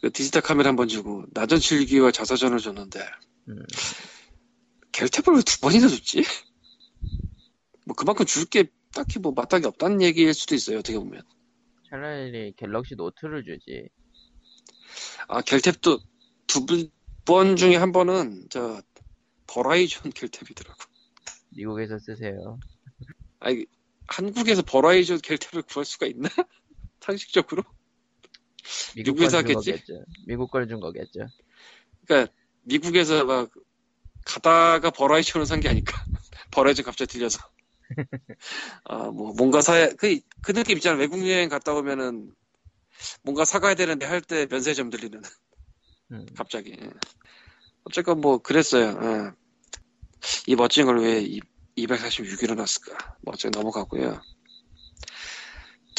그 0.01 0.11
디지털 0.11 0.41
카메라 0.41 0.69
한 0.69 0.75
번 0.75 0.87
주고 0.87 1.23
나전 1.33 1.59
칠기와 1.59 2.11
자서전을 2.11 2.59
줬는데 2.59 2.99
음. 3.49 3.63
겔탭을 4.91 5.35
왜 5.35 5.41
두 5.43 5.59
번이나 5.61 5.87
줬지? 5.87 6.23
뭐 7.85 7.95
그만큼 7.95 8.25
줄 8.25 8.45
게 8.49 8.65
딱히 8.93 9.19
뭐 9.19 9.31
마땅히 9.33 9.65
없다는 9.67 10.01
얘기일 10.01 10.33
수도 10.33 10.55
있어요 10.55 10.79
어떻게 10.79 10.97
보면 10.97 11.21
차라리 11.89 12.53
갤럭시 12.57 12.95
노트를 12.95 13.43
주지. 13.45 13.87
아 15.27 15.41
겔탭도 15.41 16.01
두 16.47 16.65
번 17.23 17.55
중에 17.55 17.75
한 17.75 17.91
번은 17.91 18.47
저 18.49 18.81
버라이전 19.47 20.11
겔탭이더라고 20.11 20.75
미국에서 21.55 21.99
쓰세요. 21.99 22.59
아니 23.39 23.65
한국에서 24.07 24.61
버라이전 24.61 25.19
겔탭을 25.19 25.67
구할 25.67 25.85
수가 25.85 26.05
있나? 26.07 26.29
상식적으로? 27.01 27.63
미국 29.15 29.15
미국에서 29.15 29.37
하겠지? 29.37 29.81
거겠죠. 29.83 30.03
미국 30.27 30.51
걸 30.51 30.67
준 30.67 30.79
거겠죠. 30.79 31.27
그러니까 32.05 32.31
미국에서 32.63 33.25
막 33.25 33.51
가다가 34.25 34.91
버라이전을 34.91 35.45
산게 35.45 35.69
아닐까? 35.69 36.03
버라이전 36.51 36.85
갑자기 36.85 37.11
들려서 37.13 37.39
아뭐 38.85 39.33
뭔가 39.37 39.61
사야 39.61 39.89
그, 39.93 40.19
그 40.41 40.53
느낌 40.53 40.77
있잖아 40.77 40.97
외국 40.97 41.19
여행 41.27 41.49
갔다 41.49 41.73
오면은 41.73 42.33
뭔가 43.23 43.45
사가야 43.45 43.75
되는데 43.75 44.05
할 44.05 44.21
때 44.21 44.47
면세점 44.49 44.89
들리는 44.89 45.21
음. 46.11 46.25
갑자기 46.35 46.71
예. 46.79 46.89
어쨌건 47.85 48.21
뭐 48.21 48.39
그랬어요 48.39 48.99
예. 49.03 49.31
이 50.47 50.55
멋진 50.55 50.85
걸 50.85 50.99
왜 50.99 51.21
246위로 51.77 52.55
놨을까 52.55 53.15
뭐 53.21 53.33
어쨌든 53.33 53.59
넘어가고요 53.59 54.21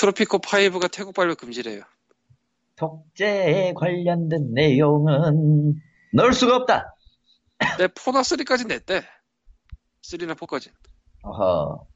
트로피코 0.03 0.39
5가 0.39 0.91
태국 0.91 1.14
발효 1.14 1.37
금지래요. 1.37 1.83
독재에 2.75 3.73
관련된 3.75 4.53
내용은 4.53 5.81
넣을 6.12 6.33
수가 6.33 6.57
없다. 6.57 6.97
내 7.79 7.87
포나 7.87 8.23
3까지 8.23 8.66
냈대. 8.66 9.03
3나 10.03 10.35
4까지. 10.35 10.73
어허. 11.23 11.87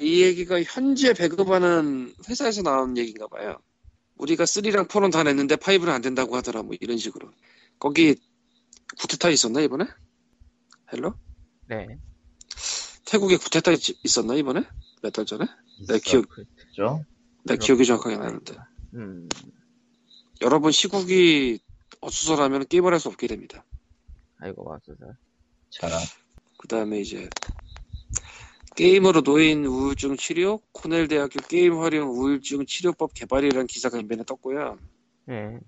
이 0.00 0.22
얘기가 0.22 0.62
현재 0.62 1.14
배급하는 1.14 2.12
회사에서 2.28 2.62
나온 2.62 2.98
얘기인가 2.98 3.26
봐요. 3.28 3.58
우리가 4.16 4.44
3랑 4.44 4.88
4는 4.88 5.10
다 5.10 5.22
냈는데 5.22 5.56
5는 5.56 5.88
안 5.88 6.02
된다고 6.02 6.36
하더라 6.36 6.62
뭐 6.62 6.76
이런 6.78 6.98
식으로. 6.98 7.30
거기 7.78 8.16
쿠데타 8.98 9.30
있었나 9.30 9.62
이번에? 9.62 9.86
Hello? 10.92 11.14
네. 11.68 11.86
태국에 13.10 13.36
쿠데타 13.36 13.72
있- 13.72 13.98
있었나 14.04 14.34
이번에? 14.34 14.62
몇 15.02 15.10
달 15.12 15.26
전에? 15.26 15.46
내 15.88 15.98
기억. 15.98 16.26
내 17.44 17.56
기억이 17.56 17.84
정확하게 17.84 18.16
나는데. 18.16 18.54
음, 18.94 19.28
여러분 20.42 20.70
시국이 20.72 21.58
어수선하면 22.00 22.66
게임을 22.68 22.92
할 22.92 23.00
수 23.00 23.08
없게 23.08 23.26
됩니다. 23.26 23.64
아이고, 24.38 24.64
맞소서. 24.64 25.12
저런. 25.70 25.98
그 26.58 26.68
다음에 26.68 27.00
이제 27.00 27.28
게임으로 28.76 29.22
노인 29.22 29.64
우울증 29.66 30.16
치료 30.16 30.60
코넬 30.72 31.08
대학교 31.08 31.40
게임 31.40 31.78
활용 31.78 32.10
우울증 32.10 32.64
치료법 32.66 33.14
개발이라는 33.14 33.66
기사가 33.66 33.98
인벤에 33.98 34.22
떴고요. 34.24 34.78
예. 35.30 35.58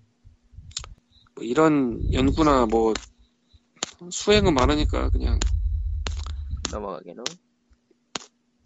뭐 1.34 1.44
이런 1.44 2.00
연구나 2.12 2.66
뭐 2.66 2.94
수행은 4.10 4.54
많으니까 4.54 5.10
그냥 5.10 5.38
넘어가기로. 6.72 7.24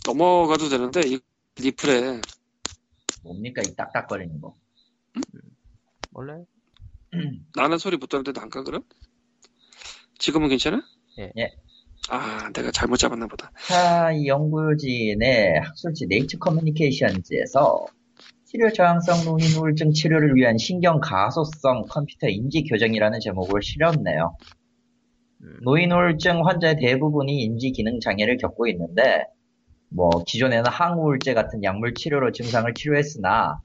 넘어가도 0.06 0.68
되는데 0.68 1.00
이 1.06 1.18
리플에 1.60 2.20
뭡니까 3.22 3.62
이 3.62 3.74
딱딱거리는 3.74 4.40
거. 4.40 4.54
몰라요? 6.10 6.46
나는 7.56 7.78
소리 7.78 7.96
못 7.96 8.08
듣는데 8.08 8.32
난가 8.32 8.62
그럼? 8.62 8.82
지금은 10.18 10.48
괜찮아? 10.48 10.82
예. 11.18 11.32
예. 11.36 11.50
아 12.08 12.50
내가 12.52 12.70
잘못 12.70 12.98
잡았나 12.98 13.26
보다. 13.26 13.50
자, 13.66 14.12
이 14.12 14.28
연구진의 14.28 15.60
학술지 15.60 16.06
네이처 16.06 16.38
커뮤니케이션즈에서 16.38 17.86
치료 18.44 18.72
저항성 18.72 19.24
노인 19.24 19.44
우울증 19.56 19.92
치료를 19.92 20.36
위한 20.36 20.56
신경 20.56 21.00
가소성 21.00 21.86
컴퓨터 21.88 22.28
인지 22.28 22.62
교정이라는 22.62 23.18
제목을 23.18 23.60
실었네요. 23.62 24.36
음, 25.46 25.58
노인 25.62 25.92
우울증 25.92 26.44
환자의 26.44 26.76
대부분이 26.76 27.42
인지 27.42 27.70
기능 27.70 28.00
장애를 28.00 28.36
겪고 28.36 28.66
있는데 28.68 29.24
뭐 29.88 30.10
기존에는 30.26 30.68
항우울제 30.68 31.34
같은 31.34 31.62
약물 31.62 31.94
치료로 31.94 32.32
증상을 32.32 32.72
치료했으나 32.74 33.60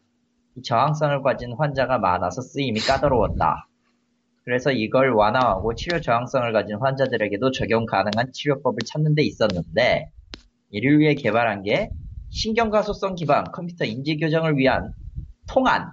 이 0.55 0.61
저항성을 0.61 1.23
가진 1.23 1.53
환자가 1.57 1.97
많아서 1.97 2.41
쓰임이 2.41 2.82
까다로웠다. 2.82 3.67
그래서 4.43 4.71
이걸 4.71 5.11
완화하고 5.13 5.75
치료 5.75 6.01
저항성을 6.01 6.51
가진 6.53 6.77
환자들에게도 6.77 7.51
적용 7.51 7.86
가능한 7.86 8.32
치료법을 8.34 8.79
찾는 8.86 9.15
데 9.15 9.23
있었는데 9.23 10.11
이를 10.69 10.99
위해 10.99 11.15
개발한 11.15 11.63
게 11.63 11.89
신경가소성 12.29 13.15
기반 13.15 13.43
컴퓨터 13.51 13.86
인지 13.86 14.17
교정을 14.17 14.57
위한 14.57 14.93
통한 15.47 15.91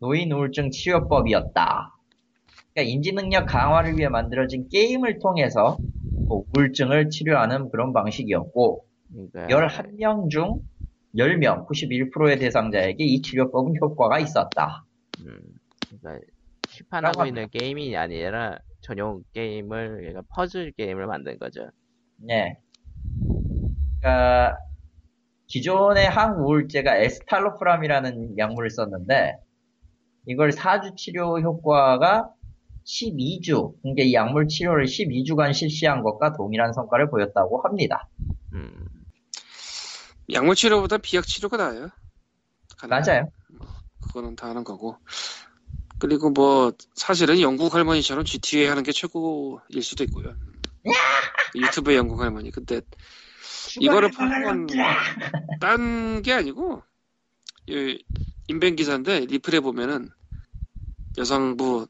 노인 0.00 0.32
우울증 0.32 0.70
치료법이었다. 0.70 1.97
그러니까 2.78 2.82
인지 2.82 3.12
능력 3.12 3.46
강화를 3.46 3.96
위해 3.96 4.08
만들어진 4.08 4.68
게임을 4.68 5.18
통해서 5.18 5.80
뭐 6.28 6.44
우울증을 6.54 7.10
치료하는 7.10 7.70
그런 7.70 7.92
방식이었고 7.92 8.84
그러니까 9.10 9.46
11명 9.48 10.30
중 10.30 10.60
10명, 11.16 11.66
91%의 11.66 12.38
대상자에게 12.38 13.02
이 13.04 13.20
치료법은 13.22 13.74
효과가 13.80 14.20
있었다. 14.20 14.84
음, 15.20 15.40
그러니까 15.88 16.24
시판하고 16.66 17.26
있는 17.26 17.48
게임이 17.48 17.96
아니라 17.96 18.58
전용 18.82 19.22
게임을 19.32 19.96
그러니까 19.96 20.22
퍼즐 20.28 20.72
게임을 20.72 21.06
만든 21.06 21.38
거죠. 21.38 21.68
네. 22.18 22.58
그러니까 23.98 24.56
기존의 25.48 26.08
항우울제가 26.10 26.98
에스탈로프람이라는 26.98 28.38
약물을 28.38 28.70
썼는데 28.70 29.32
이걸 30.26 30.50
4주 30.50 30.94
치료 30.96 31.40
효과가 31.40 32.30
12주, 32.88 33.74
그러니까 33.82 34.02
이 34.02 34.14
약물 34.14 34.48
치료를 34.48 34.86
12주간 34.86 35.52
실시한 35.52 36.02
것과 36.02 36.32
동일한 36.32 36.72
성과를 36.72 37.10
보였다고 37.10 37.60
합니다. 37.62 38.08
음, 38.54 38.86
약물 40.32 40.54
치료보다 40.54 40.96
비약 40.98 41.26
치료가 41.26 41.58
나아요. 41.58 41.90
맞아요. 42.88 43.30
그거는 44.00 44.36
다 44.36 44.48
하는 44.48 44.64
거고. 44.64 44.96
그리고 45.98 46.30
뭐 46.30 46.72
사실은 46.94 47.40
영국 47.40 47.74
할머니처럼 47.74 48.24
GTA 48.24 48.66
하는 48.66 48.82
게 48.82 48.92
최고일 48.92 49.82
수도 49.82 50.04
있고요. 50.04 50.34
유튜브의 51.56 51.96
영국 51.98 52.20
할머니. 52.20 52.50
근데 52.50 52.80
이거를 53.80 54.10
팔건 54.12 54.68
딴 55.60 56.22
게 56.22 56.32
아니고 56.32 56.82
이 57.66 58.02
인벤 58.48 58.76
기사인데 58.76 59.26
리플에 59.26 59.60
보면은 59.60 60.08
여성부 61.18 61.88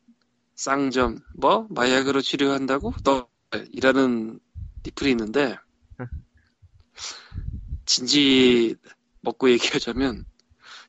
쌍점 0.59 1.21
뭐 1.37 1.69
마약으로 1.71 2.21
치료한다고 2.21 2.93
너 3.05 3.29
이라는 3.71 4.41
리플이 4.83 5.11
있는데 5.11 5.57
진지 7.87 8.75
먹고 9.21 9.51
얘기하자면 9.51 10.25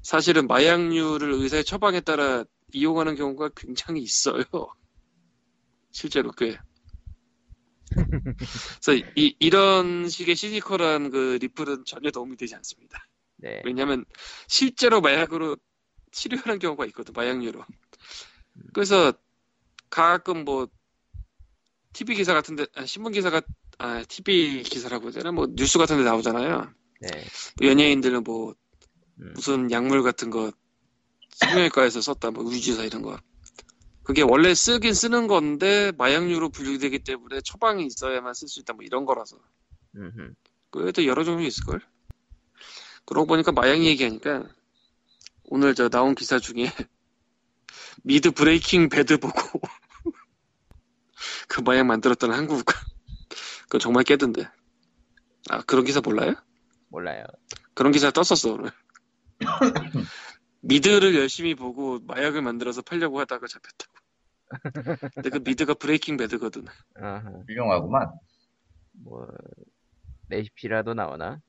사실은 0.01 0.47
마약류를 0.47 1.33
의사의 1.33 1.63
처방에 1.63 2.01
따라 2.01 2.43
이용하는 2.73 3.15
경우가 3.15 3.51
굉장히 3.55 4.01
있어요. 4.01 4.43
실제로 5.91 6.31
꽤. 6.31 6.57
그래서 7.91 9.05
이, 9.15 9.35
이런 9.39 10.09
식의 10.09 10.35
시니컬한 10.35 11.11
그 11.11 11.37
리플은 11.41 11.85
전혀 11.85 12.09
도움이 12.09 12.37
되지 12.37 12.55
않습니다. 12.55 13.05
네. 13.37 13.61
왜냐하면 13.63 14.03
실제로 14.47 14.99
마약으로 14.99 15.57
치료하는 16.11 16.57
경우가 16.57 16.85
있거든 16.87 17.13
마약류로. 17.15 17.63
그래서 18.73 19.13
가끔 19.89 20.45
뭐 20.45 20.67
TV 21.93 22.15
기사 22.15 22.33
같은데 22.33 22.65
아, 22.75 22.85
신문 22.85 23.11
기사가 23.11 23.41
아 23.77 24.03
TV 24.07 24.63
기사라고 24.63 25.05
해야 25.05 25.11
되나? 25.11 25.31
뭐 25.31 25.47
뉴스 25.49 25.77
같은데 25.77 26.03
나오잖아요. 26.03 26.71
네. 27.01 27.09
뭐 27.59 27.69
연예인들은 27.69 28.23
뭐 28.23 28.53
음, 29.19 29.33
무슨 29.35 29.71
약물 29.71 30.03
같은 30.03 30.29
거 30.29 30.51
성형외과에서 31.31 32.01
썼다. 32.01 32.31
뭐 32.31 32.43
우주사 32.43 32.83
이런 32.83 33.01
거. 33.01 33.17
그게 34.03 34.21
원래 34.21 34.53
쓰긴 34.55 34.93
쓰는 34.93 35.27
건데 35.27 35.91
마약류로 35.97 36.49
분류되기 36.49 36.99
때문에 36.99 37.41
처방이 37.41 37.85
있어야만 37.85 38.33
쓸 38.33 38.47
수 38.47 38.59
있다. 38.59 38.73
뭐 38.73 38.83
이런 38.83 39.05
거라서. 39.05 39.37
음흠. 39.95 40.33
그래도 40.71 41.05
여러 41.05 41.23
종류 41.23 41.45
있을 41.45 41.63
걸? 41.65 41.81
그러고 43.05 43.27
보니까 43.27 43.51
마약 43.51 43.83
얘기하니까 43.83 44.47
오늘 45.43 45.73
저 45.73 45.89
나온 45.89 46.15
기사 46.15 46.39
중에 46.39 46.71
미드 48.03 48.31
Breaking 48.31 48.89
Bad 48.89 49.17
보고 49.17 49.61
그 51.49 51.61
마약 51.61 51.85
만들었던 51.85 52.31
한국 52.31 52.63
그거 53.63 53.77
정말 53.79 54.03
깨던데 54.05 54.47
아 55.49 55.61
그런 55.63 55.83
기사 55.83 55.99
몰라요? 55.99 56.35
몰라요. 56.89 57.23
그런 57.73 57.91
기사 57.91 58.11
떴었어 58.11 58.53
오늘. 58.53 58.71
미드를 60.61 61.15
열심히 61.15 61.55
보고 61.55 61.99
마약을 62.01 62.41
만들어서 62.41 62.81
팔려고 62.81 63.19
하다가 63.19 63.47
잡혔다고. 63.47 65.09
근데 65.15 65.29
그 65.29 65.37
미드가 65.37 65.73
Breaking 65.75 66.17
Bad거든. 66.17 66.65
아하, 67.01 67.21
훌륭하구만. 67.47 68.11
뭐 69.03 69.27
레시피라도 70.29 70.93
나오나? 70.93 71.39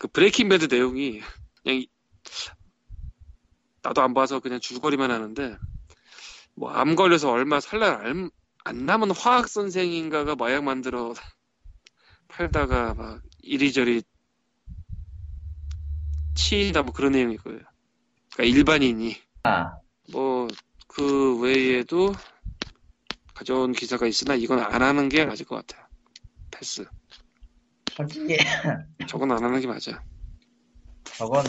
그 0.00 0.08
Breaking 0.08 0.48
Bad 0.48 0.66
내용이 0.72 1.20
그냥 1.62 1.78
이- 1.78 1.88
나도 3.82 4.00
안 4.02 4.14
봐서 4.14 4.40
그냥 4.40 4.60
줄거리만 4.60 5.10
하는데 5.10 5.56
뭐 6.54 6.70
암 6.72 6.94
걸려서 6.96 7.30
얼마 7.30 7.60
살날 7.60 8.06
안, 8.64 8.76
안 8.76 8.86
남은 8.86 9.10
화학 9.12 9.48
선생인가가 9.48 10.36
마약 10.36 10.64
만들어 10.64 11.14
팔다가 12.28 12.94
막 12.94 13.22
이리저리 13.42 14.02
치이다 16.34 16.82
뭐 16.82 16.92
그런 16.92 17.12
내용일 17.12 17.38
거예요. 17.38 17.60
그러니까 18.32 18.56
일반인이 18.56 19.16
아, 19.44 19.76
뭐그 20.12 21.40
외에도 21.40 22.14
가져온 23.34 23.72
기사가 23.72 24.06
있으나 24.06 24.34
이건 24.34 24.60
안 24.60 24.82
하는 24.82 25.08
게 25.08 25.24
맞을 25.24 25.46
것 25.46 25.56
같아요. 25.56 25.86
패스. 26.50 26.84
솔직히 27.90 28.36
저건 29.08 29.32
안 29.32 29.44
하는 29.44 29.60
게 29.60 29.66
맞아. 29.66 30.02
저건 31.04 31.44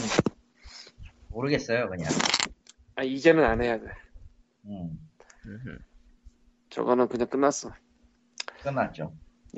모르겠어요, 1.29 1.89
그냥. 1.89 2.09
아 2.95 3.03
이제는 3.03 3.43
안 3.43 3.61
해야 3.61 3.79
돼. 3.79 3.85
음. 4.65 4.99
저거는 6.73 7.07
그냥 7.07 7.27
끝났어. 7.27 7.71
끝났죠. 8.63 9.13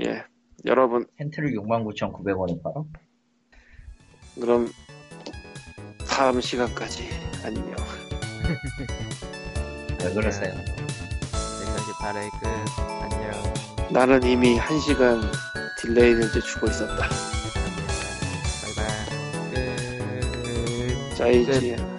예. 0.06 0.26
여러분 0.66 1.06
텐트를 1.18 1.54
69,900원에 1.54 2.62
팔아? 2.62 2.84
그럼 4.36 4.68
다음 6.10 6.42
시간까지 6.42 7.08
안녕. 7.46 7.64
왜 10.04 10.14
그러세요? 10.14 10.54
148회 11.32 12.30
끝. 12.42 12.48
안녕. 13.02 13.32
나는 13.94 14.22
이미 14.24 14.58
한 14.58 14.78
시간 14.80 15.22
딜레이를 15.80 16.30
주고 16.32 16.68
있었다. 16.68 17.08
바이바이. 18.62 19.56
끝. 21.10 21.16
짜이지. 21.16 21.95